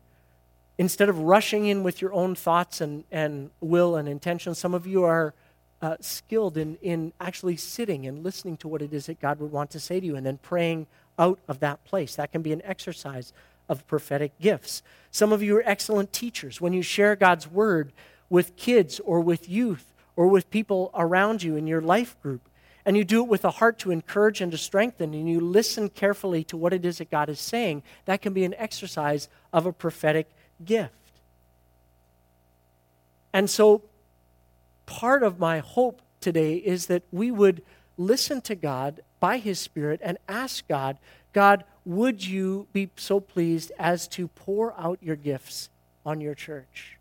Instead 0.78 1.10
of 1.10 1.20
rushing 1.20 1.66
in 1.66 1.84
with 1.84 2.02
your 2.02 2.14
own 2.14 2.36
thoughts 2.36 2.80
and, 2.80 3.04
and 3.12 3.52
will 3.60 3.96
and 3.98 4.08
intention, 4.08 4.56
some 4.56 4.74
of 4.74 4.88
you 4.88 5.04
are 5.04 5.34
uh, 5.82 5.98
skilled 6.00 6.58
in, 6.58 6.78
in 6.82 7.12
actually 7.20 7.58
sitting 7.58 8.06
and 8.06 8.24
listening 8.24 8.56
to 8.58 8.68
what 8.68 8.82
it 8.82 8.94
is 8.94 9.08
that 9.08 9.20
God 9.20 9.40
would 9.40 9.52
want 9.52 9.72
to 9.72 9.80
say 9.80 10.00
to 10.00 10.06
you 10.06 10.16
and 10.16 10.26
then 10.26 10.38
praying 10.38 10.88
out 11.20 11.40
of 11.48 11.60
that 11.60 11.84
place. 11.84 12.16
That 12.16 12.32
can 12.32 12.42
be 12.42 12.54
an 12.54 12.62
exercise 12.64 13.34
of 13.68 13.86
prophetic 13.88 14.40
gifts. 14.40 14.82
Some 15.12 15.34
of 15.34 15.44
you 15.44 15.58
are 15.58 15.64
excellent 15.66 16.14
teachers. 16.14 16.62
When 16.62 16.74
you 16.74 16.82
share 16.82 17.16
God's 17.16 17.48
word 17.50 17.92
with 18.30 18.56
kids 18.56 19.00
or 19.02 19.20
with 19.20 19.50
youth, 19.50 19.91
or 20.22 20.28
with 20.28 20.52
people 20.52 20.92
around 20.94 21.42
you 21.42 21.56
in 21.56 21.66
your 21.66 21.82
life 21.82 22.16
group. 22.22 22.48
And 22.86 22.96
you 22.96 23.04
do 23.04 23.24
it 23.24 23.28
with 23.28 23.44
a 23.44 23.50
heart 23.50 23.80
to 23.80 23.90
encourage 23.90 24.40
and 24.40 24.52
to 24.52 24.58
strengthen, 24.58 25.16
and 25.16 25.28
you 25.28 25.40
listen 25.40 25.90
carefully 25.90 26.44
to 26.44 26.56
what 26.56 26.74
it 26.74 26.86
is 26.86 27.00
that 27.00 27.10
God 27.10 27.28
is 27.28 27.40
saying. 27.40 27.82
That 28.06 28.22
can 28.22 28.32
be 28.32 28.44
an 28.44 28.54
exercise 28.54 29.30
of 29.52 29.66
a 29.66 29.74
prophetic 29.74 30.30
gift. 30.64 30.94
And 33.34 33.50
so, 33.50 33.82
part 34.86 35.24
of 35.24 35.40
my 35.40 35.58
hope 35.58 36.04
today 36.20 36.58
is 36.58 36.86
that 36.86 37.02
we 37.12 37.32
would 37.32 37.64
listen 37.98 38.42
to 38.42 38.54
God 38.54 39.02
by 39.20 39.40
His 39.40 39.58
Spirit 39.58 40.02
and 40.04 40.20
ask 40.30 40.68
God, 40.68 41.00
God, 41.34 41.64
would 41.84 42.24
you 42.24 42.68
be 42.74 42.92
so 42.96 43.20
pleased 43.20 43.72
as 43.80 44.08
to 44.10 44.28
pour 44.28 44.80
out 44.80 45.00
your 45.02 45.16
gifts 45.16 45.70
on 46.06 46.22
your 46.22 46.36
church 46.36 47.00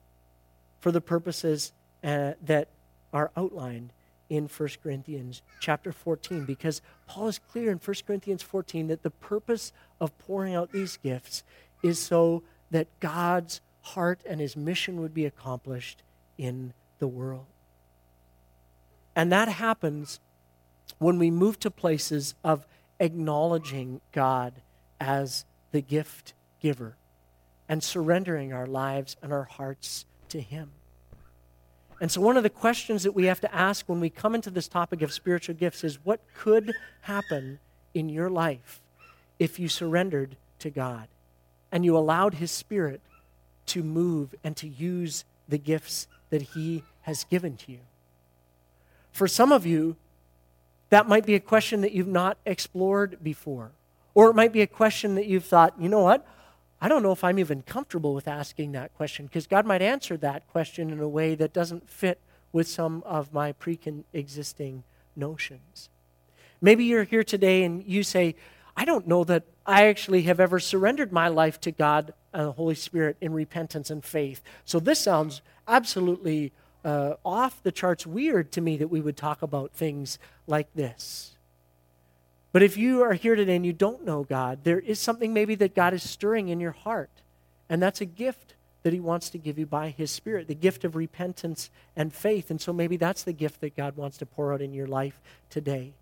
for 0.81 0.91
the 0.91 1.03
purposes 1.03 1.73
uh, 2.03 2.33
that 2.41 2.69
are 3.13 3.31
outlined 3.37 3.93
in 4.29 4.47
1 4.47 4.69
Corinthians 4.83 5.43
chapter 5.59 5.93
14 5.93 6.45
because 6.45 6.81
Paul 7.07 7.29
is 7.29 7.39
clear 7.39 7.71
in 7.71 7.79
1 7.79 7.97
Corinthians 8.07 8.43
14 8.43 8.87
that 8.87 9.03
the 9.03 9.11
purpose 9.11 9.73
of 10.01 10.17
pouring 10.19 10.55
out 10.55 10.73
these 10.73 10.97
gifts 10.97 11.43
is 11.83 11.99
so 11.99 12.43
that 12.71 12.87
God's 13.01 13.61
heart 13.83 14.21
and 14.25 14.41
his 14.41 14.57
mission 14.57 15.01
would 15.01 15.13
be 15.13 15.27
accomplished 15.27 16.03
in 16.39 16.73
the 17.01 17.09
world. 17.09 17.47
And 19.17 19.33
that 19.33 19.49
happens 19.49 20.21
when 20.99 21.19
we 21.19 21.31
move 21.31 21.59
to 21.61 21.71
places 21.71 22.35
of 22.45 22.67
acknowledging 23.01 24.01
God 24.13 24.55
as 25.01 25.45
the 25.73 25.81
gift 25.81 26.35
giver 26.61 26.97
and 27.69 27.83
surrendering 27.83 28.53
our 28.53 28.67
lives 28.67 29.17
and 29.23 29.33
our 29.33 29.45
hearts 29.45 30.05
to 30.29 30.41
him. 30.41 30.71
And 32.01 32.11
so, 32.11 32.21
one 32.21 32.39
of 32.39 32.43
the 32.43 32.51
questions 32.51 33.03
that 33.03 33.13
we 33.13 33.27
have 33.27 33.41
to 33.41 33.55
ask 33.55 33.87
when 33.87 34.01
we 34.01 34.09
come 34.09 34.35
into 34.35 34.51
this 34.51 34.69
topic 34.69 35.03
of 35.03 35.13
spiritual 35.13 35.55
gifts 35.55 35.85
is 35.85 36.05
what 36.05 36.21
could 36.35 36.73
happen 37.03 37.59
in 37.93 38.09
your 38.09 38.31
life 38.31 38.81
if 39.39 39.59
you 39.59 39.69
surrendered 39.69 40.37
to 40.61 40.71
God 40.71 41.09
and 41.71 41.85
you 41.85 41.97
allowed 41.97 42.35
His 42.35 42.51
Spirit 42.51 43.03
to 43.67 43.83
move 43.83 44.35
and 44.43 44.57
to 44.57 44.67
use 44.67 45.25
the 45.49 45.59
gifts 45.59 46.09
that 46.31 46.43
He 46.43 46.85
has 47.03 47.25
given 47.25 47.57
to 47.59 47.73
you? 47.73 47.81
For 49.13 49.29
some 49.29 49.53
of 49.53 49.67
you, 49.67 49.97
that 50.89 51.07
might 51.07 51.27
be 51.27 51.35
a 51.35 51.41
question 51.41 51.83
that 51.83 51.93
you've 51.93 52.07
not 52.07 52.39
explored 52.47 53.19
before. 53.23 53.73
Or 54.15 54.31
it 54.31 54.35
might 54.35 54.53
be 54.53 54.63
a 54.63 54.67
question 54.67 55.15
that 55.17 55.27
you've 55.27 55.45
thought, 55.45 55.75
you 55.79 55.89
know 55.89 56.01
what? 56.01 56.27
I 56.81 56.89
don't 56.89 57.03
know 57.03 57.13
if 57.13 57.23
I'm 57.23 57.39
even 57.39 57.63
comfortable 57.63 58.15
with 58.15 58.27
asking 58.27 58.73
that 58.73 58.95
question 58.95 59.27
because 59.27 59.47
God 59.47 59.67
might 59.67 59.83
answer 59.83 60.17
that 60.19 60.49
question 60.49 60.91
in 60.91 61.01
a 61.01 61.09
way 61.09 61.35
that 61.35 61.53
doesn't 61.53 61.91
fit 61.91 62.21
with 62.53 62.67
some 62.67 63.03
of 63.05 63.33
my 63.33 63.53
pre 63.53 63.79
existing 64.13 64.85
notions. 65.15 65.91
Maybe 66.61 66.85
you're 66.85 67.05
here 67.05 67.25
today 67.25 67.65
and 67.65 67.85
you 67.87 68.03
say, 68.03 68.35
I 68.77 68.85
don't 68.85 69.07
know 69.07 69.25
that 69.25 69.45
I 69.67 69.89
actually 69.89 70.23
have 70.23 70.41
ever 70.41 70.59
surrendered 70.59 71.13
my 71.13 71.29
life 71.29 71.61
to 71.63 71.71
God 71.71 72.15
and 72.33 72.47
the 72.47 72.53
Holy 72.53 72.75
Spirit 72.75 73.17
in 73.21 73.33
repentance 73.33 73.91
and 73.91 74.05
faith. 74.05 74.43
So 74.65 74.81
this 74.81 75.01
sounds 75.01 75.43
absolutely 75.69 76.53
uh, 76.85 77.15
off 77.25 77.63
the 77.63 77.73
charts 77.73 78.07
weird 78.07 78.53
to 78.53 78.61
me 78.61 78.77
that 78.79 78.89
we 78.89 79.01
would 79.01 79.17
talk 79.17 79.43
about 79.43 79.73
things 79.73 80.19
like 80.47 80.73
this. 80.75 81.37
But 82.53 82.63
if 82.63 82.77
you 82.77 83.03
are 83.03 83.13
here 83.13 83.37
today 83.37 83.57
and 83.57 83.67
you 83.67 83.73
don't 83.73 84.05
know 84.05 84.25
God, 84.25 84.65
there 84.65 84.81
is 84.81 84.99
something 84.99 85.33
maybe 85.33 85.55
that 85.57 85.75
God 85.75 85.95
is 85.95 86.09
stirring 86.09 86.49
in 86.49 86.61
your 86.61 86.73
heart. 86.73 87.11
And 87.69 87.81
that's 87.81 88.01
a 88.01 88.07
gift 88.07 88.55
that 88.83 88.93
He 88.93 89.01
wants 89.01 89.31
to 89.31 89.39
give 89.39 89.59
you 89.59 89.67
by 89.67 89.91
His 89.91 90.11
Spirit, 90.11 90.49
the 90.49 90.55
gift 90.55 90.85
of 90.85 90.97
repentance 90.97 91.71
and 91.95 92.13
faith. 92.13 92.51
And 92.51 92.61
so 92.61 92.73
maybe 92.73 92.97
that's 92.97 93.23
the 93.23 93.33
gift 93.33 93.61
that 93.61 93.77
God 93.77 93.97
wants 93.97 94.19
to 94.19 94.27
pour 94.27 94.53
out 94.53 94.63
in 94.63 94.73
your 94.73 94.89
life 94.89 95.21
today. 95.49 95.93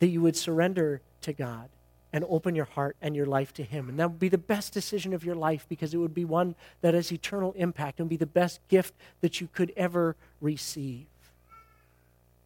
That 0.00 0.08
you 0.08 0.20
would 0.22 0.36
surrender 0.36 1.00
to 1.20 1.32
God 1.32 1.68
and 2.12 2.24
open 2.28 2.54
your 2.54 2.66
heart 2.66 2.96
and 3.00 3.14
your 3.14 3.26
life 3.26 3.54
to 3.54 3.62
Him. 3.62 3.88
And 3.88 3.98
that 4.00 4.10
would 4.10 4.18
be 4.18 4.28
the 4.28 4.38
best 4.38 4.72
decision 4.72 5.14
of 5.14 5.24
your 5.24 5.36
life 5.36 5.66
because 5.68 5.94
it 5.94 5.98
would 5.98 6.14
be 6.14 6.24
one 6.24 6.56
that 6.80 6.94
has 6.94 7.12
eternal 7.12 7.52
impact 7.52 8.00
and 8.00 8.08
be 8.08 8.16
the 8.16 8.26
best 8.26 8.60
gift 8.68 8.94
that 9.20 9.40
you 9.40 9.48
could 9.52 9.72
ever 9.76 10.16
receive. 10.40 11.06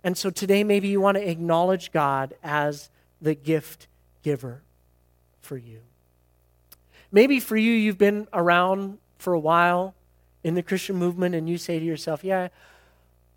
And 0.05 0.17
so 0.17 0.31
today, 0.31 0.62
maybe 0.62 0.87
you 0.87 1.01
want 1.01 1.17
to 1.17 1.29
acknowledge 1.29 1.91
God 1.91 2.35
as 2.43 2.91
the 3.27 3.35
gift 3.35 3.89
giver 4.22 4.62
for 5.41 5.57
you. 5.57 5.81
Maybe 7.11 7.41
for 7.41 7.57
you, 7.57 7.72
you've 7.72 7.99
been 7.99 8.29
around 8.33 8.99
for 9.18 9.33
a 9.33 9.39
while 9.39 9.97
in 10.45 10.55
the 10.55 10.62
Christian 10.62 10.95
movement 10.95 11.35
and 11.35 11.49
you 11.49 11.59
say 11.59 11.81
to 11.81 11.85
yourself, 11.85 12.22
Yeah, 12.22 12.49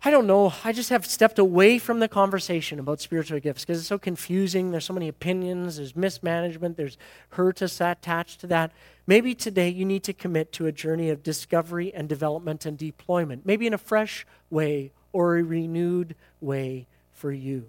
I 0.04 0.12
don't 0.12 0.28
know. 0.28 0.54
I 0.64 0.72
just 0.72 0.90
have 0.90 1.04
stepped 1.04 1.40
away 1.40 1.78
from 1.78 1.98
the 1.98 2.06
conversation 2.06 2.78
about 2.78 3.00
spiritual 3.00 3.40
gifts 3.40 3.64
because 3.64 3.80
it's 3.80 3.88
so 3.88 3.98
confusing. 3.98 4.70
There's 4.70 4.84
so 4.84 4.94
many 4.94 5.08
opinions, 5.08 5.78
there's 5.78 5.96
mismanagement, 5.96 6.76
there's 6.76 6.96
hurt 7.30 7.60
attached 7.60 8.40
to 8.42 8.46
that. 8.46 8.70
Maybe 9.08 9.34
today 9.34 9.70
you 9.70 9.84
need 9.84 10.04
to 10.04 10.12
commit 10.12 10.52
to 10.52 10.66
a 10.66 10.72
journey 10.72 11.10
of 11.10 11.24
discovery 11.24 11.92
and 11.92 12.08
development 12.08 12.64
and 12.64 12.78
deployment, 12.78 13.44
maybe 13.44 13.66
in 13.66 13.74
a 13.74 13.78
fresh 13.78 14.24
way 14.50 14.92
or 15.12 15.36
a 15.36 15.42
renewed 15.42 16.14
way 16.40 16.86
for 17.12 17.32
you. 17.32 17.68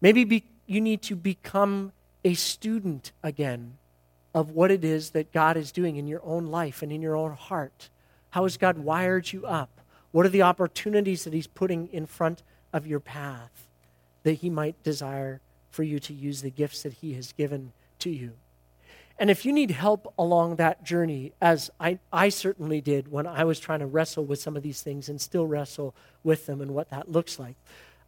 Maybe 0.00 0.22
be, 0.22 0.44
you 0.66 0.80
need 0.80 1.02
to 1.02 1.16
become 1.16 1.92
a 2.24 2.34
student 2.34 3.12
again 3.22 3.78
of 4.34 4.50
what 4.50 4.70
it 4.70 4.84
is 4.84 5.10
that 5.10 5.32
God 5.32 5.56
is 5.56 5.72
doing 5.72 5.96
in 5.96 6.06
your 6.06 6.20
own 6.24 6.46
life 6.46 6.82
and 6.82 6.92
in 6.92 7.00
your 7.00 7.16
own 7.16 7.32
heart. 7.32 7.88
How 8.30 8.42
has 8.42 8.56
God 8.56 8.78
wired 8.78 9.32
you 9.32 9.46
up? 9.46 9.80
What 10.10 10.26
are 10.26 10.30
the 10.30 10.42
opportunities 10.42 11.24
that 11.24 11.32
He's 11.32 11.46
putting 11.46 11.88
in 11.88 12.06
front 12.06 12.42
of 12.72 12.86
your 12.86 13.00
path 13.00 13.68
that 14.24 14.34
He 14.34 14.50
might 14.50 14.82
desire 14.82 15.40
for 15.70 15.82
you 15.82 15.98
to 16.00 16.12
use 16.12 16.42
the 16.42 16.50
gifts 16.50 16.82
that 16.82 16.94
He 16.94 17.14
has 17.14 17.32
given 17.32 17.72
to 18.00 18.10
you? 18.10 18.32
And 19.18 19.30
if 19.30 19.46
you 19.46 19.52
need 19.52 19.70
help 19.70 20.12
along 20.18 20.56
that 20.56 20.84
journey, 20.84 21.32
as 21.40 21.70
I, 21.80 21.98
I 22.12 22.28
certainly 22.28 22.82
did 22.82 23.10
when 23.10 23.26
I 23.26 23.44
was 23.44 23.58
trying 23.58 23.80
to 23.80 23.86
wrestle 23.86 24.26
with 24.26 24.40
some 24.40 24.56
of 24.56 24.62
these 24.62 24.82
things 24.82 25.08
and 25.08 25.20
still 25.20 25.46
wrestle 25.46 25.94
with 26.22 26.44
them 26.44 26.60
and 26.60 26.72
what 26.72 26.90
that 26.90 27.10
looks 27.10 27.38
like, 27.38 27.56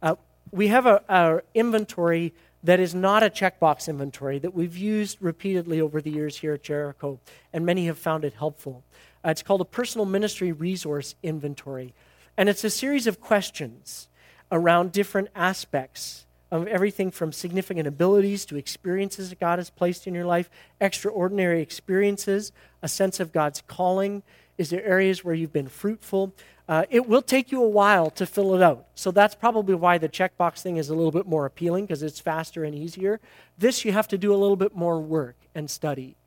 uh, 0.03 0.15
we 0.51 0.67
have 0.67 0.85
a, 0.85 1.41
inventory 1.53 2.33
that 2.63 2.79
is 2.79 2.93
not 2.93 3.23
a 3.23 3.29
checkbox 3.29 3.87
inventory 3.87 4.39
that 4.39 4.53
we've 4.53 4.77
used 4.77 5.17
repeatedly 5.21 5.79
over 5.79 6.01
the 6.01 6.11
years 6.11 6.37
here 6.37 6.53
at 6.53 6.63
Jericho, 6.63 7.19
and 7.53 7.65
many 7.65 7.85
have 7.85 7.97
found 7.97 8.25
it 8.25 8.33
helpful. 8.33 8.83
Uh, 9.25 9.29
it's 9.29 9.43
called 9.43 9.61
a 9.61 9.65
personal 9.65 10.05
ministry 10.05 10.51
resource 10.51 11.15
inventory, 11.23 11.93
and 12.37 12.49
it's 12.49 12.63
a 12.63 12.69
series 12.69 13.07
of 13.07 13.21
questions 13.21 14.07
around 14.51 14.91
different 14.91 15.29
aspects 15.35 16.25
of 16.51 16.67
everything 16.67 17.11
from 17.11 17.31
significant 17.31 17.87
abilities 17.87 18.45
to 18.45 18.57
experiences 18.57 19.29
that 19.29 19.39
God 19.39 19.59
has 19.59 19.69
placed 19.69 20.07
in 20.07 20.15
your 20.15 20.25
life, 20.25 20.49
extraordinary 20.81 21.61
experiences, 21.61 22.51
a 22.81 22.87
sense 22.87 23.19
of 23.19 23.31
God's 23.31 23.61
calling. 23.61 24.23
Is 24.59 24.71
there 24.71 24.83
areas 24.83 25.23
where 25.23 25.33
you've 25.33 25.53
been 25.53 25.69
fruitful? 25.69 26.33
Uh, 26.67 26.83
it 26.89 27.07
will 27.07 27.21
take 27.21 27.49
you 27.49 27.63
a 27.63 27.69
while 27.69 28.09
to 28.09 28.25
fill 28.25 28.53
it 28.55 28.61
out. 28.61 28.87
So 28.93 29.09
that's 29.09 29.33
probably 29.33 29.73
why 29.73 29.97
the 29.97 30.09
checkbox 30.09 30.61
thing 30.61 30.75
is 30.75 30.89
a 30.89 30.95
little 30.95 31.13
bit 31.13 31.25
more 31.25 31.45
appealing 31.45 31.85
because 31.85 32.03
it's 32.03 32.19
faster 32.19 32.65
and 32.65 32.75
easier. 32.75 33.21
This, 33.57 33.85
you 33.85 33.93
have 33.93 34.09
to 34.09 34.17
do 34.17 34.33
a 34.33 34.35
little 34.35 34.57
bit 34.57 34.75
more 34.75 34.99
work 34.99 35.37
and 35.55 35.71
study. 35.71 36.17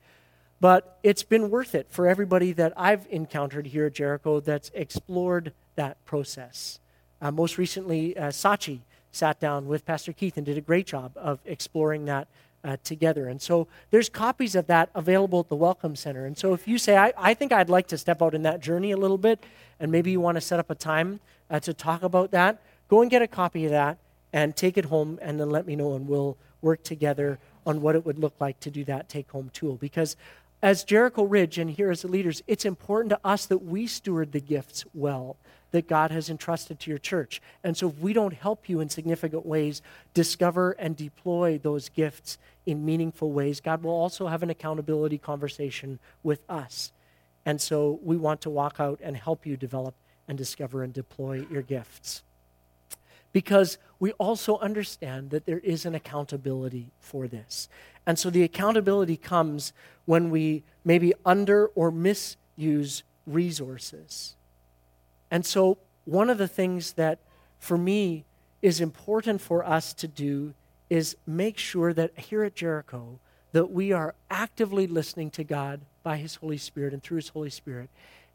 But 0.61 0.99
it's 1.03 1.23
been 1.23 1.51
worth 1.51 1.75
it 1.75 1.89
for 1.91 2.09
everybody 2.09 2.53
that 2.53 2.73
I've 2.75 3.07
encountered 3.11 3.67
here 3.67 3.85
at 3.85 3.93
Jericho 3.93 4.41
that's 4.41 4.71
explored 4.73 5.53
that 5.75 6.03
process. 6.07 6.81
Uh, 7.21 7.31
most 7.31 7.59
recently, 7.59 8.17
uh, 8.17 8.29
Sachi 8.29 8.81
sat 9.11 9.41
down 9.41 9.67
with 9.67 9.85
Pastor 9.85 10.15
Keith 10.15 10.39
and 10.39 10.47
did 10.47 10.57
a 10.57 10.63
great 10.63 10.87
job 10.87 11.13
of 11.17 11.41
exploring 11.45 12.07
that 12.07 12.29
uh, 12.65 12.77
together. 12.85 13.29
And 13.29 13.41
so 13.41 13.69
there's 13.91 14.09
copies 14.09 14.55
of 14.55 14.67
that 14.69 14.91
available 14.95 15.41
at 15.41 15.49
the 15.49 15.57
Welcome 15.57 15.97
Center. 15.97 16.27
And 16.27 16.37
so 16.37 16.55
if 16.55 16.69
you 16.69 16.79
say, 16.79 16.97
I, 16.97 17.13
I 17.17 17.35
think 17.35 17.53
I'd 17.53 17.69
like 17.69 17.89
to 17.89 17.99
step 17.99 18.23
out 18.23 18.35
in 18.35 18.43
that 18.43 18.61
journey 18.61 18.93
a 18.93 18.97
little 18.97 19.19
bit, 19.19 19.45
and 19.81 19.91
maybe 19.91 20.11
you 20.11 20.21
want 20.21 20.37
to 20.37 20.41
set 20.41 20.59
up 20.59 20.71
a 20.71 20.75
time 20.75 21.21
uh, 21.51 21.61
to 21.61 21.75
talk 21.75 22.03
about 22.03 22.31
that, 22.31 22.63
go 22.89 23.03
and 23.03 23.11
get 23.11 23.23
a 23.23 23.27
copy 23.27 23.65
of 23.65 23.71
that 23.73 23.99
and 24.33 24.57
take 24.57 24.79
it 24.79 24.87
home 24.87 25.19
and 25.21 25.39
then 25.39 25.51
let 25.51 25.67
me 25.67 25.77
know, 25.77 25.95
and 25.95 26.09
we'll 26.09 26.37
work 26.61 26.83
together 26.85 27.39
on 27.67 27.81
what 27.81 27.95
it 27.95 28.07
would 28.07 28.19
look 28.19 28.35
like 28.41 28.59
to 28.61 28.71
do 28.71 28.85
that 28.85 29.09
take 29.09 29.31
home 29.31 29.51
tool. 29.53 29.77
Because 29.77 30.17
as 30.63 30.85
Jericho 30.85 31.25
Ridge 31.25 31.59
and 31.59 31.71
here 31.71 31.91
as 31.91 32.03
the 32.03 32.09
leaders, 32.09 32.43
it's 32.47 32.65
important 32.65 33.11
to 33.11 33.21
us 33.25 33.47
that 33.47 33.59
we 33.59 33.87
steward 33.87 34.33
the 34.33 34.41
gifts 34.41 34.85
well 34.95 35.37
that 35.73 35.89
God 35.89 36.11
has 36.11 36.31
entrusted 36.31 36.79
to 36.81 36.91
your 36.91 36.99
church. 36.99 37.43
And 37.65 37.77
so 37.77 37.89
if 37.89 37.99
we 37.99 38.13
don't 38.13 38.35
help 38.35 38.69
you 38.69 38.81
in 38.81 38.89
significant 38.89 39.45
ways 39.45 39.83
discover 40.15 40.73
and 40.73 40.97
deploy 40.97 41.59
those 41.59 41.89
gifts 41.89 42.39
in 42.65 42.85
meaningful 42.85 43.33
ways, 43.33 43.61
God 43.61 43.83
will 43.83 43.91
also 43.93 44.29
have 44.29 44.43
an 44.43 44.51
accountability 44.51 45.19
conversation 45.19 45.99
with 46.23 46.41
us. 46.49 46.93
And 47.45 47.61
so 47.61 47.99
we 48.03 48.17
want 48.17 48.41
to 48.43 48.51
walk 48.51 48.77
out 48.79 49.01
and 49.03 49.17
help 49.17 49.45
you 49.45 49.57
develop 49.57 49.95
and 50.29 50.39
discover 50.39 50.83
and 50.83 50.93
deploy 50.93 51.47
your 51.51 51.63
gifts. 51.63 52.23
Because 53.33 53.79
we 53.99 54.13
also 54.13 54.59
understand 54.59 55.31
that 55.31 55.47
there 55.47 55.59
is 55.61 55.87
an 55.87 55.95
accountability 55.95 56.91
for 57.01 57.27
this. 57.27 57.69
And 58.07 58.19
so 58.19 58.29
the 58.29 58.43
accountability 58.43 59.17
comes 59.17 59.73
when 60.05 60.31
we 60.31 60.65
maybe 60.85 61.15
under 61.25 61.69
or 61.69 61.91
misuse 61.91 63.03
resources. 63.27 64.37
And 65.33 65.47
so, 65.47 65.79
one 66.05 66.29
of 66.29 66.37
the 66.37 66.47
things 66.47 66.93
that 66.93 67.19
for 67.59 67.79
me 67.79 68.27
is 68.61 68.83
important 68.83 69.41
for 69.41 69.65
us 69.65 69.95
to 69.95 70.07
do 70.07 70.53
is 70.91 71.17
make 71.27 71.57
sure 71.57 71.95
that 71.95 72.19
here 72.19 72.43
at 72.43 72.55
Jericho 72.55 73.19
that 73.53 73.71
we 73.71 73.93
are 73.93 74.15
actively 74.31 74.87
listening 74.87 75.31
to 75.31 75.43
God 75.43 75.81
by 76.03 76.19
his 76.19 76.35
Holy 76.35 76.59
Spirit 76.59 76.93
and 76.93 77.03
through 77.03 77.17
his 77.17 77.31
Holy 77.31 77.49
Spirit 77.49 77.89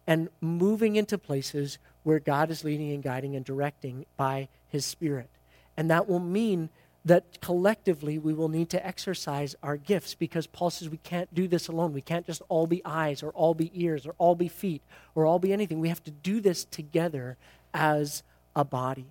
and 0.08 0.30
moving 0.42 0.96
into 0.96 1.20
places 1.20 1.78
where 2.02 2.20
God 2.20 2.50
is 2.50 2.64
leading 2.64 2.92
and 2.92 3.04
guiding 3.04 3.36
and 3.36 3.46
directing 3.46 4.08
by 4.16 4.48
his 4.68 4.84
Spirit. 4.84 5.30
And 5.76 5.92
that 5.92 6.10
will 6.10 6.20
mean 6.20 6.70
that 7.08 7.40
collectively 7.40 8.20
we 8.20 8.34
will 8.34 8.50
need 8.50 8.70
to 8.70 8.86
exercise 8.86 9.56
our 9.64 9.78
gifts 9.78 10.14
because 10.14 10.46
Paul 10.46 10.70
says 10.70 10.90
we 10.90 10.98
can't 10.98 11.34
do 11.34 11.48
this 11.48 11.70
alone. 11.70 11.94
We 11.94 12.02
can't 12.02 12.26
just 12.26 12.42
all 12.50 12.68
be 12.68 12.82
eyes 12.84 13.24
or 13.24 13.30
all 13.30 13.54
be 13.54 13.72
ears 13.74 14.06
or 14.06 14.14
all 14.18 14.36
be 14.36 14.50
feet 14.50 14.82
or 15.16 15.26
all 15.26 15.40
be 15.40 15.54
anything. 15.54 15.80
We 15.80 15.88
have 15.88 16.04
to 16.04 16.12
do 16.12 16.42
this 16.42 16.66
together 16.66 17.38
as 17.74 18.24
a 18.58 18.66
body 18.66 19.06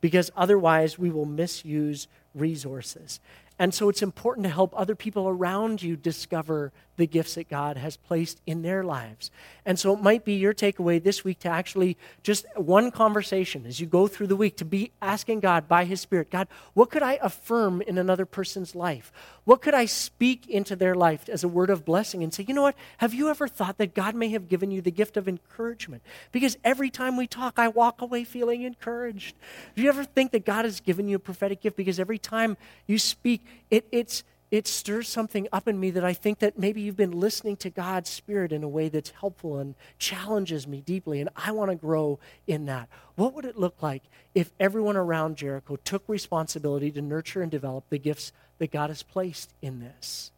because 0.00 0.32
otherwise 0.36 0.98
we 0.98 1.08
will 1.08 1.24
misuse 1.24 2.08
resources. 2.34 3.20
And 3.60 3.74
so 3.74 3.90
it's 3.90 4.00
important 4.00 4.44
to 4.44 4.50
help 4.50 4.72
other 4.74 4.94
people 4.94 5.28
around 5.28 5.82
you 5.82 5.94
discover 5.94 6.72
the 6.96 7.06
gifts 7.06 7.34
that 7.34 7.50
God 7.50 7.76
has 7.76 7.98
placed 7.98 8.40
in 8.46 8.62
their 8.62 8.82
lives. 8.82 9.30
And 9.66 9.78
so 9.78 9.92
it 9.92 10.00
might 10.00 10.24
be 10.24 10.32
your 10.32 10.54
takeaway 10.54 11.02
this 11.02 11.24
week 11.24 11.40
to 11.40 11.48
actually 11.48 11.98
just 12.22 12.46
one 12.56 12.90
conversation 12.90 13.66
as 13.66 13.78
you 13.78 13.86
go 13.86 14.06
through 14.06 14.28
the 14.28 14.36
week 14.36 14.56
to 14.56 14.64
be 14.64 14.92
asking 15.02 15.40
God 15.40 15.68
by 15.68 15.84
His 15.84 16.00
Spirit, 16.00 16.30
God, 16.30 16.48
what 16.72 16.90
could 16.90 17.02
I 17.02 17.18
affirm 17.20 17.82
in 17.82 17.98
another 17.98 18.24
person's 18.24 18.74
life? 18.74 19.12
What 19.50 19.62
could 19.62 19.74
I 19.74 19.86
speak 19.86 20.48
into 20.48 20.76
their 20.76 20.94
life 20.94 21.28
as 21.28 21.42
a 21.42 21.48
word 21.48 21.70
of 21.70 21.84
blessing 21.84 22.22
and 22.22 22.32
say, 22.32 22.44
you 22.46 22.54
know 22.54 22.62
what? 22.62 22.76
Have 22.98 23.12
you 23.12 23.30
ever 23.30 23.48
thought 23.48 23.78
that 23.78 23.96
God 23.96 24.14
may 24.14 24.28
have 24.28 24.48
given 24.48 24.70
you 24.70 24.80
the 24.80 24.92
gift 24.92 25.16
of 25.16 25.26
encouragement? 25.26 26.04
Because 26.30 26.56
every 26.62 26.88
time 26.88 27.16
we 27.16 27.26
talk, 27.26 27.58
I 27.58 27.66
walk 27.66 28.00
away 28.00 28.22
feeling 28.22 28.62
encouraged. 28.62 29.34
Do 29.74 29.82
you 29.82 29.88
ever 29.88 30.04
think 30.04 30.30
that 30.30 30.46
God 30.46 30.66
has 30.66 30.78
given 30.78 31.08
you 31.08 31.16
a 31.16 31.18
prophetic 31.18 31.62
gift? 31.62 31.76
Because 31.76 31.98
every 31.98 32.16
time 32.16 32.56
you 32.86 32.96
speak, 32.96 33.44
it, 33.72 33.88
it's 33.90 34.22
it 34.52 34.68
stirs 34.68 35.08
something 35.08 35.48
up 35.52 35.66
in 35.66 35.78
me 35.78 35.90
that 35.92 36.04
I 36.04 36.12
think 36.12 36.40
that 36.40 36.58
maybe 36.58 36.80
you've 36.80 36.96
been 36.96 37.18
listening 37.18 37.56
to 37.58 37.70
God's 37.70 38.10
Spirit 38.10 38.52
in 38.52 38.64
a 38.64 38.68
way 38.68 38.88
that's 38.88 39.10
helpful 39.10 39.58
and 39.58 39.76
challenges 39.98 40.66
me 40.66 40.80
deeply, 40.80 41.20
and 41.20 41.30
I 41.36 41.52
want 41.52 41.70
to 41.70 41.76
grow 41.76 42.18
in 42.48 42.66
that. 42.66 42.88
What 43.14 43.32
would 43.34 43.44
it 43.44 43.58
look 43.58 43.80
like 43.80 44.02
if 44.34 44.52
everyone 44.58 44.96
around 44.96 45.36
Jericho 45.36 45.76
took 45.76 46.02
responsibility 46.08 46.90
to 46.92 47.00
nurture 47.00 47.42
and 47.42 47.50
develop 47.50 47.84
the 47.90 47.98
gifts 47.98 48.32
that 48.60 48.70
God 48.70 48.90
has 48.90 49.02
placed 49.02 49.50
in 49.60 49.80
this? 49.80 50.30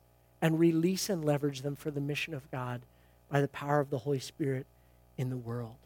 and 0.42 0.58
release 0.58 1.08
and 1.08 1.24
leverage 1.24 1.62
them 1.62 1.76
for 1.76 1.92
the 1.92 2.00
mission 2.00 2.34
of 2.34 2.50
God 2.50 2.82
by 3.30 3.40
the 3.40 3.48
power 3.48 3.78
of 3.78 3.88
the 3.88 3.98
Holy 3.98 4.18
Spirit 4.18 4.66
in 5.16 5.30
the 5.30 5.36
world. 5.36 5.76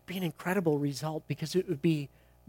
It'd 0.00 0.06
be 0.06 0.16
an 0.18 0.24
incredible 0.24 0.78
result 0.78 1.22
because 1.28 1.54
it 1.54 1.68
would 1.68 1.80
be 1.80 2.08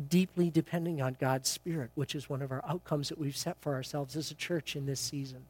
deeply 0.09 0.49
depending 0.49 1.01
on 1.01 1.15
God's 1.20 1.47
Spirit, 1.47 1.91
which 1.93 2.15
is 2.15 2.30
one 2.30 2.41
of 2.41 2.51
our 2.51 2.63
outcomes 2.68 3.09
that 3.09 3.20
we've 3.20 3.38
set 3.38 3.55
for 3.61 3.76
ourselves 3.76 4.15
as 4.15 4.32
a 4.32 4.36
church 4.36 4.76
in 4.76 4.88
this 4.88 4.99
season, 4.99 5.45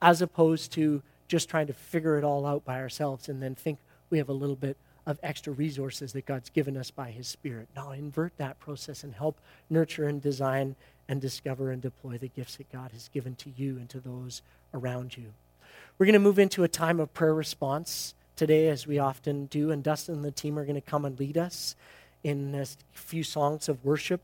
as 0.00 0.20
opposed 0.20 0.72
to 0.72 1.02
just 1.26 1.48
trying 1.48 1.66
to 1.66 1.72
figure 1.72 2.18
it 2.18 2.24
all 2.24 2.44
out 2.44 2.64
by 2.64 2.78
ourselves 2.78 3.28
and 3.28 3.42
then 3.42 3.54
think 3.54 3.78
we 4.10 4.18
have 4.18 4.28
a 4.28 4.34
little 4.34 4.56
bit 4.56 4.76
of 5.06 5.18
extra 5.22 5.52
resources 5.52 6.12
that 6.12 6.26
God's 6.26 6.50
given 6.50 6.76
us 6.76 6.90
by 6.90 7.10
His 7.10 7.26
Spirit. 7.26 7.68
Now, 7.74 7.90
invert 7.90 8.36
that 8.36 8.60
process 8.60 9.02
and 9.02 9.14
help 9.14 9.40
nurture 9.68 10.06
and 10.06 10.22
design 10.22 10.76
and 11.08 11.20
discover 11.20 11.70
and 11.70 11.82
deploy 11.82 12.18
the 12.18 12.28
gifts 12.28 12.56
that 12.56 12.70
God 12.72 12.92
has 12.92 13.08
given 13.08 13.34
to 13.36 13.50
you 13.56 13.76
and 13.76 13.88
to 13.90 14.00
those 14.00 14.42
around 14.72 15.16
you. 15.16 15.32
We're 15.98 16.06
going 16.06 16.14
to 16.14 16.20
move 16.20 16.38
into 16.38 16.64
a 16.64 16.68
time 16.68 17.00
of 17.00 17.12
prayer 17.12 17.34
response 17.34 18.14
today, 18.36 18.68
as 18.68 18.86
we 18.86 18.98
often 18.98 19.46
do, 19.46 19.70
and 19.70 19.82
Dustin 19.82 20.16
and 20.16 20.24
the 20.24 20.30
team 20.30 20.58
are 20.58 20.64
going 20.64 20.74
to 20.74 20.80
come 20.80 21.04
and 21.04 21.18
lead 21.18 21.36
us 21.36 21.76
in 22.24 22.54
a 22.54 22.66
few 22.92 23.22
songs 23.22 23.68
of 23.68 23.84
worship. 23.84 24.20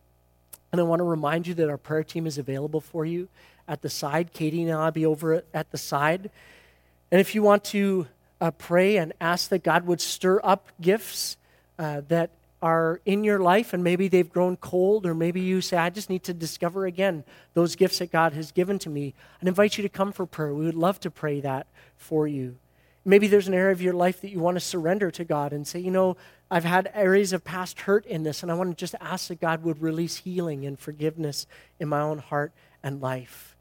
And 0.70 0.81
I 0.81 0.85
want 0.85 1.01
to 1.01 1.05
remind 1.05 1.47
you 1.47 1.55
that 1.55 1.68
our 1.68 1.76
prayer 1.76 2.05
team 2.05 2.26
is 2.26 2.39
available 2.39 2.81
for 2.81 3.05
you 3.05 3.29
at 3.66 3.83
the 3.83 3.89
side. 3.89 4.33
Katie 4.33 4.62
and 4.62 4.72
I'll 4.72 4.91
be 4.91 5.07
over 5.07 5.43
at 5.53 5.70
the 5.70 5.79
side. 5.79 6.31
And 7.11 7.20
if 7.20 7.35
you 7.35 7.43
want 7.43 7.64
to 7.64 8.07
uh, 8.41 8.51
pray 8.53 8.97
and 8.97 9.12
ask 9.20 9.49
that 9.51 9.62
God 9.62 9.86
would 9.86 10.01
stir 10.01 10.41
up 10.45 10.68
gifts 10.80 11.36
uh, 11.78 12.03
that 12.09 12.30
are 12.61 13.01
in 13.05 13.22
your 13.22 13.39
life 13.39 13.72
and 13.72 13.84
maybe 13.84 14.09
they've 14.09 14.30
grown 14.30 14.57
cold, 14.57 15.07
or 15.07 15.14
maybe 15.14 15.41
you 15.41 15.61
say, 15.61 15.76
I 15.76 15.91
just 15.91 16.11
need 16.11 16.24
to 16.24 16.34
discover 16.34 16.86
again 16.86 17.24
those 17.55 17.76
gifts 17.76 17.99
that 17.99 18.11
God 18.11 18.32
has 18.32 18.53
given 18.53 18.78
to 18.80 18.91
me, 18.91 19.14
I'd 19.41 19.49
invite 19.49 19.78
you 19.78 19.82
to 19.82 19.89
come 19.89 20.12
for 20.12 20.26
prayer. 20.26 20.53
We 20.53 20.66
would 20.66 20.74
love 20.74 20.99
to 21.01 21.11
pray 21.11 21.41
that 21.41 21.66
for 21.97 22.26
you. 22.26 22.57
Maybe 23.05 23.26
there's 23.26 23.49
an 23.49 23.55
area 23.55 23.72
of 23.72 23.80
your 23.80 23.95
life 23.95 24.20
that 24.20 24.30
you 24.30 24.41
want 24.41 24.57
to 24.57 24.61
surrender 24.61 25.11
to 25.12 25.24
God 25.24 25.53
and 25.53 25.66
say, 25.66 25.78
you 25.78 25.91
know, 25.91 26.16
I've 26.51 26.64
had 26.64 26.91
areas 26.95 27.32
of 27.32 27.45
past 27.45 27.80
hurt 27.80 28.05
in 28.07 28.22
this, 28.22 28.43
and 28.43 28.51
I 28.51 28.55
want 28.55 28.70
to 28.70 28.76
just 28.76 28.95
ask 29.01 29.28
that 29.28 29.41
God 29.41 29.62
would 29.62 29.80
release 29.80 30.16
healing 30.16 30.66
and 30.66 30.78
forgiveness 30.78 31.47
in 31.78 31.89
my 31.89 32.01
own 32.01 32.18
heart 32.18 32.53
and 32.82 33.01
life. 33.01 33.57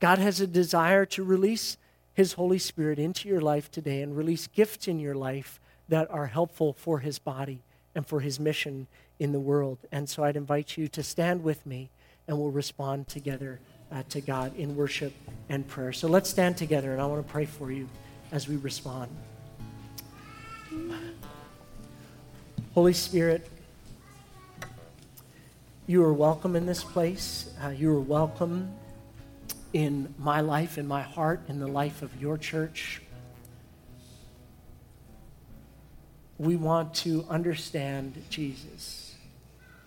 God 0.00 0.18
has 0.18 0.40
a 0.40 0.46
desire 0.46 1.06
to 1.06 1.22
release 1.22 1.76
His 2.14 2.34
Holy 2.34 2.58
Spirit 2.58 2.98
into 2.98 3.28
your 3.28 3.40
life 3.40 3.70
today 3.70 4.02
and 4.02 4.16
release 4.16 4.46
gifts 4.46 4.88
in 4.88 4.98
your 4.98 5.14
life 5.14 5.60
that 5.88 6.10
are 6.10 6.26
helpful 6.26 6.72
for 6.72 7.00
His 7.00 7.18
body 7.18 7.62
and 7.94 8.06
for 8.06 8.20
his 8.20 8.38
mission 8.38 8.86
in 9.18 9.32
the 9.32 9.40
world. 9.40 9.78
And 9.90 10.08
so 10.08 10.24
I'd 10.24 10.36
invite 10.36 10.76
you 10.76 10.88
to 10.88 11.02
stand 11.02 11.42
with 11.42 11.64
me 11.66 11.90
and 12.28 12.38
we'll 12.38 12.50
respond 12.50 13.08
together 13.08 13.60
uh, 13.90 14.02
to 14.10 14.20
God 14.20 14.56
in 14.56 14.76
worship 14.76 15.12
and 15.48 15.66
prayer. 15.66 15.92
So 15.92 16.08
let's 16.08 16.30
stand 16.30 16.56
together 16.56 16.92
and 16.92 17.00
I 17.00 17.06
want 17.06 17.26
to 17.26 17.32
pray 17.32 17.46
for 17.46 17.72
you 17.72 17.88
as 18.30 18.48
we 18.48 18.56
respond. 18.56 19.10
Holy 22.74 22.92
Spirit, 22.92 23.48
you 25.88 26.04
are 26.04 26.12
welcome 26.12 26.54
in 26.54 26.66
this 26.66 26.84
place. 26.84 27.52
Uh, 27.62 27.70
you 27.70 27.90
are 27.90 28.00
welcome 28.00 28.72
in 29.72 30.14
my 30.18 30.40
life, 30.40 30.78
in 30.78 30.86
my 30.86 31.02
heart, 31.02 31.42
in 31.48 31.60
the 31.60 31.68
life 31.68 32.02
of 32.02 32.20
your 32.20 32.36
church. 32.36 33.00
we 36.40 36.56
want 36.56 36.94
to 36.94 37.22
understand 37.28 38.14
Jesus, 38.30 39.14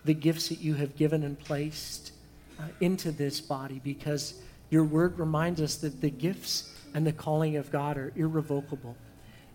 the 0.04 0.14
gifts 0.14 0.50
that 0.50 0.60
you 0.60 0.74
have 0.74 0.94
given 0.94 1.24
and 1.24 1.36
placed 1.36 2.12
uh, 2.60 2.62
into 2.80 3.10
this 3.10 3.40
body, 3.40 3.80
because 3.82 4.34
your 4.70 4.84
word 4.84 5.18
reminds 5.18 5.60
us 5.60 5.74
that 5.78 6.00
the 6.00 6.10
gifts 6.10 6.72
and 6.94 7.04
the 7.04 7.12
calling 7.12 7.56
of 7.56 7.72
God 7.72 7.98
are 7.98 8.12
irrevocable. 8.14 8.96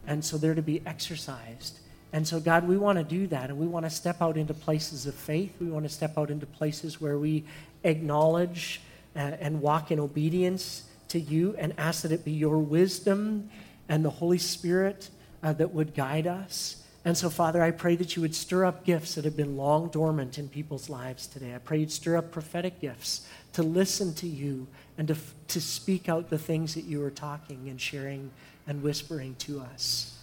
And 0.06 0.26
so 0.26 0.38
they're 0.38 0.56
to 0.56 0.62
be 0.62 0.82
exercised. 0.86 1.80
And 2.12 2.28
so, 2.28 2.42
God, 2.42 2.68
we 2.68 2.76
want 2.76 2.98
to 2.98 3.06
do 3.06 3.28
that. 3.28 3.50
And 3.50 3.58
we 3.58 3.68
want 3.68 3.86
to 3.86 3.90
step 3.90 4.22
out 4.22 4.36
into 4.36 4.54
places 4.54 5.06
of 5.06 5.16
faith. 5.16 5.54
We 5.62 5.68
want 5.68 5.86
to 5.86 5.90
step 5.90 6.18
out 6.18 6.30
into 6.30 6.48
places 6.48 7.00
where 7.00 7.18
we 7.18 7.46
acknowledge 7.86 8.82
and 9.20 9.62
walk 9.62 9.92
in 9.92 10.00
obedience 10.00 10.84
to 11.10 11.20
you 11.20 11.56
and 11.58 11.74
ask 11.78 12.04
that 12.04 12.12
it 12.12 12.24
be 12.24 12.32
your 12.32 12.58
wisdom 12.60 13.50
and 13.88 14.06
the 14.06 14.10
Holy 14.10 14.38
Spirit 14.38 15.10
uh, 15.44 15.54
that 15.54 15.74
would 15.74 15.94
guide 15.94 16.28
us. 16.28 16.84
And 17.06 17.18
so, 17.18 17.30
Father, 17.30 17.64
I 17.64 17.72
pray 17.72 17.96
that 17.96 18.16
you 18.16 18.22
would 18.22 18.36
stir 18.36 18.66
up 18.66 18.86
gifts 18.86 19.16
that 19.16 19.26
have 19.26 19.38
been 19.38 19.58
long 19.58 19.90
dormant 19.90 20.38
in 20.38 20.50
people's 20.50 20.90
lives 20.90 21.28
today. 21.28 21.56
I 21.56 21.58
pray 21.58 21.80
you'd 21.80 21.92
stir 21.92 22.18
up 22.18 22.32
prophetic 22.32 22.82
gifts 22.82 23.28
to 23.54 23.64
listen 23.64 24.14
to 24.16 24.28
you 24.28 24.68
and 24.98 25.08
to, 25.08 25.16
to 25.48 25.62
speak 25.62 26.10
out 26.10 26.30
the 26.30 26.38
things 26.38 26.76
that 26.76 26.84
you 26.84 27.04
are 27.04 27.10
talking 27.10 27.70
and 27.70 27.80
sharing 27.80 28.32
and 28.68 28.84
whispering 28.84 29.36
to 29.40 29.62
us. 29.62 30.18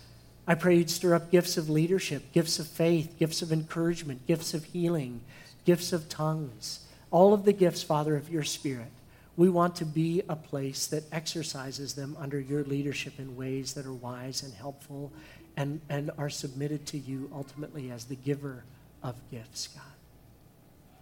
I 0.47 0.55
pray 0.55 0.76
you'd 0.76 0.90
stir 0.90 1.14
up 1.14 1.30
gifts 1.30 1.57
of 1.57 1.68
leadership, 1.68 2.30
gifts 2.32 2.59
of 2.59 2.68
faith, 2.68 3.16
gifts 3.18 3.42
of 3.42 3.51
encouragement, 3.53 4.26
gifts 4.26 4.55
of 4.55 4.64
healing, 4.64 5.22
gifts 5.64 5.92
of 5.92 6.09
tongues, 6.09 6.80
all 7.11 7.32
of 7.32 7.44
the 7.44 7.52
gifts, 7.52 7.82
Father, 7.82 8.16
of 8.16 8.30
your 8.30 8.44
Spirit. 8.44 8.90
We 9.36 9.48
want 9.48 9.76
to 9.76 9.84
be 9.84 10.22
a 10.28 10.36
place 10.36 10.86
that 10.88 11.04
exercises 11.12 11.94
them 11.94 12.16
under 12.18 12.40
your 12.40 12.64
leadership 12.64 13.18
in 13.18 13.36
ways 13.36 13.74
that 13.74 13.84
are 13.84 13.92
wise 13.92 14.42
and 14.42 14.52
helpful 14.54 15.12
and, 15.57 15.80
and 15.88 16.11
are 16.16 16.30
submitted 16.30 16.86
to 16.86 16.98
you 16.98 17.30
ultimately 17.34 17.90
as 17.90 18.04
the 18.04 18.16
giver 18.16 18.64
of 19.02 19.14
gifts, 19.30 19.68
God. 19.68 19.82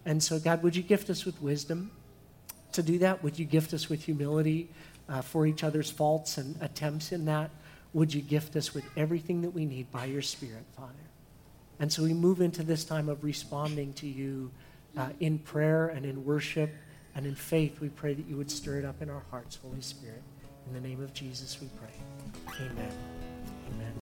And 0.05 0.21
so, 0.21 0.37
God, 0.37 0.61
would 0.63 0.75
you 0.75 0.83
gift 0.83 1.09
us 1.09 1.25
with 1.25 1.41
wisdom 1.41 1.91
to 2.73 2.83
do 2.83 2.99
that? 2.99 3.23
Would 3.23 3.39
you 3.39 3.45
gift 3.45 3.73
us 3.73 3.89
with 3.89 4.03
humility 4.03 4.69
uh, 5.09 5.21
for 5.21 5.47
each 5.47 5.63
other's 5.63 5.89
faults 5.89 6.37
and 6.37 6.61
attempts 6.61 7.11
in 7.11 7.25
that? 7.25 7.49
Would 7.93 8.13
you 8.13 8.21
gift 8.21 8.55
us 8.55 8.73
with 8.73 8.83
everything 8.97 9.41
that 9.41 9.51
we 9.51 9.65
need 9.65 9.91
by 9.91 10.05
your 10.05 10.21
Spirit, 10.21 10.63
Father? 10.75 10.91
And 11.79 11.91
so 11.91 12.03
we 12.03 12.13
move 12.13 12.41
into 12.41 12.63
this 12.63 12.83
time 12.83 13.09
of 13.09 13.23
responding 13.23 13.93
to 13.93 14.07
you 14.07 14.51
uh, 14.97 15.09
in 15.19 15.39
prayer 15.39 15.87
and 15.87 16.05
in 16.05 16.23
worship 16.23 16.71
and 17.15 17.25
in 17.25 17.35
faith. 17.35 17.79
We 17.79 17.89
pray 17.89 18.13
that 18.13 18.27
you 18.27 18.37
would 18.37 18.51
stir 18.51 18.79
it 18.79 18.85
up 18.85 19.01
in 19.01 19.09
our 19.09 19.23
hearts, 19.31 19.57
Holy 19.61 19.81
Spirit. 19.81 20.23
In 20.67 20.73
the 20.73 20.87
name 20.87 21.01
of 21.01 21.13
Jesus, 21.13 21.59
we 21.61 21.67
pray. 21.77 22.65
Amen. 22.65 22.91
Amen. 23.73 23.93